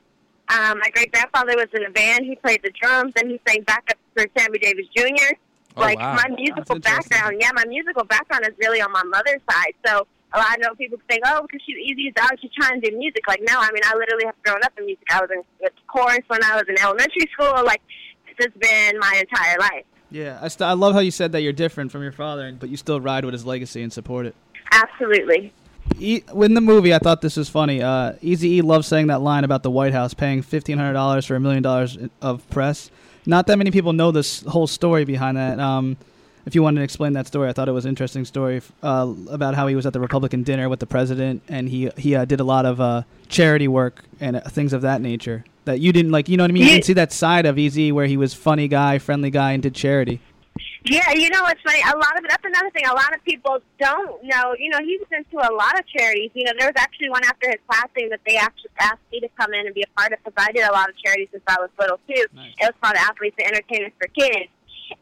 Um, 0.48 0.78
my 0.80 0.90
great 0.90 1.10
grandfather 1.12 1.54
was 1.56 1.68
in 1.72 1.84
a 1.86 1.90
band. 1.90 2.26
He 2.26 2.34
played 2.36 2.60
the 2.62 2.70
drums, 2.80 3.12
and 3.16 3.30
he 3.30 3.40
sang 3.46 3.62
backup 3.62 3.96
for 4.14 4.26
Sammy 4.36 4.58
Davis 4.58 4.86
Jr. 4.96 5.34
Oh, 5.76 5.80
like 5.80 5.98
wow. 5.98 6.14
my 6.14 6.28
musical 6.36 6.78
background, 6.78 7.36
yeah, 7.40 7.50
my 7.54 7.64
musical 7.66 8.04
background 8.04 8.46
is 8.46 8.54
really 8.58 8.80
on 8.80 8.92
my 8.92 9.02
mother's 9.02 9.40
side. 9.50 9.74
So 9.86 10.06
a 10.32 10.38
lot 10.38 10.70
of 10.70 10.78
people 10.78 10.98
think, 11.08 11.22
oh, 11.26 11.42
because 11.42 11.60
she's 11.66 11.78
easy 11.78 12.12
as 12.16 12.24
out, 12.24 12.40
she's 12.40 12.50
trying 12.52 12.80
to 12.80 12.90
do 12.90 12.96
music. 12.96 13.26
Like, 13.26 13.40
no, 13.42 13.58
I 13.58 13.70
mean, 13.72 13.82
I 13.84 13.94
literally 13.96 14.24
have 14.26 14.40
grown 14.44 14.62
up 14.62 14.72
in 14.78 14.86
music. 14.86 15.04
I 15.10 15.20
was 15.20 15.30
in 15.32 15.42
with 15.60 15.72
chorus 15.86 16.20
when 16.28 16.42
I 16.44 16.56
was 16.56 16.64
in 16.68 16.78
elementary 16.80 17.28
school. 17.32 17.64
Like, 17.64 17.82
this 18.26 18.46
has 18.46 18.60
been 18.60 18.98
my 18.98 19.20
entire 19.20 19.58
life. 19.58 19.84
Yeah, 20.10 20.38
I, 20.40 20.48
st- 20.48 20.68
I 20.68 20.72
love 20.74 20.94
how 20.94 21.00
you 21.00 21.10
said 21.10 21.32
that 21.32 21.40
you're 21.42 21.52
different 21.52 21.90
from 21.90 22.02
your 22.02 22.12
father, 22.12 22.52
but 22.52 22.68
you 22.68 22.76
still 22.76 23.00
ride 23.00 23.24
with 23.24 23.32
his 23.32 23.44
legacy 23.44 23.82
and 23.82 23.92
support 23.92 24.26
it. 24.26 24.34
Absolutely. 24.70 25.52
E- 25.98 26.22
in 26.34 26.54
the 26.54 26.60
movie, 26.60 26.94
I 26.94 26.98
thought 26.98 27.20
this 27.20 27.36
was 27.36 27.48
funny. 27.48 27.82
Uh, 27.82 28.14
Easy 28.22 28.54
E 28.54 28.62
loves 28.62 28.86
saying 28.86 29.08
that 29.08 29.20
line 29.22 29.44
about 29.44 29.62
the 29.62 29.70
White 29.70 29.92
House 29.92 30.14
paying 30.14 30.42
fifteen 30.42 30.78
hundred 30.78 30.94
dollars 30.94 31.26
for 31.26 31.36
a 31.36 31.40
million 31.40 31.62
dollars 31.62 31.98
of 32.22 32.48
press. 32.50 32.90
Not 33.26 33.46
that 33.46 33.56
many 33.56 33.70
people 33.70 33.92
know 33.92 34.10
this 34.10 34.42
whole 34.42 34.66
story 34.66 35.04
behind 35.04 35.36
that. 35.36 35.58
Um, 35.58 35.96
if 36.46 36.54
you 36.54 36.62
wanted 36.62 36.80
to 36.80 36.84
explain 36.84 37.14
that 37.14 37.26
story, 37.26 37.48
I 37.48 37.52
thought 37.52 37.68
it 37.68 37.72
was 37.72 37.86
an 37.86 37.88
interesting 37.88 38.24
story 38.24 38.60
uh, 38.82 39.12
about 39.30 39.54
how 39.54 39.66
he 39.66 39.74
was 39.74 39.86
at 39.86 39.92
the 39.94 40.00
Republican 40.00 40.42
dinner 40.42 40.68
with 40.68 40.80
the 40.80 40.86
president, 40.86 41.42
and 41.48 41.68
he 41.68 41.90
he 41.96 42.14
uh, 42.14 42.26
did 42.26 42.40
a 42.40 42.44
lot 42.44 42.66
of 42.66 42.80
uh, 42.80 43.02
charity 43.28 43.68
work 43.68 44.04
and 44.20 44.36
uh, 44.36 44.40
things 44.42 44.72
of 44.72 44.82
that 44.82 45.00
nature. 45.00 45.44
That 45.64 45.80
you 45.80 45.94
didn't 45.94 46.12
like, 46.12 46.28
you 46.28 46.36
know 46.36 46.44
what 46.44 46.50
I 46.50 46.52
mean? 46.52 46.64
You 46.64 46.68
didn't 46.70 46.84
see 46.84 46.92
that 46.92 47.12
side 47.12 47.46
of 47.46 47.58
Easy 47.58 47.90
where 47.90 48.04
he 48.04 48.18
was 48.18 48.34
funny 48.34 48.68
guy, 48.68 48.98
friendly 48.98 49.30
guy, 49.30 49.52
and 49.52 49.62
did 49.62 49.74
charity. 49.74 50.20
Yeah, 50.84 51.12
you 51.12 51.30
know 51.30 51.42
what's 51.42 51.60
funny? 51.62 51.80
A 51.80 51.96
lot 51.96 52.16
of 52.18 52.24
that's 52.28 52.44
another 52.44 52.68
thing. 52.70 52.84
A 52.84 52.92
lot 52.92 53.14
of 53.14 53.24
people 53.24 53.58
don't 53.78 54.22
know. 54.24 54.54
You 54.58 54.68
know, 54.68 54.78
he 54.84 54.98
was 54.98 55.08
into 55.12 55.38
a 55.38 55.48
lot 55.52 55.78
of 55.78 55.86
charities. 55.88 56.30
You 56.34 56.44
know, 56.44 56.52
there 56.58 56.68
was 56.68 56.76
actually 56.76 57.08
one 57.08 57.24
after 57.24 57.48
his 57.48 57.60
passing 57.70 58.10
that 58.10 58.20
they 58.26 58.36
actually 58.36 58.70
asked 58.80 59.00
me 59.10 59.20
to 59.20 59.28
come 59.38 59.54
in 59.54 59.64
and 59.66 59.74
be 59.74 59.82
a 59.82 59.98
part 59.98 60.12
of 60.12 60.18
because 60.22 60.34
I 60.36 60.52
did 60.52 60.68
a 60.68 60.72
lot 60.72 60.90
of 60.90 60.96
charities 60.98 61.28
since 61.32 61.42
I 61.46 61.56
was 61.58 61.70
little 61.78 61.98
too. 62.06 62.26
Nice. 62.34 62.52
It 62.60 62.64
was 62.64 62.74
called 62.82 62.96
Athletes 62.96 63.36
and 63.38 63.48
Entertainment 63.48 63.94
for 63.98 64.08
Kids, 64.08 64.50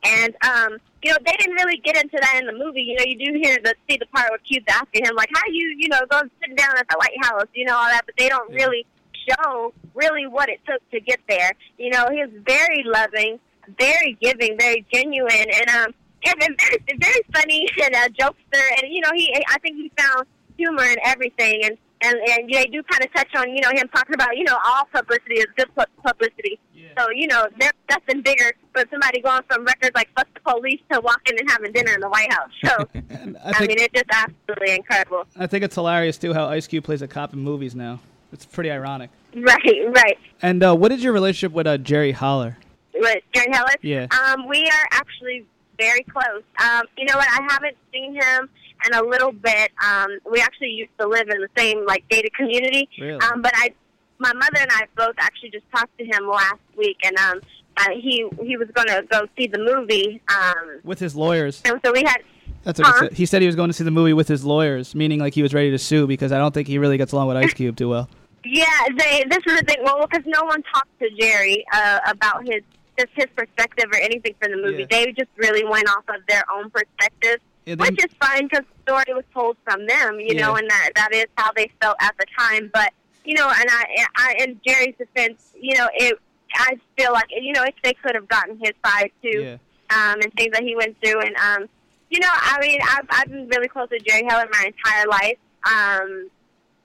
and 0.05 0.37
um, 0.47 0.79
you 1.03 1.11
know, 1.11 1.19
they 1.27 1.35
didn't 1.37 1.57
really 1.57 1.79
get 1.79 1.97
into 1.97 2.17
that 2.21 2.39
in 2.39 2.47
the 2.47 2.55
movie. 2.55 2.83
You 2.83 2.95
know, 2.99 3.05
you 3.05 3.19
do 3.19 3.39
hear 3.43 3.59
the 3.63 3.75
see 3.91 3.97
the 3.99 4.07
part 4.15 4.31
where 4.31 4.39
Cube's 4.47 4.67
asking 4.71 5.05
him 5.05 5.17
like, 5.17 5.31
"How 5.35 5.43
you, 5.51 5.75
you 5.79 5.89
know, 5.89 6.01
go 6.09 6.23
sitting 6.41 6.55
down 6.55 6.79
at 6.79 6.87
the 6.89 6.97
White 6.97 7.19
House?" 7.27 7.51
You 7.55 7.65
know 7.65 7.75
all 7.77 7.91
that, 7.91 8.03
but 8.07 8.15
they 8.17 8.29
don't 8.29 8.51
Yeah. 8.55 8.65
really 8.67 8.87
show 9.29 9.75
really 9.95 10.27
what 10.29 10.49
it 10.49 10.61
took 10.65 10.79
to 10.93 11.01
get 11.01 11.19
there. 11.29 11.51
You 11.79 11.91
know, 11.91 12.07
he 12.11 12.23
was 12.23 12.31
very 12.47 12.83
loving, 12.87 13.41
very 13.79 14.17
giving, 14.21 14.59
very 14.59 14.85
genuine, 14.93 15.47
and 15.61 15.69
um, 15.71 15.95
and, 16.25 16.43
and 16.43 16.57
very, 16.59 16.99
very 16.99 17.23
funny 17.33 17.69
and 17.83 17.95
a 17.95 18.09
jokester. 18.11 18.63
And 18.83 18.93
you 18.93 19.01
know, 19.01 19.11
he 19.15 19.35
I 19.49 19.59
think 19.59 19.77
he 19.77 19.91
found 19.97 20.27
humor 20.57 20.85
in 20.85 20.97
everything, 21.05 21.65
and 21.65 21.77
and 22.03 22.17
and 22.17 22.53
they 22.53 22.67
do 22.67 22.83
kind 22.85 23.05
of 23.05 23.13
touch 23.15 23.35
on 23.37 23.51
you 23.51 23.61
know 23.61 23.71
him 23.71 23.89
talking 23.95 24.15
about 24.15 24.37
you 24.37 24.45
know 24.45 24.59
all 24.65 24.85
publicity 24.93 25.35
is 25.37 25.47
good 25.57 25.75
pu- 25.75 26.03
publicity. 26.05 26.59
So 26.99 27.09
you 27.11 27.27
know, 27.27 27.47
there's 27.59 27.73
nothing 27.91 28.21
bigger 28.21 28.53
but 28.75 28.87
somebody 28.91 29.23
going 29.23 29.41
from 29.49 29.65
records 29.65 29.93
like 29.95 30.11
"fuck 30.15 30.29
the 30.35 30.41
police" 30.41 30.81
to 30.93 31.01
walking 31.01 31.39
and 31.39 31.51
having 31.51 31.73
dinner 31.73 31.95
in 31.95 32.01
the 32.01 32.09
White 32.09 32.31
House. 32.33 32.51
So 32.65 32.89
And 33.09 33.39
I 33.39 33.49
I, 33.49 33.53
think 33.55 33.71
mean, 33.71 33.79
it's 33.79 33.95
just 33.95 34.05
absolutely 34.13 34.75
incredible. 34.75 35.25
I 35.39 35.47
think 35.47 35.65
it's 35.65 35.75
hilarious 35.75 36.19
too 36.19 36.35
how 36.35 36.49
Ice 36.49 36.67
Cube 36.67 36.85
plays 36.85 37.01
a 37.01 37.09
cop 37.09 37.33
in 37.33 37.39
movies 37.41 37.75
now. 37.75 38.01
It's 38.31 38.45
pretty 38.45 38.71
ironic. 38.71 39.11
Right, 39.35 39.65
right. 39.95 40.19
And 40.43 40.63
uh, 40.63 40.75
what 40.75 40.93
is 40.93 41.03
your 41.03 41.13
relationship 41.13 41.53
with 41.53 41.67
uh, 41.67 41.79
Jerry 41.79 42.13
Heller? 42.13 42.59
With 43.03 43.23
Jerry 43.35 43.49
Heller. 43.53 43.75
Yeah. 43.83 44.07
Um, 44.11 44.47
we 44.49 44.63
are 44.65 44.87
actually 44.93 45.45
very 45.79 46.05
close. 46.05 46.43
Um, 46.63 46.83
you 46.97 47.05
know 47.05 47.17
what? 47.17 47.27
I 47.29 47.47
haven't 47.51 47.77
seen 47.93 48.15
him 48.15 48.49
in 48.87 48.95
a 48.95 49.03
little 49.03 49.33
bit. 49.33 49.73
Um, 49.85 50.09
we 50.31 50.41
actually 50.41 50.71
used 50.71 50.93
to 51.01 51.09
live 51.09 51.29
in 51.29 51.41
the 51.41 51.49
same 51.57 51.85
like 51.87 52.05
gated 52.09 52.33
community. 52.35 52.89
Really? 53.01 53.19
Um, 53.21 53.43
but 53.43 53.53
I, 53.57 53.71
my 54.19 54.33
mother 54.33 54.59
and 54.61 54.71
I 54.71 54.83
both 54.97 55.17
actually 55.19 55.51
just 55.51 55.65
talked 55.75 55.97
to 55.99 56.05
him 56.05 56.29
last 56.29 56.61
week, 56.77 56.99
and 57.03 57.17
um, 57.19 57.41
uh, 57.77 57.91
he 57.91 58.29
he 58.43 58.57
was 58.57 58.69
going 58.73 58.87
to 58.89 59.05
go 59.11 59.27
see 59.37 59.49
the 59.49 59.59
movie. 59.59 60.21
Um, 60.33 60.79
With 60.85 61.01
his 61.01 61.17
lawyers. 61.17 61.61
and 61.65 61.81
so 61.85 61.93
we 61.93 62.03
had. 62.05 62.19
That's 62.65 62.79
what 62.79 62.87
he 62.87 62.99
said. 63.01 63.13
He 63.15 63.27
said 63.27 63.43
he 63.43 63.47
was 63.47 63.57
going 63.57 63.71
to 63.71 63.75
see 63.75 63.83
the 63.83 63.91
movie 63.91 64.13
with 64.13 64.29
his 64.29 64.45
lawyers, 64.45 64.95
meaning 64.95 65.19
like 65.19 65.35
he 65.35 65.43
was 65.43 65.53
ready 65.53 65.73
to 65.73 65.79
sue 65.79 66.07
because 66.07 66.31
I 66.31 66.39
don't 66.39 66.55
think 66.55 66.69
he 66.69 66.79
really 66.79 66.97
gets 66.97 67.11
along 67.11 67.27
with 67.27 67.37
Ice 67.37 67.53
Cube 67.55 67.77
too 67.77 67.89
well. 67.89 68.09
Yeah, 68.45 68.65
they. 68.99 69.25
This 69.31 69.39
is 69.47 69.61
the 69.61 69.65
thing. 69.69 69.77
Well, 69.85 70.05
because 70.05 70.25
no 70.27 70.43
one 70.45 70.65
talked 70.75 70.91
to 70.99 71.09
Jerry 71.17 71.65
uh, 71.73 72.01
about 72.09 72.45
his 72.45 72.63
just 72.99 73.11
his 73.15 73.27
perspective 73.35 73.87
or 73.93 73.99
anything 73.99 74.35
from 74.41 74.53
the 74.53 74.59
movie. 74.59 74.87
Yeah. 74.91 75.05
They 75.05 75.13
just 75.13 75.31
really 75.37 75.65
went 75.65 75.89
off 75.89 76.05
of 76.09 76.21
their 76.29 76.45
own 76.53 76.71
perspective. 76.71 77.41
Yeah, 77.65 77.77
they- 77.77 77.85
which 77.91 78.05
is 78.05 78.11
fine 78.21 78.49
because 78.49 78.65
the 78.85 78.93
story 78.93 79.15
was 79.15 79.25
told 79.33 79.57
from 79.65 79.87
them, 79.87 80.19
you 80.21 80.35
know, 80.35 80.57
and 80.57 80.69
that 80.69 80.91
that 80.97 81.15
is 81.15 81.27
how 81.37 81.53
they 81.55 81.71
felt 81.81 81.97
at 82.01 82.15
the 82.19 82.27
time. 82.37 82.71
But 82.73 82.93
you 83.25 83.35
know, 83.35 83.49
and 83.49 83.69
I, 83.71 84.07
I 84.17 84.35
in 84.41 84.61
Jerry's 84.67 84.97
defense, 84.99 85.53
you 85.61 85.77
know, 85.79 85.89
it 85.95 86.19
I 86.55 86.79
feel 86.99 87.13
like 87.13 87.27
you 87.31 87.53
know 87.53 87.63
if 87.63 87.75
they 87.83 87.93
could 87.95 88.15
have 88.15 88.29
gotten 88.29 88.59
his 88.59 88.73
side 88.85 89.11
too, 89.23 89.41
yeah. 89.43 89.57
um, 89.91 90.21
and 90.21 90.33
things 90.35 90.53
that 90.53 90.63
he 90.63 90.75
went 90.77 90.97
through, 91.03 91.21
and 91.21 91.37
um, 91.37 91.69
you 92.11 92.21
know, 92.21 92.29
I 92.31 92.59
mean, 92.61 92.81
I've 92.83 93.07
I've 93.11 93.29
been 93.29 93.49
really 93.49 93.69
close 93.69 93.89
to 93.91 93.99
Jerry 94.01 94.25
Heller 94.29 94.47
my 94.53 94.67
entire 94.67 95.07
life. 95.07 95.39
Um, 95.65 96.31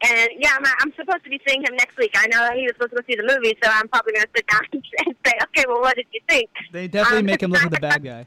and 0.03 0.29
yeah, 0.37 0.51
I'm, 0.57 0.65
I'm 0.81 0.93
supposed 0.95 1.23
to 1.23 1.29
be 1.29 1.39
seeing 1.47 1.61
him 1.61 1.75
next 1.77 1.97
week. 1.97 2.11
I 2.15 2.27
know 2.27 2.49
he 2.55 2.63
was 2.63 2.73
supposed 2.73 2.91
to 2.91 2.97
go 2.97 3.01
see 3.09 3.15
the 3.15 3.23
movie, 3.25 3.57
so 3.63 3.69
I'm 3.71 3.87
probably 3.87 4.13
going 4.13 4.25
to 4.25 4.31
sit 4.35 4.47
down 4.47 4.61
and 4.73 5.15
say, 5.25 5.33
okay, 5.43 5.65
well, 5.67 5.81
what 5.81 5.95
did 5.95 6.05
you 6.13 6.19
think? 6.29 6.49
They 6.71 6.87
definitely 6.87 7.19
Um, 7.19 7.25
make 7.25 7.41
him 7.43 7.51
look 7.51 7.63
like 7.63 7.71
the 7.71 7.79
bad 7.79 8.03
guy. 8.03 8.25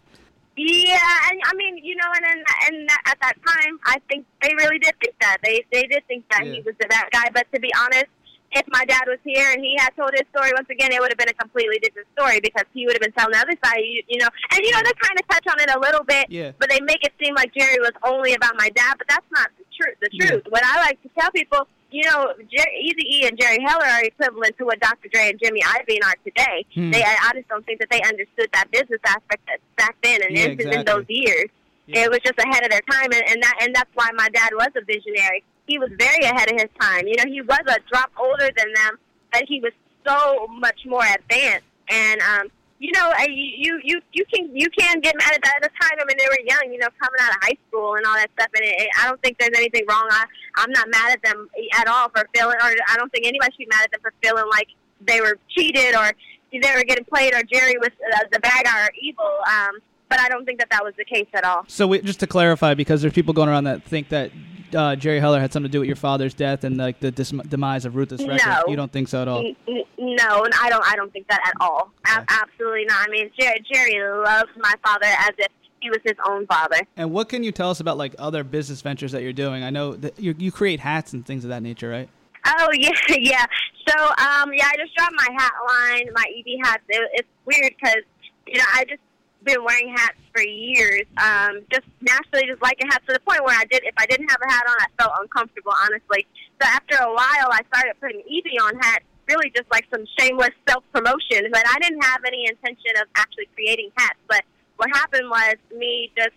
Yeah, 0.57 0.99
and 1.31 1.41
I 1.47 1.55
mean, 1.55 1.79
you 1.79 1.97
know, 1.97 2.11
and 2.15 2.25
and, 2.27 2.45
and 2.69 2.91
at 3.07 3.17
that 3.23 3.35
time, 3.47 3.79
I 3.87 3.97
think 4.11 4.27
they 4.43 4.53
really 4.57 4.79
did 4.79 4.95
think 5.03 5.15
that 5.21 5.39
they 5.43 5.65
they 5.73 5.85
did 5.85 6.07
think 6.07 6.25
that 6.31 6.45
Yeah. 6.45 6.53
he 6.55 6.61
was 6.63 6.75
the 6.81 6.87
bad 6.89 7.09
guy. 7.13 7.31
But 7.33 7.47
to 7.55 7.61
be 7.61 7.71
honest, 7.79 8.07
if 8.53 8.67
my 8.69 8.85
dad 8.85 9.05
was 9.07 9.19
here 9.25 9.51
and 9.53 9.63
he 9.65 9.77
had 9.79 9.95
told 9.97 10.11
his 10.13 10.27
story 10.35 10.51
once 10.55 10.69
again, 10.71 10.91
it 10.93 11.01
would 11.01 11.11
have 11.11 11.19
been 11.19 11.29
a 11.31 11.39
completely 11.39 11.79
different 11.79 12.09
story 12.19 12.41
because 12.41 12.65
he 12.75 12.87
would 12.87 12.95
have 12.95 13.03
been 13.03 13.13
telling 13.13 13.33
the 13.33 13.39
other 13.39 13.55
side. 13.65 13.79
You, 13.79 14.03
you 14.09 14.19
know, 14.19 14.29
and 14.53 14.61
you 14.65 14.71
know 14.73 14.81
they 14.83 14.93
kind 14.99 15.17
of 15.19 15.27
touch 15.29 15.47
on 15.49 15.61
it 15.61 15.71
a 15.75 15.79
little 15.79 16.03
bit, 16.05 16.27
Yeah. 16.29 16.53
but 16.59 16.69
they 16.71 16.81
make 16.81 17.05
it 17.05 17.13
seem 17.23 17.35
like 17.35 17.55
Jerry 17.55 17.79
was 17.79 17.93
only 18.03 18.35
about 18.35 18.55
my 18.59 18.69
dad. 18.71 18.95
But 18.99 19.07
that's 19.09 19.27
not 19.31 19.51
the 19.59 19.65
truth. 19.77 19.97
The 20.01 20.09
Yeah. 20.13 20.27
truth. 20.27 20.45
What 20.49 20.63
I 20.65 20.81
like 20.83 21.01
to 21.03 21.09
tell 21.19 21.31
people. 21.31 21.67
You 21.93 22.05
know, 22.09 22.33
Easy 22.39 23.03
E 23.03 23.27
and 23.27 23.37
Jerry 23.37 23.59
Heller 23.67 23.85
are 23.85 24.05
equivalent 24.05 24.57
to 24.59 24.65
what 24.65 24.79
Dr. 24.79 25.09
Dre 25.13 25.31
and 25.31 25.41
Jimmy 25.43 25.61
Iovine 25.61 25.99
are 26.07 26.15
today. 26.25 26.65
Hmm. 26.73 26.93
They, 26.93 27.03
I 27.03 27.33
just 27.35 27.49
don't 27.49 27.67
think 27.67 27.81
that 27.81 27.91
they 27.91 28.01
understood 28.03 28.47
that 28.53 28.71
business 28.71 29.01
aspect 29.05 29.43
back 29.77 29.97
then 30.05 30.23
and 30.23 30.31
Yeah, 30.31 30.45
in, 30.45 30.61
in 30.73 30.85
those 30.85 31.05
years. 31.09 31.47
Yeah. 31.87 32.05
It 32.05 32.11
was 32.11 32.21
just 32.25 32.39
ahead 32.39 32.63
of 32.63 32.71
their 32.71 32.83
time, 32.89 33.11
and, 33.13 33.25
and 33.29 33.43
that 33.43 33.57
and 33.63 33.75
that's 33.75 33.91
why 33.95 34.09
my 34.15 34.29
dad 34.29 34.51
was 34.55 34.69
a 34.77 34.85
visionary. 34.85 35.43
He 35.71 35.79
was 35.79 35.91
very 35.99 36.25
ahead 36.25 36.51
of 36.51 36.57
his 36.61 36.71
time. 36.81 37.07
You 37.07 37.15
know, 37.19 37.31
he 37.31 37.41
was 37.43 37.65
a 37.69 37.79
drop 37.91 38.11
older 38.19 38.51
than 38.59 38.73
them, 38.75 38.99
but 39.33 39.45
he 39.47 39.61
was 39.61 39.73
so 40.05 40.49
much 40.59 40.81
more 40.85 41.05
advanced. 41.05 41.67
And 41.89 42.21
um, 42.23 42.51
you 42.81 42.91
know, 42.93 43.13
you 43.29 43.49
you 43.55 43.81
you 43.85 44.01
you 44.13 44.25
can 44.33 44.51
you 44.53 44.69
can 44.71 44.99
get 45.01 45.15
mad 45.17 45.33
at 45.35 45.43
that 45.45 45.57
at 45.59 45.63
the 45.63 45.73
time. 45.81 45.97
I 46.01 46.05
mean, 46.07 46.17
they 46.19 46.27
were 46.27 46.43
young, 46.45 46.73
you 46.73 46.81
know, 46.81 46.89
coming 46.99 47.21
out 47.21 47.37
of 47.37 47.43
high 47.43 47.59
school 47.69 47.95
and 47.95 48.05
all 48.05 48.15
that 48.15 48.31
stuff. 48.35 48.51
And 48.55 48.65
it, 48.65 48.75
it, 48.83 48.89
I 48.99 49.07
don't 49.07 49.23
think 49.23 49.39
there's 49.39 49.57
anything 49.57 49.85
wrong. 49.89 50.09
I 50.11 50.25
I'm 50.57 50.73
not 50.73 50.89
mad 50.91 51.13
at 51.13 51.23
them 51.23 51.49
at 51.79 51.87
all 51.87 52.09
for 52.09 52.27
feeling, 52.35 52.57
or 52.57 52.75
I 52.89 52.97
don't 52.97 53.13
think 53.13 53.27
anybody 53.27 53.53
should 53.53 53.59
be 53.59 53.69
mad 53.71 53.85
at 53.85 53.93
them 53.93 54.01
for 54.03 54.13
feeling 54.23 54.49
like 54.51 54.69
they 55.07 55.21
were 55.21 55.39
cheated 55.55 55.95
or 55.95 56.11
they 56.53 56.75
were 56.75 56.85
getting 56.85 57.05
played 57.05 57.33
or 57.33 57.43
Jerry 57.45 57.77
was 57.79 57.91
uh, 58.13 58.25
the 58.33 58.41
bad 58.41 58.65
guy 58.65 58.87
or 58.87 58.91
evil. 59.01 59.31
Um, 59.47 59.79
but 60.09 60.19
I 60.19 60.29
don't 60.29 60.45
think 60.45 60.59
that 60.59 60.69
that 60.71 60.83
was 60.83 60.93
the 60.99 61.05
case 61.05 61.29
at 61.35 61.45
all. 61.45 61.65
So 61.69 61.87
we, 61.87 62.01
just 62.01 62.21
to 62.21 62.27
clarify, 62.27 62.75
because 62.75 63.01
there's 63.01 63.15
people 63.15 63.33
going 63.33 63.49
around 63.49 63.65
that 63.65 63.85
think 63.85 64.09
that 64.09 64.33
uh, 64.75 64.97
Jerry 64.97 65.21
Heller 65.21 65.41
had 65.41 65.53
something 65.53 65.69
to 65.69 65.73
do 65.73 65.81
with 65.81 65.87
your 65.89 65.97
father's 65.97 66.35
death 66.35 66.65
and 66.65 66.77
like 66.77 67.01
the 67.01 67.11
dis- 67.11 67.31
demise 67.49 67.85
of 67.85 67.97
Ruthless 67.97 68.23
Records. 68.23 68.45
No. 68.47 68.63
You 68.69 68.77
don't 68.77 68.93
think 68.93 69.09
so 69.09 69.23
at 69.23 69.29
all? 69.29 69.41
N- 69.41 69.57
n- 69.69 69.83
No, 69.99 70.45
and 70.45 70.53
I 70.61 70.69
don't. 70.71 70.85
I 70.87 70.97
don't 70.97 71.13
think 71.13 71.29
that 71.29 71.41
at 71.47 71.55
all. 71.61 71.91
A- 72.07 72.25
absolutely 72.29 72.85
not. 72.87 73.07
I 73.09 73.11
mean, 73.11 73.31
Jerry, 73.39 73.63
Jerry 73.73 74.23
loves 74.25 74.51
my 74.57 74.75
father 74.85 75.07
as 75.07 75.31
if 75.39 75.49
he 75.81 75.89
was 75.91 75.99
his 76.05 76.17
own 76.29 76.47
father. 76.47 76.77
And 76.97 77.11
what 77.11 77.29
can 77.29 77.43
you 77.43 77.53
tell 77.53 77.71
us 77.71 77.81
about 77.81 77.97
like 77.97 78.15
other 78.19 78.45
business 78.45 78.81
ventures 78.83 79.13
that 79.13 79.23
you're 79.23 79.33
doing? 79.33 79.63
I 79.63 79.71
know 79.71 79.95
that 79.97 80.19
you, 80.19 80.35
you 80.39 80.53
create 80.53 80.81
hats 80.81 81.13
and 81.13 81.25
things 81.25 81.45
of 81.45 81.51
that 81.51 81.63
nature, 81.63 81.89
right? 81.89 82.09
Oh 82.47 82.69
yeah, 82.75 82.91
yeah. 83.09 83.47
So 83.89 83.99
um, 83.99 84.53
yeah, 84.55 84.67
I 84.67 84.77
just 84.77 84.95
dropped 84.97 85.15
my 85.17 85.29
hat 85.39 85.53
line, 85.69 86.09
my 86.15 86.25
EB 86.39 86.65
hats. 86.65 86.83
It, 86.89 87.11
it's 87.15 87.29
weird 87.47 87.73
because 87.81 88.03
you 88.47 88.59
know 88.59 88.65
I 88.75 88.85
just 88.85 89.01
been 89.45 89.65
wearing 89.65 89.95
hats 89.97 90.19
for 90.35 90.43
years. 90.43 91.07
Um, 91.19 91.63
just 91.73 91.87
naturally, 92.01 92.47
just 92.47 92.63
liking 92.63 92.89
hats 92.89 93.05
to 93.09 93.15
the 93.15 93.21
point 93.21 93.45
where 93.45 93.57
I 93.57 93.65
did. 93.71 93.83
If 93.85 93.95
I 93.99 94.07
didn't 94.07 94.29
have 94.29 94.41
a 94.41 94.51
hat 94.51 94.65
on, 94.69 94.77
I 94.79 94.89
felt 95.03 95.13
uncomfortable, 95.21 95.73
honestly. 95.85 96.27
So 96.61 96.69
after 96.69 96.97
a 96.97 97.09
while, 97.09 97.49
I 97.51 97.61
started 97.73 97.95
putting 98.01 98.21
EB 98.21 98.49
on 98.63 98.79
hats. 98.81 99.05
Really, 99.29 99.51
just 99.55 99.71
like 99.71 99.87
some 99.95 100.05
shameless 100.19 100.51
self 100.69 100.83
promotion. 100.93 101.47
But 101.53 101.63
I 101.67 101.79
didn't 101.81 102.03
have 102.03 102.21
any 102.27 102.47
intention 102.47 102.99
of 103.01 103.07
actually 103.17 103.47
creating 103.55 103.91
hats. 103.97 104.19
But 104.29 104.43
what 104.77 104.89
happened 104.93 105.31
was 105.31 105.55
me 105.77 106.11
just 106.17 106.35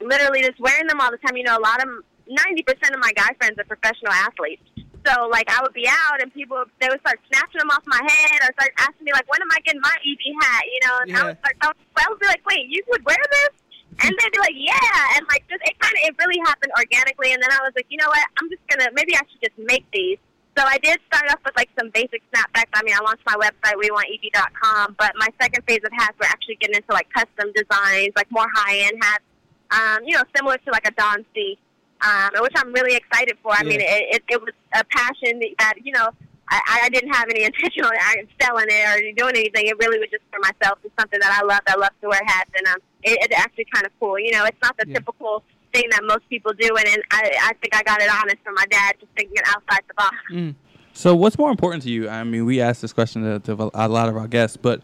literally 0.00 0.42
just 0.42 0.60
wearing 0.60 0.86
them 0.86 1.00
all 1.00 1.10
the 1.10 1.18
time. 1.18 1.36
You 1.36 1.42
know, 1.42 1.58
a 1.58 1.64
lot 1.64 1.82
of 1.82 1.88
ninety 2.28 2.62
percent 2.62 2.94
of 2.94 3.00
my 3.00 3.12
guy 3.12 3.34
friends 3.38 3.58
are 3.58 3.64
professional 3.64 4.12
athletes. 4.12 4.62
So 5.06 5.30
like 5.30 5.46
I 5.46 5.62
would 5.62 5.72
be 5.72 5.86
out 5.86 6.18
and 6.18 6.34
people 6.34 6.58
they 6.82 6.88
would 6.90 6.98
start 7.00 7.22
snatching 7.30 7.62
them 7.62 7.70
off 7.70 7.86
my 7.86 8.02
head 8.02 8.42
or 8.42 8.50
start 8.58 8.74
asking 8.82 9.06
me 9.06 9.12
like 9.14 9.30
when 9.30 9.38
am 9.40 9.50
I 9.54 9.62
getting 9.62 9.80
my 9.80 9.94
EB 10.02 10.22
hat? 10.42 10.64
You 10.66 10.80
know, 10.82 10.94
and 10.98 11.10
I 11.14 11.22
would 11.30 11.38
start 11.38 11.56
I 11.62 12.06
would 12.10 12.18
be 12.18 12.26
like, 12.26 12.42
wait, 12.42 12.66
you 12.66 12.82
would 12.90 13.04
wear 13.06 13.22
this? 13.30 13.54
And 14.02 14.10
they'd 14.10 14.32
be 14.34 14.42
like, 14.42 14.58
yeah, 14.58 15.16
and 15.16 15.24
like 15.30 15.46
just 15.48 15.62
it 15.62 15.78
kind 15.78 15.94
of 15.94 16.02
it 16.10 16.12
really 16.18 16.42
happened 16.42 16.72
organically. 16.74 17.32
And 17.32 17.40
then 17.40 17.54
I 17.54 17.62
was 17.62 17.70
like, 17.78 17.86
you 17.88 18.02
know 18.02 18.10
what? 18.10 18.26
I'm 18.42 18.50
just 18.50 18.66
gonna 18.66 18.90
maybe 18.98 19.14
I 19.14 19.22
should 19.30 19.40
just 19.40 19.56
make 19.62 19.86
these. 19.94 20.18
So 20.58 20.64
I 20.66 20.78
did 20.78 20.98
start 21.06 21.30
off 21.30 21.38
with 21.44 21.54
like 21.54 21.70
some 21.78 21.90
basic 21.94 22.24
snapbacks. 22.32 22.72
I 22.74 22.82
mean, 22.82 22.96
I 22.96 23.04
launched 23.04 23.22
my 23.28 23.36
website, 23.36 23.76
WeWantEB.com, 23.76 24.96
but 24.98 25.12
my 25.16 25.28
second 25.40 25.62
phase 25.68 25.84
of 25.84 25.92
hats 25.92 26.16
were 26.18 26.24
actually 26.24 26.56
getting 26.56 26.76
into 26.76 26.92
like 26.92 27.12
custom 27.12 27.52
designs, 27.54 28.16
like 28.16 28.26
more 28.32 28.48
high 28.56 28.88
end 28.88 28.96
hats. 29.04 29.24
Um, 29.70 30.02
you 30.06 30.16
know, 30.16 30.24
similar 30.34 30.56
to 30.56 30.70
like 30.72 30.88
a 30.88 30.92
Don 30.92 31.24
C 31.34 31.58
um, 32.06 32.30
which 32.42 32.52
I'm 32.56 32.72
really 32.72 32.94
excited 32.96 33.36
for. 33.42 33.52
I 33.52 33.62
Yeah. 33.62 33.68
mean, 33.68 33.80
it, 33.80 34.04
it, 34.16 34.22
it 34.28 34.40
was 34.40 34.54
a 34.74 34.84
passion 34.84 35.40
that, 35.58 35.74
you 35.82 35.92
know, 35.92 36.08
I, 36.48 36.80
I 36.84 36.88
didn't 36.90 37.12
have 37.12 37.26
any 37.28 37.42
intention 37.50 37.84
on 37.84 37.92
selling 38.40 38.66
it 38.68 38.84
or 38.88 39.12
doing 39.16 39.34
anything. 39.36 39.66
It 39.66 39.76
really 39.78 39.98
was 39.98 40.08
just 40.10 40.22
for 40.30 40.38
myself. 40.40 40.78
It's 40.84 40.94
something 40.98 41.18
that 41.20 41.36
I 41.40 41.44
love. 41.44 41.60
I 41.66 41.74
love 41.76 41.90
to 42.02 42.08
wear 42.08 42.20
hats, 42.26 42.50
and 42.56 42.66
um, 42.68 42.76
it, 43.02 43.18
it's 43.22 43.36
actually 43.38 43.66
kind 43.74 43.84
of 43.84 43.92
cool. 43.98 44.18
You 44.18 44.30
know, 44.32 44.44
it's 44.44 44.58
not 44.62 44.76
the 44.78 44.84
Yeah. 44.86 44.94
typical 44.98 45.42
thing 45.74 45.84
that 45.90 46.02
most 46.04 46.28
people 46.30 46.52
do, 46.52 46.68
and, 46.76 46.86
and 46.86 47.02
I, 47.10 47.22
I 47.50 47.52
think 47.60 47.74
I 47.74 47.82
got 47.82 48.00
it 48.00 48.08
honest 48.08 48.36
from 48.44 48.54
my 48.54 48.64
dad, 48.70 48.94
just 49.00 49.10
thinking 49.16 49.36
outside 49.46 49.82
the 49.88 49.94
box. 49.94 50.14
Mm. 50.32 50.54
So, 50.92 51.14
what's 51.16 51.36
more 51.36 51.50
important 51.50 51.82
to 51.82 51.90
you? 51.90 52.08
I 52.08 52.22
mean, 52.24 52.46
we 52.46 52.60
asked 52.60 52.80
this 52.80 52.92
question 52.92 53.22
to, 53.22 53.40
to 53.40 53.70
a 53.74 53.88
lot 53.88 54.08
of 54.08 54.16
our 54.16 54.28
guests, 54.28 54.56
but 54.56 54.80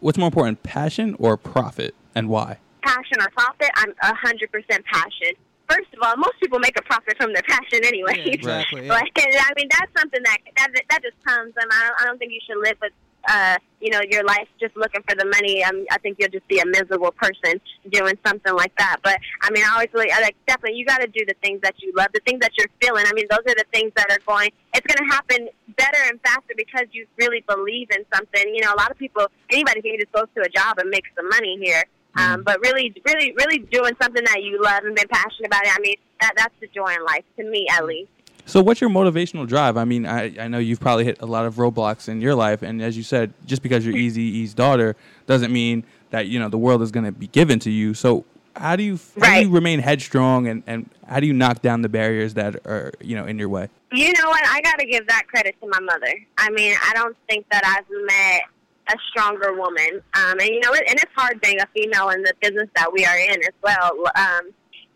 what's 0.00 0.16
more 0.18 0.26
important, 0.26 0.62
passion 0.62 1.14
or 1.18 1.36
profit, 1.36 1.94
and 2.14 2.28
why? 2.30 2.58
Passion 2.82 3.20
or 3.20 3.28
profit? 3.36 3.68
I'm 3.76 3.92
a 4.02 4.14
hundred 4.14 4.50
percent 4.50 4.84
passion. 4.86 5.34
First 5.68 5.88
of 5.94 6.00
all, 6.02 6.16
most 6.16 6.34
people 6.40 6.58
make 6.58 6.78
a 6.78 6.82
profit 6.82 7.16
from 7.16 7.32
their 7.32 7.42
passion 7.42 7.84
anyway. 7.84 8.18
Yeah, 8.18 8.32
exactly. 8.32 8.86
yeah. 8.86 9.42
I 9.44 9.52
mean, 9.56 9.68
that's 9.70 9.90
something 9.98 10.22
that 10.22 10.38
that 10.56 10.68
that 10.90 11.02
just 11.02 11.16
comes, 11.24 11.52
and 11.56 11.70
I 11.72 11.88
don't, 11.88 12.00
I 12.00 12.04
don't 12.04 12.18
think 12.18 12.32
you 12.32 12.40
should 12.46 12.60
live 12.60 12.76
with, 12.82 12.92
uh, 13.28 13.56
you 13.80 13.90
know, 13.90 14.00
your 14.10 14.24
life 14.24 14.48
just 14.60 14.76
looking 14.76 15.02
for 15.08 15.16
the 15.16 15.24
money. 15.24 15.64
Um, 15.64 15.84
I 15.90 15.98
think 15.98 16.18
you'll 16.20 16.30
just 16.30 16.46
be 16.48 16.58
a 16.58 16.66
miserable 16.66 17.12
person 17.12 17.60
doing 17.90 18.18
something 18.26 18.54
like 18.54 18.76
that. 18.78 18.98
But 19.02 19.18
I 19.42 19.50
mean, 19.50 19.64
I 19.64 19.72
always 19.72 19.88
really, 19.94 20.12
I 20.12 20.20
like 20.20 20.36
definitely, 20.46 20.78
you 20.78 20.84
got 20.84 21.00
to 21.00 21.08
do 21.08 21.24
the 21.26 21.34
things 21.42 21.60
that 21.62 21.74
you 21.78 21.92
love, 21.96 22.08
the 22.12 22.20
things 22.26 22.40
that 22.40 22.52
you're 22.58 22.68
feeling. 22.82 23.04
I 23.06 23.12
mean, 23.14 23.26
those 23.30 23.44
are 23.48 23.56
the 23.56 23.66
things 23.72 23.92
that 23.96 24.10
are 24.10 24.20
going. 24.26 24.50
It's 24.74 24.86
going 24.86 25.08
to 25.08 25.14
happen 25.14 25.48
better 25.76 26.02
and 26.08 26.20
faster 26.20 26.54
because 26.56 26.86
you 26.92 27.06
really 27.18 27.42
believe 27.48 27.88
in 27.90 28.04
something. 28.12 28.54
You 28.54 28.62
know, 28.62 28.74
a 28.74 28.78
lot 28.78 28.90
of 28.90 28.98
people, 28.98 29.26
anybody 29.50 29.80
can 29.80 29.96
just 29.98 30.12
go 30.12 30.24
to 30.24 30.40
a 30.42 30.48
job 30.48 30.78
and 30.78 30.90
make 30.90 31.04
some 31.16 31.28
money 31.28 31.58
here. 31.62 31.84
Um, 32.16 32.42
but 32.44 32.60
really, 32.60 32.94
really, 33.04 33.32
really 33.32 33.58
doing 33.58 33.92
something 34.00 34.22
that 34.24 34.42
you 34.42 34.62
love 34.62 34.84
and 34.84 34.94
been 34.94 35.08
passionate 35.08 35.46
about 35.46 35.64
it. 35.64 35.72
I 35.74 35.80
mean, 35.80 35.96
that 36.20 36.34
that's 36.36 36.54
the 36.60 36.68
joy 36.68 36.94
in 36.94 37.04
life, 37.04 37.24
to 37.38 37.44
me 37.44 37.66
at 37.70 37.84
least. 37.84 38.10
So, 38.46 38.62
what's 38.62 38.80
your 38.80 38.90
motivational 38.90 39.48
drive? 39.48 39.76
I 39.76 39.84
mean, 39.84 40.06
I, 40.06 40.34
I 40.38 40.48
know 40.48 40.58
you've 40.58 40.80
probably 40.80 41.04
hit 41.04 41.20
a 41.22 41.26
lot 41.26 41.46
of 41.46 41.54
roadblocks 41.54 42.08
in 42.08 42.20
your 42.20 42.34
life, 42.34 42.62
and 42.62 42.82
as 42.82 42.96
you 42.96 43.02
said, 43.02 43.32
just 43.46 43.62
because 43.62 43.86
you're 43.86 43.94
Eazy-E's 43.94 44.52
daughter 44.54 44.96
doesn't 45.26 45.52
mean 45.52 45.84
that 46.10 46.26
you 46.26 46.38
know 46.38 46.48
the 46.48 46.58
world 46.58 46.82
is 46.82 46.90
going 46.90 47.06
to 47.06 47.12
be 47.12 47.26
given 47.26 47.58
to 47.60 47.70
you. 47.70 47.94
So, 47.94 48.24
how 48.54 48.76
do 48.76 48.82
you 48.82 49.00
how 49.20 49.34
do 49.34 49.46
you 49.46 49.50
remain 49.50 49.80
headstrong, 49.80 50.46
and, 50.46 50.62
and 50.66 50.90
how 51.08 51.20
do 51.20 51.26
you 51.26 51.32
knock 51.32 51.62
down 51.62 51.82
the 51.82 51.88
barriers 51.88 52.34
that 52.34 52.66
are 52.66 52.92
you 53.00 53.16
know 53.16 53.24
in 53.24 53.38
your 53.38 53.48
way? 53.48 53.68
You 53.92 54.12
know 54.12 54.28
what? 54.28 54.46
I 54.46 54.60
got 54.60 54.78
to 54.78 54.86
give 54.86 55.06
that 55.08 55.26
credit 55.26 55.56
to 55.62 55.68
my 55.68 55.80
mother. 55.80 56.14
I 56.36 56.50
mean, 56.50 56.76
I 56.84 56.92
don't 56.94 57.16
think 57.28 57.46
that 57.50 57.64
I've 57.64 57.88
met 58.06 58.42
a 58.88 58.96
stronger 59.10 59.54
woman. 59.54 60.02
Um, 60.14 60.38
and 60.40 60.48
you 60.48 60.60
know, 60.60 60.72
it, 60.72 60.84
and 60.88 60.98
it's 60.98 61.12
hard 61.16 61.40
being 61.40 61.60
a 61.60 61.66
female 61.74 62.10
in 62.10 62.22
the 62.22 62.32
business 62.40 62.68
that 62.76 62.92
we 62.92 63.04
are 63.04 63.16
in 63.16 63.40
as 63.42 63.56
well. 63.62 63.92
Um, 64.16 64.52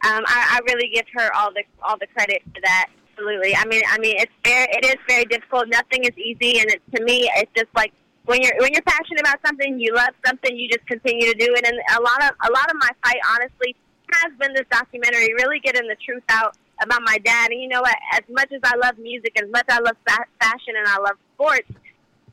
um, 0.07 0.23
I, 0.27 0.59
I 0.59 0.61
really 0.69 0.91
give 0.95 1.07
her 1.15 1.35
all 1.35 1.53
the 1.53 1.65
all 1.83 1.99
the 1.99 2.07
credit 2.09 2.43
for 2.55 2.61
that. 2.63 2.87
Absolutely. 3.19 3.57
I 3.57 3.65
mean, 3.67 3.83
I 3.91 3.99
mean, 3.99 4.17
it's 4.19 4.33
very, 4.45 4.69
it 4.71 4.85
is 4.85 4.97
very 5.09 5.25
difficult. 5.25 5.67
Nothing 5.69 6.05
is 6.05 6.17
easy, 6.17 6.61
and 6.61 6.71
it, 6.71 6.81
to 6.95 7.03
me, 7.03 7.29
it's 7.37 7.51
just 7.57 7.67
like 7.75 7.93
when 8.27 8.43
you're 8.43 8.55
when 8.61 8.73
you're 8.73 8.83
passionate 8.83 9.21
about 9.21 9.39
something, 9.45 9.81
you 9.81 9.93
love 9.95 10.15
something, 10.25 10.57
you 10.57 10.69
just 10.69 10.87
continue 10.87 11.27
to 11.33 11.35
do 11.35 11.53
it. 11.57 11.67
And 11.67 11.75
a 11.97 12.01
lot 12.01 12.23
of 12.23 12.31
a 12.47 12.53
lot 12.53 12.71
of 12.71 12.77
my 12.79 12.91
fight, 13.03 13.21
honestly, 13.35 13.75
has 14.13 14.33
been 14.39 14.53
this 14.55 14.67
documentary, 14.71 15.35
really 15.35 15.59
getting 15.61 15.89
the 15.89 15.97
truth 16.05 16.23
out 16.29 16.57
about 16.81 17.03
my 17.03 17.19
dad. 17.19 17.51
And 17.51 17.61
you 17.61 17.69
know 17.69 17.81
what? 17.81 17.97
As 18.13 18.23
much 18.29 18.53
as 18.53 18.61
I 18.63 18.77
love 18.77 18.99
music, 18.99 19.33
as 19.43 19.51
much 19.51 19.65
as 19.69 19.79
I 19.79 19.81
love 19.81 19.97
fa- 20.07 20.31
fashion, 20.41 20.75
and 20.79 20.87
I 20.87 20.99
love 20.99 21.17
sports, 21.35 21.69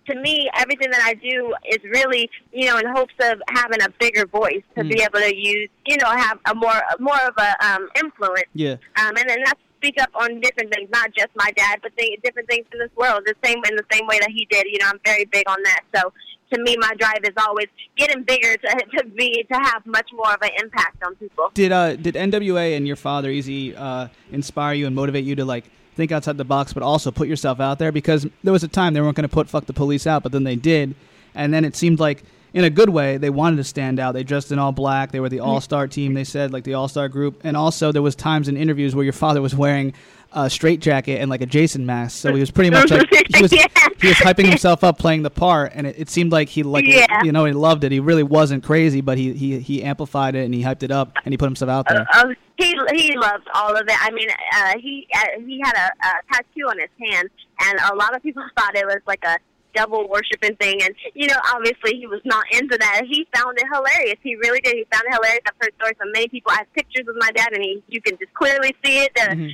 to 0.08 0.16
me, 0.16 0.50
everything 0.56 0.92
that 0.92 1.02
I 1.02 1.14
do 1.16 1.54
is 1.70 1.80
really, 1.84 2.30
you 2.52 2.68
know, 2.68 2.78
in 2.78 2.86
hopes 2.88 3.14
of 3.22 3.42
having 3.50 3.82
a 3.82 3.90
bigger 4.00 4.26
voice 4.26 4.64
to 4.78 4.84
be 4.84 5.02
able 5.02 5.20
to 5.20 5.36
use, 5.36 5.70
you 5.86 5.98
know, 5.98 6.10
have 6.10 6.40
a 6.46 6.56
more 6.56 6.82
more 7.00 7.20
of 7.28 7.34
a 7.38 7.66
um, 7.66 7.88
influence. 7.98 8.50
Yeah. 8.54 8.76
Um, 8.98 9.16
and 9.18 9.30
then 9.30 9.40
that's 9.46 9.60
speak 9.86 10.02
up 10.02 10.10
on 10.16 10.40
different 10.40 10.74
things, 10.74 10.90
not 10.92 11.14
just 11.16 11.30
my 11.36 11.52
dad, 11.56 11.80
but 11.82 11.92
th- 11.98 12.20
different 12.24 12.50
things 12.50 12.66
in 12.74 12.80
this 12.80 12.90
world. 12.96 13.22
The 13.26 13.36
same 13.44 13.58
in 13.70 13.76
the 13.76 13.86
same 13.92 14.08
way 14.08 14.20
that 14.20 14.30
he 14.32 14.48
did. 14.50 14.66
You 14.66 14.80
know, 14.80 14.88
I'm 14.88 15.00
very 15.06 15.26
big 15.26 15.48
on 15.48 15.58
that. 15.64 15.82
So 15.96 16.14
to 16.54 16.62
me, 16.62 16.76
my 16.80 16.92
drive 16.98 17.24
is 17.24 17.34
always 17.38 17.68
getting 17.98 18.24
bigger 18.24 18.56
to 18.56 18.86
to 18.98 19.06
be 19.06 19.46
to 19.52 19.58
have 19.60 19.86
much 19.86 20.10
more 20.14 20.34
of 20.34 20.42
an 20.42 20.52
impact 20.62 21.04
on 21.06 21.16
people. 21.16 21.52
Did 21.54 21.72
uh 21.72 21.96
did 21.96 22.16
NWA 22.16 22.76
and 22.76 22.88
your 22.88 22.96
father 22.96 23.30
Eazy 23.30 23.78
uh 23.78 24.08
inspire 24.32 24.74
you 24.74 24.88
and 24.88 24.96
motivate 24.96 25.26
you 25.26 25.36
to 25.36 25.46
like 25.46 25.66
think 25.96 26.12
outside 26.12 26.38
the 26.38 26.46
box, 26.46 26.74
but 26.74 26.84
also 26.84 27.12
put 27.12 27.28
yourself 27.28 27.60
out 27.60 27.80
there? 27.80 27.92
Because 27.92 28.28
there 28.44 28.54
was 28.54 28.64
a 28.64 28.68
time 28.68 28.94
they 28.94 29.02
weren't 29.02 29.16
going 29.16 29.28
to 29.28 29.34
put 29.34 29.50
"fuck 29.50 29.66
the 29.66 29.74
police" 29.74 30.06
out, 30.06 30.24
but 30.24 30.32
then 30.32 30.44
they 30.44 30.56
did, 30.56 30.96
and 31.34 31.54
then 31.54 31.66
it 31.66 31.76
seemed 31.76 32.00
like 32.00 32.24
in 32.54 32.64
a 32.64 32.70
good 32.70 32.90
way 32.90 33.18
they 33.18 33.30
wanted 33.30 33.58
to 33.58 33.64
stand 33.64 34.00
out. 34.00 34.14
They 34.14 34.24
dressed 34.24 34.52
in 34.52 34.60
all 34.60 34.72
black. 34.72 35.12
They 35.12 35.20
were 35.20 35.30
the 35.30 35.38
mm-hmm. 35.38 35.48
all 35.48 35.62
star 35.62 35.88
team. 35.88 36.14
They 36.14 36.24
said 36.24 36.54
like 36.54 36.64
the 36.64 36.74
all 36.74 36.88
star 36.88 37.10
group, 37.10 37.42
and 37.44 37.56
also 37.58 37.92
there 37.92 38.02
was 38.02 38.16
times 38.16 38.48
in 38.48 38.58
interviews 38.58 38.96
where 38.96 39.04
your 39.04 39.14
father 39.14 39.42
was 39.42 39.56
wearing 39.56 39.94
a 40.36 40.50
straight 40.50 40.82
jacket 40.82 41.20
and 41.22 41.30
like 41.30 41.42
a 41.42 41.46
Jason 41.46 41.86
mask, 41.86 42.18
so 42.18 42.34
he 42.34 42.40
was 42.40 42.52
pretty 42.52 42.70
much 42.70 42.92
like 42.92 43.08
he 43.36 43.42
was 43.42 43.52
Yeah. 43.54 43.66
he 44.02 44.08
was 44.10 44.18
hyping 44.18 44.46
himself 44.48 44.84
up 44.84 45.00
playing 45.00 45.24
the 45.24 45.30
part, 45.30 45.72
and 45.74 45.88
it, 45.88 45.96
it 45.98 46.10
seemed 46.10 46.32
like 46.32 46.50
he 46.50 46.62
like 46.64 46.86
Yeah. 46.86 47.24
you 47.24 47.32
know 47.32 47.46
he 47.46 47.54
loved 47.54 47.84
it. 47.84 47.92
He 47.92 48.00
really 48.00 48.24
wasn't 48.24 48.64
crazy, 48.64 49.02
but 49.02 49.18
he 49.18 49.34
he 49.34 49.60
he 49.60 49.82
amplified 49.84 50.36
it 50.36 50.44
and 50.46 50.54
he 50.54 50.62
hyped 50.62 50.84
it 50.84 50.92
up 50.92 51.14
and 51.24 51.34
he 51.34 51.38
put 51.38 51.46
himself 51.46 51.70
out 51.70 51.88
there. 51.88 52.06
Uh, 52.14 52.34
he 52.58 52.78
he 52.94 53.18
loved 53.18 53.48
all 53.54 53.76
of 53.76 53.88
it. 53.88 53.96
I 54.00 54.12
mean, 54.12 54.30
uh, 54.30 54.74
he 54.80 55.08
uh, 55.16 55.40
he 55.46 55.62
had 55.64 55.74
a, 55.76 56.08
a 56.08 56.34
tattoo 56.34 56.68
on 56.70 56.78
his 56.80 56.90
hand, 57.10 57.30
and 57.62 57.80
a 57.92 57.96
lot 57.96 58.16
of 58.16 58.22
people 58.22 58.44
thought 58.58 58.76
it 58.76 58.86
was 58.86 59.00
like 59.08 59.24
a 59.26 59.38
devil 59.74 60.08
worshiping 60.08 60.56
thing. 60.56 60.82
And 60.84 60.96
you 61.16 61.28
know, 61.28 61.36
obviously, 61.54 61.98
he 61.98 62.08
was 62.08 62.22
not 62.24 62.46
into 62.54 62.78
that. 62.78 63.02
He 63.10 63.28
found 63.36 63.58
it 63.58 63.66
hilarious. 63.74 64.16
He 64.24 64.36
really 64.38 64.62
did. 64.62 64.76
He 64.76 64.86
found 64.92 65.04
it 65.08 65.14
hilarious. 65.14 65.42
I've 65.48 65.54
heard 65.62 65.74
stories 65.78 65.96
from 65.98 66.12
many 66.14 66.28
people. 66.30 66.52
I 66.52 66.60
have 66.60 66.74
pictures 66.74 67.06
with 67.06 67.18
my 67.20 67.30
dad, 67.32 67.52
and 67.54 67.62
he 67.62 67.84
you 67.90 68.02
can 68.02 68.18
just 68.18 68.34
clearly 68.34 68.74
see 68.86 69.00
it. 69.00 69.12
Uh, 69.20 69.28
Mhm. 69.36 69.52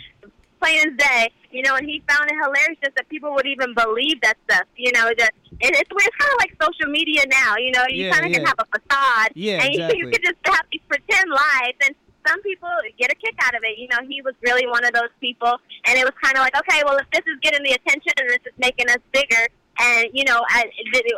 Plain 0.62 0.78
as 0.88 0.93
day, 0.97 1.30
you 1.52 1.62
know, 1.63 1.76
and 1.76 1.86
he 1.88 2.02
found 2.08 2.30
it 2.30 2.36
hilarious 2.41 2.78
just 2.84 2.95
that 2.95 3.10
people 3.10 3.34
would 3.34 3.47
even 3.47 3.74
believe 3.74 4.21
that 4.21 4.38
stuff, 4.50 4.65
you 4.78 4.91
know. 4.93 5.10
That 5.17 5.32
it, 5.60 5.74
it's 5.76 5.89
it's 5.89 6.15
kind 6.17 6.32
of 6.32 6.38
like 6.39 6.54
social 6.62 6.91
media 6.91 7.24
now, 7.28 7.58
you 7.58 7.71
know. 7.71 7.84
You 7.89 8.06
Yeah, 8.06 8.13
kind 8.13 8.26
of 8.26 8.32
can 8.32 8.45
have 8.45 8.60
a 8.60 8.67
facade, 8.80 9.32
Yeah, 9.36 9.63
and 9.63 9.69
you, 9.74 9.82
exactly. 9.82 10.00
you 10.00 10.08
can 10.08 10.21
just 10.24 10.39
have 10.45 10.65
these 10.71 10.82
pretend 10.88 11.30
lives, 11.30 11.78
and 11.86 11.95
some 12.28 12.41
people 12.41 12.69
get 13.00 13.12
a 13.12 13.15
kick 13.15 13.36
out 13.43 13.56
of 13.56 13.62
it. 13.63 13.78
You 13.78 13.88
know, 13.89 14.00
he 14.08 14.21
was 14.21 14.36
really 14.41 14.67
one 14.67 14.86
of 14.86 14.93
those 14.93 15.12
people, 15.19 15.58
and 15.86 15.97
it 15.97 16.06
was 16.06 16.13
kind 16.21 16.38
of 16.38 16.41
like, 16.41 16.56
okay, 16.56 16.84
well, 16.86 16.97
if 16.97 17.10
this 17.12 17.26
is 17.26 17.39
getting 17.41 17.63
the 17.63 17.74
attention 17.74 18.13
and 18.21 18.30
this 18.30 18.45
is 18.45 18.54
making 18.58 18.88
us 18.89 19.02
bigger, 19.12 19.47
and 19.80 20.08
you 20.13 20.24
know, 20.24 20.41
I, 20.50 20.69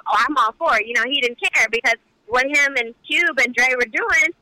I'm 0.07 0.37
all 0.37 0.53
for 0.57 0.77
it. 0.79 0.87
You 0.87 0.93
know, 0.93 1.03
he 1.05 1.19
didn't 1.21 1.39
care 1.41 1.67
because 1.71 1.99
what 2.27 2.45
him 2.45 2.75
and 2.77 2.95
Cube 3.05 3.37
and 3.39 3.53
Dre 3.53 3.75
were 3.75 3.85
doing 3.91 4.33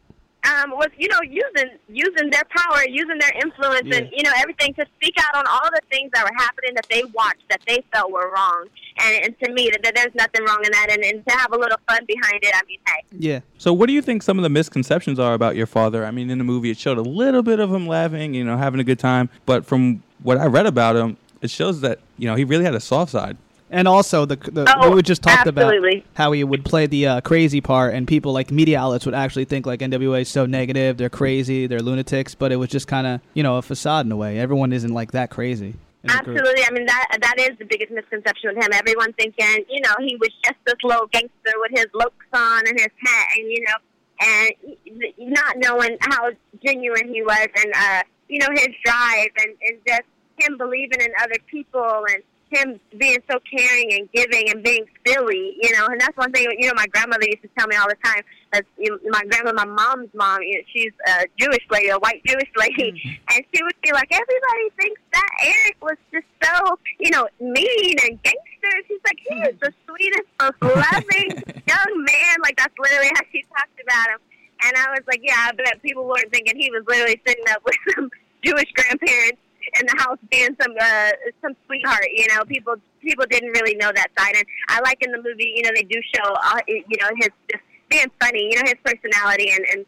um, 0.43 0.71
was 0.71 0.89
you 0.97 1.07
know 1.07 1.19
using 1.21 1.77
using 1.89 2.29
their 2.29 2.43
power, 2.49 2.83
using 2.87 3.17
their 3.19 3.31
influence, 3.43 3.87
and 3.95 4.09
you 4.11 4.23
know 4.23 4.31
everything 4.37 4.73
to 4.75 4.85
speak 4.97 5.15
out 5.19 5.35
on 5.35 5.45
all 5.47 5.69
the 5.71 5.81
things 5.89 6.11
that 6.13 6.23
were 6.23 6.35
happening 6.35 6.73
that 6.75 6.87
they 6.89 7.03
watched 7.13 7.43
that 7.49 7.61
they 7.67 7.83
felt 7.93 8.11
were 8.11 8.31
wrong. 8.33 8.67
And, 8.97 9.25
and 9.25 9.39
to 9.39 9.53
me, 9.53 9.69
that, 9.71 9.83
that 9.83 9.95
there's 9.95 10.13
nothing 10.15 10.43
wrong 10.45 10.61
in 10.63 10.71
that, 10.71 10.87
and, 10.91 11.03
and 11.03 11.25
to 11.25 11.35
have 11.35 11.53
a 11.53 11.57
little 11.57 11.77
fun 11.87 12.05
behind 12.05 12.43
it. 12.43 12.53
I 12.53 12.61
mean, 12.67 12.79
hey, 12.87 13.03
Yeah. 13.11 13.39
So, 13.57 13.71
what 13.71 13.87
do 13.87 13.93
you 13.93 14.01
think 14.01 14.23
some 14.23 14.37
of 14.37 14.43
the 14.43 14.49
misconceptions 14.49 15.19
are 15.19 15.33
about 15.33 15.55
your 15.55 15.67
father? 15.67 16.05
I 16.05 16.11
mean, 16.11 16.29
in 16.29 16.37
the 16.37 16.43
movie, 16.43 16.71
it 16.71 16.77
showed 16.77 16.97
a 16.97 17.03
little 17.03 17.43
bit 17.43 17.59
of 17.59 17.71
him 17.73 17.87
laughing, 17.87 18.33
you 18.33 18.43
know, 18.43 18.57
having 18.57 18.79
a 18.79 18.83
good 18.83 18.99
time, 18.99 19.29
but 19.45 19.65
from 19.65 20.03
what 20.23 20.37
I 20.37 20.45
read 20.45 20.65
about 20.65 20.95
him, 20.95 21.17
it 21.41 21.49
shows 21.49 21.81
that 21.81 21.99
you 22.17 22.27
know 22.27 22.35
he 22.35 22.43
really 22.43 22.65
had 22.65 22.75
a 22.75 22.79
soft 22.79 23.11
side. 23.11 23.37
And 23.71 23.87
also 23.87 24.25
the, 24.25 24.35
the 24.35 24.71
Oh, 24.77 24.91
we 24.91 25.01
just 25.01 25.23
talked 25.23 25.47
absolutely. 25.47 25.99
about 25.99 26.07
how 26.15 26.33
he 26.33 26.43
would 26.43 26.65
play 26.65 26.87
the 26.87 27.07
uh, 27.07 27.21
crazy 27.21 27.61
part, 27.61 27.93
and 27.93 28.05
people 28.07 28.33
like 28.33 28.51
media 28.51 28.77
outlets 28.79 29.05
would 29.05 29.15
actually 29.15 29.45
think 29.45 29.65
like 29.65 29.79
NWA 29.79 30.21
is 30.21 30.29
so 30.29 30.45
negative, 30.45 30.97
they're 30.97 31.09
crazy, 31.09 31.67
they're 31.67 31.79
lunatics, 31.81 32.35
but 32.35 32.51
it 32.51 32.57
was 32.57 32.69
just 32.69 32.87
kind 32.87 33.07
of 33.07 33.21
you 33.33 33.43
know 33.43 33.57
a 33.57 33.61
facade 33.61 34.05
in 34.05 34.11
a 34.11 34.17
way. 34.17 34.37
Everyone 34.39 34.73
isn't 34.73 34.93
like 34.93 35.13
that 35.13 35.29
crazy. 35.29 35.73
in 36.03 36.07
the 36.07 36.23
group. 36.23 36.37
Absolutely. 36.39 36.63
I 36.65 36.71
mean, 36.71 36.85
that 36.85 37.17
that 37.21 37.39
is 37.39 37.57
the 37.59 37.65
biggest 37.65 37.91
misconception 37.91 38.53
with 38.53 38.63
him. 38.63 38.71
Everyone 38.73 39.13
thinking, 39.13 39.63
you 39.69 39.79
know, 39.81 39.95
he 39.99 40.17
was 40.17 40.29
just 40.43 40.57
this 40.65 40.75
little 40.83 41.07
gangster 41.07 41.53
with 41.57 41.71
his 41.71 41.87
looks 41.93 42.25
on 42.33 42.67
and 42.67 42.77
his 42.77 42.89
hat, 43.05 43.27
and 43.37 43.51
you 43.51 43.63
know, 43.65 43.77
and 44.21 45.31
not 45.33 45.55
knowing 45.57 45.97
how 46.01 46.29
genuine 46.65 47.07
he 47.13 47.23
was, 47.23 47.47
and 47.55 47.73
uh, 47.73 48.03
you 48.27 48.39
know, 48.39 48.49
his 48.51 48.67
drive, 48.83 49.29
and 49.37 49.55
and 49.65 49.79
just 49.87 50.03
him 50.39 50.57
believing 50.57 50.99
in 50.99 51.11
other 51.21 51.37
people, 51.47 52.03
and 52.09 52.21
him 52.51 52.79
being 52.97 53.17
so 53.29 53.39
caring 53.49 53.93
and 53.93 54.11
giving 54.11 54.49
and 54.49 54.63
being 54.63 54.85
silly, 55.05 55.55
you 55.61 55.71
know, 55.71 55.87
and 55.87 55.99
that's 55.99 56.15
one 56.17 56.31
thing. 56.31 56.47
You 56.59 56.67
know, 56.67 56.73
my 56.75 56.85
grandmother 56.87 57.25
used 57.25 57.41
to 57.41 57.49
tell 57.57 57.67
me 57.67 57.75
all 57.75 57.87
the 57.87 57.95
time. 58.03 58.21
That 58.53 58.65
you 58.77 58.91
know, 58.91 58.97
my 59.09 59.23
grandma, 59.29 59.53
my 59.53 59.65
mom's 59.65 60.09
mom, 60.13 60.41
you 60.41 60.57
know, 60.57 60.63
she's 60.73 60.91
a 61.07 61.25
Jewish 61.39 61.63
lady, 61.71 61.89
a 61.89 61.97
white 61.99 62.21
Jewish 62.25 62.51
lady, 62.57 62.91
mm-hmm. 62.91 63.33
and 63.35 63.45
she 63.53 63.63
would 63.63 63.79
be 63.81 63.93
like, 63.93 64.11
everybody 64.11 64.69
thinks 64.77 65.01
that 65.13 65.29
Eric 65.43 65.77
was 65.81 65.97
just 66.11 66.27
so, 66.43 66.77
you 66.99 67.11
know, 67.11 67.27
mean 67.39 67.95
and 68.03 68.21
gangster. 68.21 68.73
She's 68.87 68.99
like, 69.05 69.19
he 69.27 69.35
is 69.47 69.55
the 69.61 69.71
mm-hmm. 69.71 69.87
sweetest, 69.87 70.29
most 70.41 70.59
loving 70.61 71.63
young 71.67 71.93
man. 71.95 72.35
Like 72.43 72.57
that's 72.57 72.75
literally 72.77 73.09
how 73.15 73.23
she 73.31 73.45
talked 73.55 73.79
about 73.81 74.09
him. 74.15 74.19
And 74.63 74.77
I 74.77 74.91
was 74.91 75.01
like, 75.07 75.21
yeah, 75.23 75.49
I 75.49 75.51
bet 75.53 75.81
people 75.81 76.05
weren't 76.05 76.31
thinking 76.31 76.55
he 76.59 76.69
was 76.69 76.83
literally 76.87 77.19
sitting 77.25 77.45
up 77.49 77.63
with 77.65 77.75
some 77.95 78.11
Jewish 78.43 78.71
grandparents 78.75 79.39
in 79.79 79.85
the 79.85 79.95
house 79.97 80.17
being 80.29 80.55
some 80.61 80.73
uh, 80.79 81.11
some 81.41 81.53
sweetheart. 81.65 82.07
You 82.13 82.27
know, 82.29 82.43
people 82.45 82.75
people 83.01 83.25
didn't 83.29 83.51
really 83.51 83.75
know 83.75 83.91
that 83.93 84.09
side. 84.17 84.35
And 84.35 84.45
I 84.69 84.79
like 84.81 84.97
in 85.01 85.11
the 85.11 85.17
movie, 85.21 85.53
you 85.55 85.63
know, 85.63 85.71
they 85.75 85.83
do 85.83 85.99
show, 86.15 86.33
uh, 86.33 86.59
you 86.67 86.97
know, 86.99 87.09
his 87.17 87.29
just 87.51 87.63
being 87.89 88.11
funny. 88.19 88.49
You 88.51 88.57
know, 88.57 88.65
his 88.65 88.79
personality 88.83 89.51
and 89.51 89.65
and. 89.71 89.85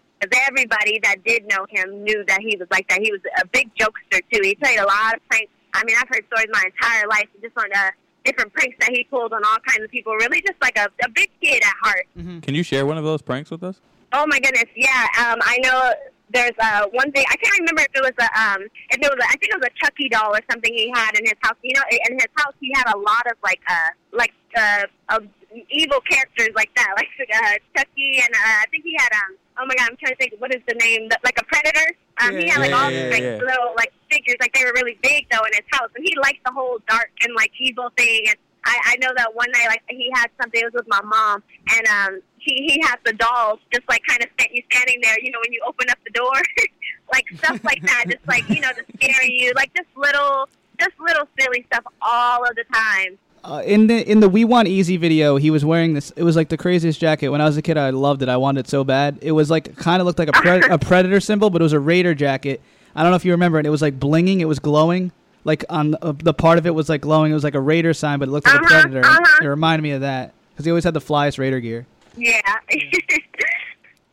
Everybody 0.47 1.01
that 1.03 1.17
did 1.25 1.45
know 1.49 1.65
him 1.69 2.01
knew 2.05 2.23
that 2.29 2.39
he 2.39 2.55
was 2.55 2.69
like 2.71 2.87
that. 2.87 3.01
He 3.01 3.11
was 3.11 3.19
a 3.41 3.45
big 3.47 3.69
jokester 3.75 4.21
too. 4.31 4.39
He 4.41 4.55
played 4.55 4.79
a 4.79 4.85
lot 4.85 5.15
of 5.15 5.19
pranks. 5.29 5.51
I 5.73 5.83
mean, 5.83 5.97
I've 5.99 6.07
heard 6.07 6.23
stories 6.27 6.47
my 6.49 6.63
entire 6.65 7.05
life 7.09 7.27
just 7.41 7.57
on 7.57 7.65
uh, 7.75 7.91
different 8.23 8.53
pranks 8.53 8.77
that 8.79 8.91
he 8.91 9.03
pulled 9.03 9.33
on 9.33 9.43
all 9.43 9.57
kinds 9.67 9.83
of 9.83 9.91
people. 9.91 10.13
Really, 10.13 10.39
just 10.39 10.61
like 10.61 10.77
a, 10.77 10.87
a 11.03 11.09
big 11.09 11.29
kid 11.41 11.61
at 11.61 11.73
heart. 11.81 12.07
mhm 12.17 12.41
Can 12.41 12.55
you 12.55 12.63
share 12.63 12.85
one 12.85 12.97
of 12.97 13.03
those 13.03 13.21
pranks 13.21 13.51
with 13.51 13.63
us? 13.63 13.81
Oh 14.13 14.25
my 14.25 14.39
goodness, 14.39 14.63
yeah. 14.77 15.07
Um, 15.19 15.39
I 15.41 15.57
know 15.61 15.91
there's 16.33 16.57
uh, 16.59 16.87
one 16.91 17.11
thing 17.11 17.23
I 17.29 17.37
can't 17.37 17.59
remember 17.59 17.81
if 17.81 17.93
it 17.93 18.01
was 18.01 18.17
a 18.17 18.29
um, 18.33 18.61
if 18.89 18.97
it 18.97 19.09
was 19.09 19.19
a, 19.21 19.27
I 19.29 19.37
think 19.37 19.53
it 19.53 19.59
was 19.61 19.69
a 19.69 19.75
Chucky 19.77 20.09
doll 20.09 20.33
or 20.33 20.41
something 20.49 20.73
he 20.73 20.91
had 20.93 21.17
in 21.17 21.23
his 21.25 21.37
house. 21.41 21.57
You 21.61 21.73
know, 21.73 21.85
in 22.09 22.13
his 22.17 22.27
house 22.35 22.53
he 22.59 22.73
had 22.75 22.91
a 22.93 22.97
lot 22.97 23.23
of 23.29 23.37
like 23.43 23.61
uh 23.69 23.93
like 24.11 24.33
uh 24.57 24.83
of 25.09 25.27
evil 25.69 26.01
characters 26.09 26.49
like 26.55 26.73
that, 26.75 26.93
like 26.97 27.09
uh, 27.29 27.55
Chucky 27.77 28.17
and 28.17 28.33
uh, 28.33 28.57
I 28.61 28.65
think 28.71 28.83
he 28.83 28.95
had 28.97 29.13
um 29.13 29.37
oh 29.61 29.65
my 29.67 29.75
god 29.75 29.91
I'm 29.91 29.97
trying 29.97 30.13
to 30.13 30.17
think 30.17 30.33
what 30.39 30.53
is 30.53 30.61
the 30.67 30.75
name 30.75 31.09
like 31.23 31.37
a 31.39 31.45
predator. 31.45 31.93
Um, 32.17 32.37
he 32.37 32.49
had 32.49 32.59
like 32.59 32.71
yeah, 32.71 32.81
all 32.81 32.91
yeah, 32.91 33.03
these 33.03 33.13
like 33.13 33.23
yeah. 33.23 33.37
little 33.37 33.73
like 33.77 33.93
figures 34.09 34.37
like 34.41 34.53
they 34.53 34.65
were 34.65 34.73
really 34.73 34.97
big 35.01 35.29
though 35.31 35.45
in 35.45 35.53
his 35.53 35.69
house, 35.71 35.89
and 35.95 36.03
he 36.03 36.17
liked 36.17 36.43
the 36.45 36.51
whole 36.51 36.79
dark 36.89 37.11
and 37.21 37.33
like 37.35 37.51
evil 37.59 37.89
thing 37.95 38.25
and. 38.27 38.37
I, 38.65 38.95
I 38.95 38.95
know 39.01 39.09
that 39.17 39.35
one 39.35 39.51
night, 39.51 39.67
like 39.67 39.83
he 39.89 40.09
had 40.15 40.27
something. 40.39 40.61
It 40.61 40.63
was 40.63 40.73
with 40.73 40.87
my 40.87 41.01
mom, 41.01 41.43
and 41.75 41.85
um, 41.85 42.21
he 42.43 42.55
he 42.67 42.81
had 42.81 42.97
the 43.05 43.13
dolls 43.13 43.59
just 43.73 43.87
like 43.89 44.01
kind 44.07 44.21
of 44.23 44.29
you 44.51 44.61
standing 44.71 44.99
there. 45.01 45.15
You 45.21 45.31
know, 45.31 45.39
when 45.43 45.53
you 45.53 45.61
open 45.67 45.89
up 45.89 45.97
the 46.03 46.11
door, 46.11 46.31
like 47.13 47.25
stuff 47.37 47.63
like 47.63 47.81
that, 47.83 48.05
just 48.07 48.27
like 48.27 48.47
you 48.49 48.61
know 48.61 48.69
to 48.71 48.83
scare 48.97 49.25
you, 49.25 49.51
like 49.55 49.73
just 49.75 49.89
little, 49.95 50.47
just 50.79 50.91
little 50.99 51.27
silly 51.39 51.65
stuff 51.71 51.83
all 52.01 52.43
of 52.43 52.55
the 52.55 52.63
time. 52.73 53.17
Uh, 53.45 53.61
in 53.65 53.87
the 53.87 54.09
in 54.09 54.21
the 54.21 54.29
We 54.29 54.45
Want 54.45 54.67
Eazy 54.69 54.97
video, 54.97 55.35
he 55.35 55.49
was 55.51 55.65
wearing 55.65 55.93
this. 55.93 56.11
It 56.15 56.23
was 56.23 56.35
like 56.35 56.47
the 56.49 56.55
craziest 56.57 56.99
jacket. 56.99 57.27
When 57.29 57.41
I 57.41 57.45
was 57.45 57.57
a 57.57 57.61
kid, 57.61 57.77
I 57.77 57.89
loved 57.89 58.21
it. 58.21 58.29
I 58.29 58.37
wanted 58.37 58.61
it 58.61 58.69
so 58.69 58.83
bad. 58.85 59.19
It 59.21 59.33
was 59.33 59.49
like 59.51 59.75
kind 59.75 59.99
of 59.99 60.05
looked 60.05 60.19
like 60.19 60.29
a 60.29 60.33
pre- 60.33 60.61
a 60.69 60.77
predator 60.77 61.19
symbol, 61.19 61.49
but 61.49 61.61
it 61.61 61.63
was 61.63 61.73
a 61.73 61.79
raider 61.79 62.13
jacket. 62.15 62.61
I 62.95 63.01
don't 63.03 63.11
know 63.11 63.15
if 63.17 63.25
you 63.25 63.31
remember 63.31 63.59
it. 63.59 63.65
It 63.65 63.69
was 63.69 63.81
like 63.81 63.99
blinging. 63.99 64.39
It 64.39 64.45
was 64.45 64.59
glowing. 64.59 65.11
Like 65.45 65.65
on 65.69 65.95
uh, 66.01 66.13
the 66.17 66.33
part 66.33 66.57
of 66.57 66.65
it 66.65 66.73
was 66.73 66.87
like 66.87 67.01
glowing. 67.01 67.31
It 67.31 67.35
was 67.35 67.43
like 67.43 67.55
a 67.55 67.59
raider 67.59 67.93
sign, 67.93 68.19
but 68.19 68.29
it 68.29 68.31
looked 68.31 68.47
like 68.47 68.55
a 68.61 68.63
Uh-huh, 68.63 68.81
predator. 68.83 69.05
uh-huh. 69.05 69.39
It 69.43 69.47
reminded 69.47 69.83
me 69.83 69.91
of 69.91 70.01
that 70.01 70.33
because 70.51 70.63
he 70.63 70.71
always 70.71 70.85
had 70.85 70.93
the 70.93 71.01
flyest 71.01 71.37
raider 71.37 71.59
gear. 71.59 71.85
Yeah. 72.15 72.41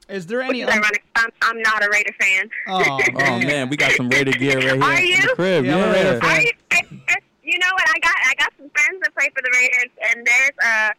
Is 0.09 0.27
there 0.27 0.43
any? 0.43 0.65
ironic. 0.65 1.05
I'm, 1.15 1.31
I'm 1.43 1.63
not 1.63 1.85
a 1.85 1.89
Raider 1.93 2.13
fan. 2.21 2.51
oh, 2.69 3.01
Oh 3.17 3.39
man, 3.39 3.69
we 3.69 3.77
got 3.77 3.93
some 3.93 4.09
Raider 4.09 4.33
gear 4.33 4.57
right 4.57 4.65
here 4.75 4.83
Are 4.83 4.99
in 4.99 5.07
you? 5.07 5.23
the 5.23 5.35
crib. 5.37 5.65
Yeah, 5.65 5.77
I'm 5.77 5.89
a 5.89 5.93
Raider 5.93 6.21
fan. 6.21 6.31
Are 6.31 6.41
you, 6.43 6.51
I, 6.73 6.81
I, 7.09 7.17
you 7.45 7.59
know 7.59 7.69
what? 7.73 7.89
I 7.89 7.99
got 8.01 8.15
I 8.27 8.35
got 8.39 8.53
some 8.59 8.71
friends 8.71 9.01
that 9.03 9.15
play 9.15 9.29
for 9.35 9.43
the 9.43 9.51
Raiders, 9.55 9.91
and 10.11 10.27
there's 10.27 10.51
uh. 10.65 10.91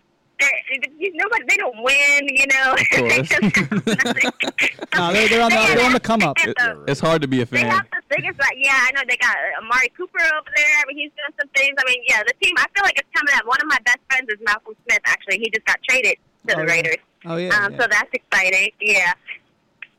know? 1.14 1.28
They 1.48 1.58
don't 1.58 1.84
win. 1.84 2.28
You 2.30 2.48
know. 2.48 2.76
They 2.92 2.98
course. 2.98 3.30
just 3.30 3.42
have 3.58 3.72
nothing. 4.06 4.32
No, 4.96 5.14
they're- 5.14 5.28
they're 5.30 5.42
on 5.44 5.50
the- 5.52 5.56
They 5.68 5.76
they're 5.76 5.86
on 5.86 5.94
the 5.94 6.00
come 6.00 6.24
up. 6.24 6.38
the- 6.38 6.86
It's 6.88 7.00
hard 7.00 7.22
to 7.22 7.28
be 7.28 7.42
a 7.42 7.46
fan. 7.46 7.64
They 7.64 7.70
have 7.70 7.86
the 7.92 8.02
biggest, 8.16 8.40
like, 8.40 8.58
yeah, 8.58 8.74
I 8.88 8.92
know 8.96 9.02
they 9.08 9.18
got 9.18 9.36
Amari 9.62 9.90
Cooper 9.98 10.20
over 10.20 10.50
there. 10.56 10.74
I 10.80 10.84
mean, 10.88 10.98
he's 10.98 11.12
doing 11.20 11.34
some 11.40 11.50
things. 11.56 11.76
I 11.78 11.84
mean, 11.90 12.02
yeah, 12.08 12.24
the 12.26 12.34
team. 12.42 12.56
I 12.58 12.66
feel 12.74 12.84
like 12.84 12.98
it's 12.98 13.10
coming 13.16 13.34
up. 13.36 13.46
One 13.46 13.60
of 13.62 13.68
my 13.68 13.78
best 13.86 14.00
friends 14.10 14.30
is 14.30 14.40
Malcolm 14.46 14.74
Smith. 14.88 15.00
Actually, 15.06 15.40
he 15.40 15.50
just 15.52 15.66
got 15.66 15.78
traded 15.88 16.16
to 16.48 16.54
Oh, 16.56 16.60
the 16.62 16.66
yeah. 16.68 16.74
Raiders. 16.74 16.96
oh 17.26 17.36
yeah. 17.38 17.50
um, 17.66 17.72
yeah. 17.74 17.80
so 17.80 17.88
that's 17.90 18.10
exciting. 18.14 18.70
Yeah. 18.82 19.14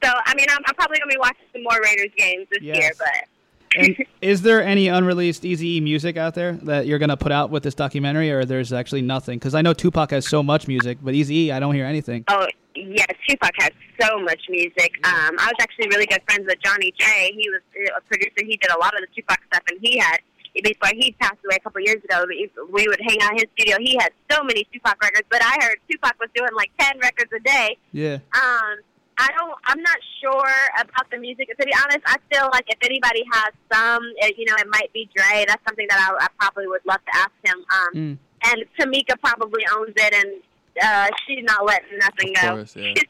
So 0.02 0.10
I 0.26 0.34
mean, 0.34 0.46
I'm, 0.50 0.58
I'm 0.66 0.74
probably 0.74 0.98
gonna 0.98 1.10
be 1.10 1.18
watching 1.18 1.46
some 1.52 1.62
more 1.62 1.78
Raiders 1.82 2.10
games 2.16 2.46
this 2.50 2.62
Yes. 2.62 2.76
year, 2.78 2.90
but. 2.98 3.28
And 3.74 3.96
is 4.20 4.42
there 4.42 4.62
any 4.62 4.88
unreleased 4.88 5.44
Eazy 5.44 5.82
music 5.82 6.16
out 6.18 6.34
there 6.34 6.52
that 6.64 6.86
you're 6.86 6.98
gonna 6.98 7.16
put 7.16 7.32
out 7.32 7.50
with 7.50 7.62
this 7.62 7.74
documentary, 7.74 8.30
or 8.30 8.44
there's 8.44 8.72
actually 8.72 9.02
nothing? 9.02 9.38
Because 9.38 9.54
I 9.54 9.62
know 9.62 9.72
Tupac 9.72 10.10
has 10.10 10.28
so 10.28 10.42
much 10.42 10.68
music, 10.68 10.98
but 11.00 11.14
Eazy 11.14 11.50
I 11.52 11.58
don't 11.60 11.74
hear 11.74 11.86
anything. 11.86 12.24
Oh 12.28 12.46
yes, 12.74 13.06
Tupac 13.28 13.52
has 13.60 13.70
so 14.00 14.18
much 14.20 14.40
music. 14.50 14.92
Um, 15.04 15.36
I 15.38 15.46
was 15.46 15.54
actually 15.60 15.88
really 15.88 16.06
good 16.06 16.20
friends 16.26 16.44
with 16.46 16.58
Johnny 16.64 16.92
J. 16.98 17.32
He 17.38 17.48
was 17.48 17.60
a 17.96 18.00
producer. 18.02 18.32
He 18.44 18.56
did 18.56 18.70
a 18.72 18.78
lot 18.78 18.92
of 18.94 19.00
the 19.00 19.06
Tupac 19.14 19.38
stuff, 19.50 19.62
and 19.70 19.78
he 19.80 19.96
had 19.98 20.18
before 20.54 20.90
he 20.94 21.12
passed 21.20 21.38
away 21.44 21.56
a 21.56 21.60
couple 21.60 21.80
years 21.80 22.02
ago. 22.04 22.24
We 22.70 22.86
would 22.88 23.00
hang 23.06 23.18
out 23.22 23.32
in 23.32 23.38
his 23.38 23.46
studio. 23.56 23.76
He 23.80 23.96
had 23.98 24.10
so 24.30 24.42
many 24.42 24.66
Tupac 24.72 25.00
records, 25.02 25.26
but 25.30 25.40
I 25.42 25.56
heard 25.64 25.76
Tupac 25.90 26.14
was 26.20 26.28
doing 26.34 26.50
like 26.54 26.70
ten 26.78 26.98
records 27.00 27.30
a 27.34 27.40
day. 27.40 27.76
Yeah. 27.92 28.14
Um, 28.34 28.78
I 29.18 29.28
don't. 29.36 29.54
I'm 29.66 29.80
not 29.82 29.98
sure 30.20 30.52
about 30.80 31.10
the 31.10 31.18
music. 31.18 31.48
To 31.58 31.66
be 31.66 31.72
honest, 31.84 32.00
I 32.06 32.16
feel 32.32 32.48
like 32.52 32.64
if 32.68 32.78
anybody 32.82 33.22
has 33.32 33.52
some, 33.72 34.02
uh, 34.22 34.26
you 34.36 34.44
know, 34.46 34.54
it 34.58 34.66
might 34.70 34.92
be 34.92 35.08
Dre. 35.14 35.44
That's 35.46 35.62
something 35.66 35.86
that 35.90 35.98
I, 36.20 36.24
I 36.24 36.28
probably 36.40 36.66
would 36.66 36.80
love 36.86 37.00
to 37.04 37.16
ask 37.18 37.32
him. 37.44 37.58
Um, 37.58 37.92
Mm. 37.94 38.18
and 38.46 38.64
Tomica 38.78 39.20
probably 39.22 39.64
owns 39.76 39.92
it, 39.96 40.14
and 40.14 40.42
uh, 40.82 41.08
she's 41.26 41.44
not 41.44 41.64
letting 41.64 41.98
nothing 41.98 42.30
Of 42.36 42.42
go. 42.42 42.48
course, 42.56 42.76
yeah. 42.76 42.94
Yeah. 42.96 43.02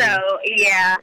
So 0.00 0.38
yeah, 0.46 0.96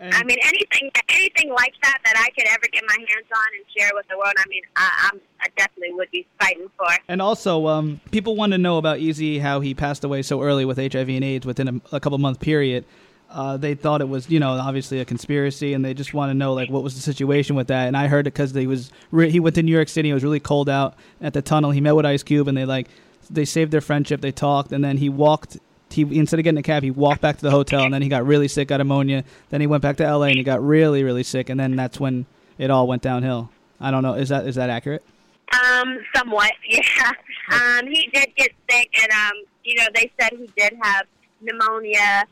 And- 0.00 0.14
I 0.14 0.22
mean 0.24 0.38
anything, 0.44 0.90
anything 1.08 1.50
like 1.50 1.74
that 1.82 1.98
that 2.04 2.14
I 2.16 2.30
could 2.30 2.46
ever 2.48 2.66
get 2.72 2.84
my 2.86 2.96
hands 2.98 3.26
on 3.34 3.46
and 3.56 3.64
share 3.76 3.90
with 3.94 4.06
the 4.08 4.16
world. 4.16 4.34
I 4.38 4.48
mean, 4.48 4.62
I, 4.76 5.10
I'm, 5.12 5.20
I 5.40 5.46
definitely 5.56 5.94
would 5.94 6.10
be 6.10 6.26
fighting 6.40 6.68
for. 6.76 6.86
And 7.08 7.20
also, 7.20 7.66
um, 7.66 8.00
people 8.12 8.36
want 8.36 8.52
to 8.52 8.58
know 8.58 8.78
about 8.78 8.98
Eazy 8.98 9.40
how 9.40 9.60
he 9.60 9.74
passed 9.74 10.04
away 10.04 10.22
so 10.22 10.42
early 10.42 10.64
with 10.64 10.78
HIV 10.78 11.08
and 11.08 11.24
AIDS 11.24 11.46
within 11.46 11.68
a, 11.68 11.96
a 11.96 12.00
couple 12.00 12.18
month 12.18 12.40
period. 12.40 12.84
Uh, 13.30 13.58
they 13.58 13.74
thought 13.74 14.00
it 14.00 14.08
was, 14.08 14.30
you 14.30 14.40
know, 14.40 14.52
obviously 14.52 15.00
a 15.00 15.04
conspiracy, 15.04 15.74
and 15.74 15.84
they 15.84 15.92
just 15.92 16.14
want 16.14 16.30
to 16.30 16.34
know 16.34 16.54
like 16.54 16.70
what 16.70 16.82
was 16.82 16.94
the 16.94 17.00
situation 17.02 17.56
with 17.56 17.66
that. 17.66 17.86
And 17.86 17.94
I 17.96 18.06
heard 18.06 18.26
it 18.26 18.32
because 18.32 18.54
he 18.54 18.66
was 18.66 18.90
re- 19.10 19.30
he 19.30 19.38
went 19.38 19.54
to 19.56 19.62
New 19.62 19.72
York 19.74 19.88
City. 19.90 20.08
It 20.08 20.14
was 20.14 20.24
really 20.24 20.40
cold 20.40 20.68
out 20.68 20.94
at 21.20 21.34
the 21.34 21.42
tunnel. 21.42 21.70
He 21.70 21.80
met 21.82 21.94
with 21.94 22.06
Ice 22.06 22.22
Cube, 22.22 22.48
and 22.48 22.56
they 22.56 22.64
like 22.64 22.88
they 23.28 23.44
saved 23.44 23.70
their 23.70 23.82
friendship. 23.82 24.22
They 24.22 24.32
talked, 24.32 24.72
and 24.72 24.82
then 24.82 24.96
he 24.96 25.08
walked. 25.10 25.58
He 25.90 26.02
instead 26.18 26.38
of 26.38 26.44
getting 26.44 26.58
a 26.58 26.62
cab, 26.62 26.82
he 26.82 26.90
walked 26.90 27.20
back 27.20 27.36
to 27.36 27.42
the 27.42 27.50
hotel, 27.50 27.82
and 27.84 27.92
then 27.94 28.02
he 28.02 28.08
got 28.08 28.26
really 28.26 28.48
sick, 28.48 28.68
got 28.68 28.76
pneumonia. 28.78 29.24
Then 29.50 29.60
he 29.60 29.66
went 29.66 29.82
back 29.82 29.96
to 29.98 30.04
LA, 30.16 30.26
and 30.26 30.36
he 30.36 30.42
got 30.44 30.62
really, 30.62 31.02
really 31.02 31.22
sick, 31.22 31.48
and 31.48 31.58
then 31.58 31.76
that's 31.76 31.98
when 31.98 32.26
it 32.58 32.70
all 32.70 32.86
went 32.86 33.02
downhill. 33.02 33.50
I 33.80 33.90
don't 33.90 34.02
know. 34.02 34.14
Is 34.14 34.28
that 34.28 34.46
is 34.46 34.56
that 34.56 34.70
accurate? 34.70 35.02
Um, 35.52 35.98
somewhat, 36.14 36.52
yeah. 36.68 37.12
Um, 37.52 37.86
he 37.86 38.08
did 38.12 38.28
get 38.36 38.50
sick, 38.70 38.90
and 39.02 39.10
um, 39.12 39.32
you 39.64 39.76
know, 39.76 39.86
they 39.94 40.10
said 40.20 40.30
he 40.32 40.50
did 40.56 40.74
have 40.82 41.06
pneumonia 41.40 42.24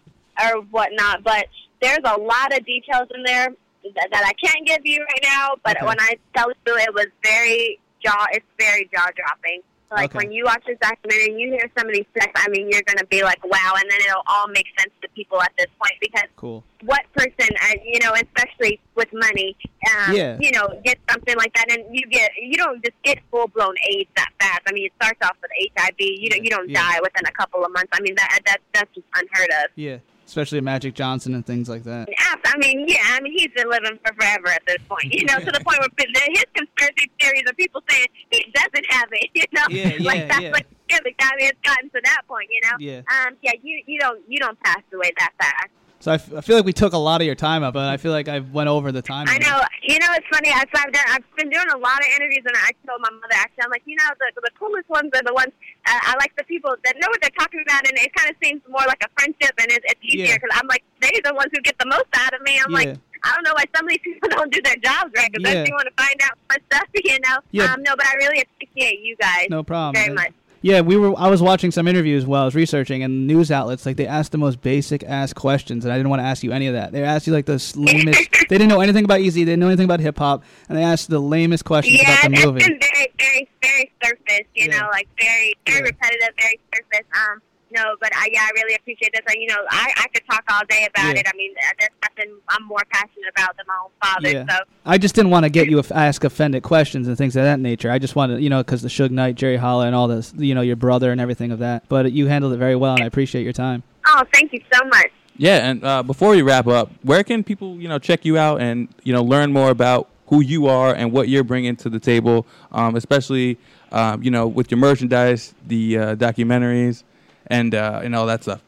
or 0.43 0.61
whatnot. 0.71 1.23
But 1.25 1.47
there's 1.81 1.99
a 2.05 2.19
lot 2.19 2.53
of 2.57 2.65
details 2.67 3.09
in 3.15 3.23
there 3.25 3.49
that, 3.95 4.09
that 4.13 4.25
I 4.27 4.33
can't 4.47 4.67
give 4.67 4.81
you 4.85 5.01
right 5.01 5.23
now. 5.23 5.55
But 5.65 5.77
Okay. 5.79 5.87
when 5.87 6.01
I 6.01 6.15
tell 6.37 6.49
you, 6.51 6.77
it 6.77 6.95
was 6.95 7.07
very 7.23 7.79
jaw. 8.05 8.27
It's 8.33 8.45
very 8.59 8.89
jaw 8.95 9.09
dropping. 9.17 9.63
Like 9.91 10.11
Okay. 10.11 10.19
when 10.27 10.33
you 10.33 10.45
watch 10.45 10.63
this 10.67 10.79
documentary 10.81 11.31
and 11.31 11.41
you 11.41 11.49
hear 11.51 11.71
some 11.79 11.87
of 11.89 11.95
these 11.95 12.07
things, 12.13 12.33
I 12.35 12.49
mean, 12.49 12.69
you're 12.71 12.83
gonna 12.87 13.07
be 13.07 13.23
like, 13.23 13.43
wow, 13.45 13.75
and 13.77 13.89
then 13.91 14.01
it'll 14.01 14.23
all 14.27 14.49
make 14.49 14.67
sense 14.79 14.93
to 15.03 15.09
people 15.11 15.41
at 15.41 15.53
this 15.57 15.69
point 15.81 15.95
because 16.01 16.29
Cool. 16.35 16.65
what 16.83 17.03
person, 17.15 17.55
uh, 17.63 17.75
you 17.85 18.01
know, 18.01 18.13
especially 18.15 18.81
with 18.97 19.09
money, 19.13 19.57
um, 19.95 20.15
Yeah. 20.17 20.37
you 20.41 20.51
know, 20.51 20.81
get 20.85 20.99
something 21.09 21.37
like 21.37 21.55
that, 21.55 21.71
and 21.71 21.85
you 21.95 22.03
get, 22.09 22.33
you 22.41 22.55
don't 22.57 22.83
just 22.85 23.01
get 23.05 23.19
full 23.31 23.47
blown 23.49 23.75
AIDS 23.89 24.11
that 24.17 24.31
fast. 24.41 24.63
I 24.67 24.73
mean, 24.73 24.87
it 24.87 24.93
starts 25.01 25.21
off 25.25 25.37
with 25.41 25.51
HIV. 25.77 25.95
You 26.01 26.31
don't, 26.31 26.43
you 26.45 26.51
don't 26.51 26.69
Yeah. 26.69 26.83
die 26.83 26.99
within 27.01 27.25
a 27.27 27.33
couple 27.33 27.65
of 27.65 27.71
months. 27.73 27.91
I 27.93 28.01
mean, 28.01 28.15
that 28.17 28.41
that 28.47 28.59
that's 28.75 28.93
just 28.95 29.07
unheard 29.15 29.51
of. 29.65 29.71
Yeah, 29.77 29.99
especially 30.27 30.61
Magic 30.61 30.95
Johnson 30.95 31.35
and 31.35 31.47
things 31.47 31.69
like 31.69 31.85
that. 31.85 32.09
I 32.45 32.59
mean, 32.59 32.85
yeah, 32.89 32.99
I 33.05 33.21
mean, 33.21 33.33
he's 33.37 33.51
been 33.55 33.69
living 33.69 33.99
for 34.05 34.15
forever 34.15 34.49
at 34.49 34.63
this 34.67 34.79
point. 34.89 35.05
You 35.13 35.25
know, 35.27 35.39
to 35.39 35.45
the 35.47 35.61
point 35.61 35.79
where 35.79 35.89
his 36.31 36.45
conspiracy 36.55 37.11
theories 37.21 37.43
are 37.47 37.55
people 37.55 37.83
saying 37.89 38.07
he 38.31 38.51
doesn't 38.55 38.87
have 38.93 39.09
it. 39.13 39.31
You 39.35 39.45
know, 39.53 39.63
Yeah, 39.71 39.89
yeah, 39.99 40.07
like 40.07 40.29
that's 40.29 40.41
yeah. 40.41 40.51
what 40.51 40.65
the 40.89 41.13
guy 41.19 41.31
has 41.41 41.53
gotten 41.63 41.91
to 41.91 42.01
that 42.05 42.23
point. 42.29 42.49
You 42.51 42.61
know, 42.63 42.77
Yeah. 42.79 43.01
um, 43.27 43.37
yeah, 43.43 43.53
you 43.63 43.83
you 43.87 43.99
don't 43.99 44.21
you 44.29 44.39
don't 44.39 44.59
pass 44.61 44.83
away 44.93 45.11
that 45.19 45.33
fast. 45.39 45.69
So 46.07 46.13
I, 46.13 46.23
f- 46.23 46.33
I 46.39 46.41
feel 46.41 46.55
like 46.55 46.65
we 46.65 46.73
took 46.73 46.93
a 46.93 47.03
lot 47.03 47.21
of 47.21 47.27
your 47.27 47.35
time 47.35 47.65
up, 47.65 47.75
but 47.75 47.83
I 47.91 47.97
feel 47.97 48.13
like 48.13 48.29
I 48.29 48.39
went 48.39 48.69
over 48.69 48.93
the 48.93 49.03
time. 49.03 49.27
I 49.29 49.39
know. 49.43 49.59
You 49.83 49.99
know, 49.99 50.07
it's 50.15 50.27
funny. 50.31 50.51
I've, 50.55 50.71
I've, 50.71 50.93
done, 50.95 51.03
I've 51.09 51.27
been 51.35 51.51
doing 51.51 51.67
a 51.75 51.79
lot 51.79 51.99
of 51.99 52.07
interviews, 52.15 52.45
and 52.47 52.55
I 52.55 52.71
told 52.87 53.01
my 53.03 53.11
mother, 53.11 53.35
actually, 53.35 53.65
I'm 53.65 53.71
like, 53.75 53.83
you 53.87 53.97
know, 53.99 54.15
the, 54.15 54.41
the 54.41 54.51
coolest 54.57 54.89
ones 54.89 55.11
are 55.19 55.23
the 55.27 55.35
ones 55.35 55.51
uh, 55.85 55.99
I 56.07 56.15
like 56.21 56.31
the 56.39 56.45
people 56.45 56.77
that 56.85 56.95
know 57.03 57.09
what 57.11 57.21
they're 57.21 57.35
talking 57.37 57.59
about, 57.67 57.89
and 57.91 57.99
it 57.99 58.15
kind 58.15 58.31
of 58.31 58.37
seems 58.41 58.63
more 58.71 58.87
like 58.87 59.03
a 59.03 59.09
friendship, 59.19 59.51
and 59.59 59.67
it's, 59.67 59.83
it's 59.91 60.01
easier 60.01 60.27
Yeah. 60.27 60.35
because 60.39 60.51
I'm 60.55 60.69
like, 60.69 60.85
they're 61.03 61.11
the 61.27 61.35
ones 61.35 61.51
who 61.53 61.61
get 61.63 61.77
the 61.81 61.87
most 61.91 62.07
out 62.15 62.33
of 62.35 62.41
me. 62.43 62.55
I'm 62.65 62.71
Yeah. 62.71 62.79
like, 62.95 62.99
I 63.27 63.35
don't 63.35 63.43
know 63.43 63.55
why 63.59 63.65
some 63.75 63.87
of 63.87 63.91
these 63.91 63.99
people 64.07 64.29
don't 64.39 64.53
do 64.55 64.63
their 64.63 64.79
jobs 64.79 65.11
right 65.19 65.27
because 65.35 65.43
Yeah. 65.43 65.65
they 65.67 65.75
want 65.75 65.91
to 65.91 65.97
find 65.99 66.23
out 66.23 66.39
more 66.47 66.63
stuff, 66.71 66.87
you 67.03 67.19
know. 67.27 67.39
Yeah. 67.51 67.75
Um, 67.75 67.83
no, 67.83 67.99
but 67.99 68.07
I 68.07 68.15
really 68.23 68.47
appreciate 68.47 69.03
you 69.03 69.17
guys 69.19 69.51
No 69.51 69.65
problem. 69.67 69.99
very 69.99 70.15
much. 70.15 70.31
Yeah, 70.67 70.81
we 70.81 70.97
were. 70.97 71.15
I 71.17 71.29
was 71.31 71.41
watching 71.41 71.71
some 71.71 71.87
interviews 71.87 72.27
while 72.27 72.43
I 72.43 72.45
was 72.45 72.57
researching, 72.57 73.05
and 73.05 73.25
news 73.29 73.53
outlets 73.53 73.87
like 73.87 73.95
they 73.97 74.09
asked 74.09 74.33
the 74.33 74.39
most 74.39 74.61
basic 74.63 75.05
ass 75.05 75.33
questions, 75.33 75.85
and 75.85 75.93
I 75.93 75.97
didn't 75.97 76.11
want 76.11 76.19
to 76.19 76.27
ask 76.27 76.43
you 76.43 76.51
any 76.51 76.67
of 76.67 76.75
that. 76.75 76.91
They 76.91 77.05
asked 77.05 77.29
you 77.29 77.33
like 77.33 77.47
the 77.47 77.53
lamest. 77.77 78.29
they 78.49 78.59
didn't 78.59 78.67
know 78.67 78.81
anything 78.81 79.05
about 79.05 79.21
Eazy. 79.21 79.35
They 79.35 79.45
didn't 79.45 79.61
know 79.61 79.69
anything 79.69 79.85
about 79.85 80.01
hip 80.01 80.19
hop, 80.19 80.43
and 80.69 80.77
they 80.77 80.83
asked 80.83 81.09
the 81.09 81.21
lamest 81.21 81.65
questions 81.65 82.01
Yeah, 82.03 82.11
about 82.15 82.31
the 82.31 82.33
it's 82.35 82.45
movie. 82.45 82.59
been 82.59 82.81
very, 82.81 83.13
very, 83.17 83.49
very 83.63 83.93
surface, 84.03 84.47
you 84.57 84.67
Yeah. 84.69 84.79
know, 84.81 84.89
like 84.91 85.07
very, 85.21 85.55
very 85.69 85.79
Yeah. 85.79 85.85
repetitive, 85.85 86.35
very 86.37 86.59
surface. 86.75 87.07
Um, 87.15 87.43
no, 87.77 87.95
but 88.01 88.11
I, 88.17 88.29
yeah, 88.33 88.41
I 88.43 88.51
really 88.55 88.75
appreciate 88.75 89.13
this. 89.13 89.23
And, 89.29 89.41
you 89.41 89.49
know, 89.49 89.63
I, 89.71 89.93
I 89.99 90.07
could 90.09 90.23
talk 90.31 90.43
all 90.51 90.63
day 90.69 90.87
about 90.89 91.15
Yeah. 91.15 91.21
it. 91.21 91.27
I 91.33 91.37
mean, 91.37 91.53
there's 91.79 91.91
nothing 92.03 92.35
I'm 92.49 92.65
more 92.67 92.83
passionate 92.91 93.29
about 93.37 93.57
than 93.57 93.67
my 93.69 93.75
own 93.85 93.91
father. 94.03 94.31
Yeah. 94.31 94.45
So, 94.57 94.65
I 94.85 94.99
just 94.99 95.15
didn't 95.15 95.31
want 95.31 95.45
to 95.45 95.51
get 95.51 95.69
you 95.69 95.81
to 95.83 95.97
ask 95.97 96.25
offended 96.25 96.63
questions 96.63 97.07
and 97.09 97.17
things 97.19 97.37
of 97.37 97.43
that 97.45 97.61
nature. 97.61 97.91
I 97.91 97.99
just 97.99 98.17
wanted, 98.17 98.43
you 98.43 98.51
know, 98.51 98.61
because 98.63 98.83
the 98.83 98.89
Suge 98.89 99.11
Knight, 99.11 99.35
Jerry 99.37 99.57
Heller, 99.59 99.87
and 99.87 99.95
all 99.95 100.09
this, 100.09 100.33
you 100.37 100.55
know, 100.55 100.63
your 100.63 100.77
brother 100.77 101.13
and 101.13 101.21
everything 101.21 101.53
of 101.53 101.59
that. 101.61 101.89
But 101.89 102.13
you 102.13 102.27
handled 102.27 102.53
it 102.55 102.59
very 102.59 102.77
well, 102.77 102.95
and 102.95 103.03
I 103.03 103.07
appreciate 103.07 103.45
your 103.45 103.53
time. 103.53 103.83
oh, 104.09 104.23
thank 104.33 104.53
you 104.53 104.61
so 104.73 104.85
much. 104.87 105.11
Yeah, 105.39 105.69
and 105.69 105.85
uh, 105.85 106.03
before 106.03 106.31
we 106.31 106.41
wrap 106.41 106.67
up, 106.67 106.91
where 107.03 107.23
can 107.23 107.45
people 107.45 107.79
you 107.81 107.89
know 107.89 107.99
check 107.99 108.25
you 108.25 108.39
out 108.39 108.61
and 108.63 108.89
you 109.03 109.13
know 109.13 109.23
learn 109.23 109.53
more 109.53 109.69
about 109.71 110.09
who 110.29 110.41
you 110.41 110.67
are 110.67 110.95
and 110.95 111.13
what 111.13 111.29
you're 111.29 111.45
bringing 111.45 111.77
to 111.77 111.91
the 111.91 112.01
table, 112.01 112.47
um, 112.73 112.97
especially 112.97 113.59
um, 113.93 114.23
you 114.23 114.31
know 114.31 114.47
with 114.47 114.71
your 114.71 114.79
merchandise, 114.79 115.55
the 115.67 115.99
uh, 115.99 116.17
documentaries, 116.17 117.03
and 117.49 117.75
uh, 117.75 118.01
and 118.03 118.15
all 118.15 118.27
that 118.27 118.43
stuff. 118.43 118.63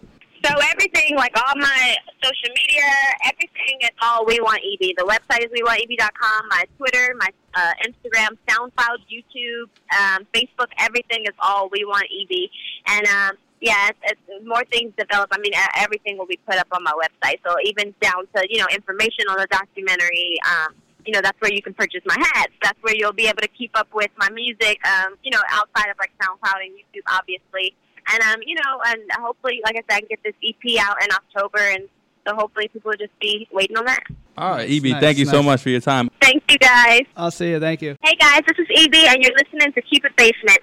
So 0.45 0.55
everything, 0.71 1.17
like 1.17 1.33
all 1.37 1.55
my 1.57 1.97
social 2.23 2.55
media, 2.55 2.85
everything 3.27 3.79
is 3.83 3.91
all 4.01 4.25
We 4.25 4.41
Want 4.41 4.59
EB. 4.59 4.95
The 4.97 5.05
website 5.05 5.45
is 5.45 5.51
WeWantEB.com. 5.51 6.49
My 6.49 6.65
Twitter, 6.77 7.15
my 7.19 7.29
uh, 7.55 7.73
Instagram, 7.85 8.39
SoundCloud, 8.47 8.99
YouTube, 9.11 9.69
um, 9.99 10.27
Facebook, 10.33 10.69
everything 10.79 11.25
is 11.25 11.35
all 11.41 11.69
We 11.73 11.85
Want 11.85 12.05
EB. 12.05 12.49
And 12.87 13.07
um, 13.09 13.37
yeah, 13.61 13.89
it's, 13.89 13.99
it's 14.05 14.47
more 14.47 14.65
things 14.71 14.93
develop. 14.97 15.31
I 15.33 15.39
mean, 15.39 15.53
everything 15.77 16.17
will 16.17 16.27
be 16.27 16.39
put 16.47 16.57
up 16.57 16.69
on 16.71 16.85
my 16.85 16.93
website. 16.93 17.41
So 17.45 17.57
even 17.65 17.93
down 18.01 18.29
to 18.37 18.47
you 18.49 18.59
know 18.59 18.67
information 18.73 19.25
on 19.31 19.39
the 19.39 19.47
documentary. 19.51 20.39
Um, 20.49 20.75
you 21.07 21.15
know, 21.15 21.21
that's 21.23 21.41
where 21.41 21.51
you 21.51 21.63
can 21.63 21.73
purchase 21.73 22.03
my 22.05 22.17
hats. 22.35 22.53
That's 22.63 22.77
where 22.83 22.95
you'll 22.95 23.15
be 23.15 23.29
able 23.29 23.41
to 23.41 23.49
keep 23.49 23.71
up 23.75 23.89
with 23.95 24.11
my 24.19 24.29
music. 24.29 24.79
Um, 24.87 25.15
you 25.23 25.31
know, 25.31 25.41
outside 25.51 25.91
of 25.91 25.97
like 25.99 26.13
SoundCloud 26.21 26.61
and 26.61 26.73
YouTube, 26.75 27.07
obviously. 27.11 27.75
And 28.13 28.23
um, 28.23 28.41
you 28.47 28.55
know, 28.55 28.81
and 28.87 29.03
hopefully, 29.21 29.61
like 29.65 29.77
I 29.77 29.83
said, 29.91 29.97
I 29.97 30.01
can 30.01 30.09
get 30.09 30.21
this 30.25 30.35
EP 30.43 30.81
out 30.81 30.97
in 31.03 31.09
October, 31.13 31.59
and 31.59 31.89
so 32.27 32.35
hopefully 32.35 32.69
people 32.69 32.91
will 32.91 32.97
just 32.99 33.19
be 33.21 33.47
waiting 33.53 33.77
on 33.77 33.85
that. 33.85 34.03
All 34.37 34.51
right, 34.53 34.69
Nice, 34.69 34.79
EB, 34.79 34.85
nice, 34.85 35.01
thank 35.01 35.19
you 35.19 35.27
so 35.27 35.43
much 35.43 35.63
for 35.63 35.71
your 35.71 35.81
time. 35.81 36.11
Thank 36.21 36.45
you 36.49 36.59
guys. 36.59 37.03
I'll 37.17 37.31
see 37.31 37.51
you. 37.51 37.61
Thank 37.61 37.83
you. 37.83 37.97
Hey 38.03 38.15
guys, 38.21 38.43
this 38.47 38.59
is 38.59 38.67
EB, 38.71 38.95
and 38.95 39.23
you're 39.23 39.35
listening 39.35 39.73
to 39.73 39.83
Keep 39.83 40.05
It 40.05 40.17
Basement. 40.17 40.57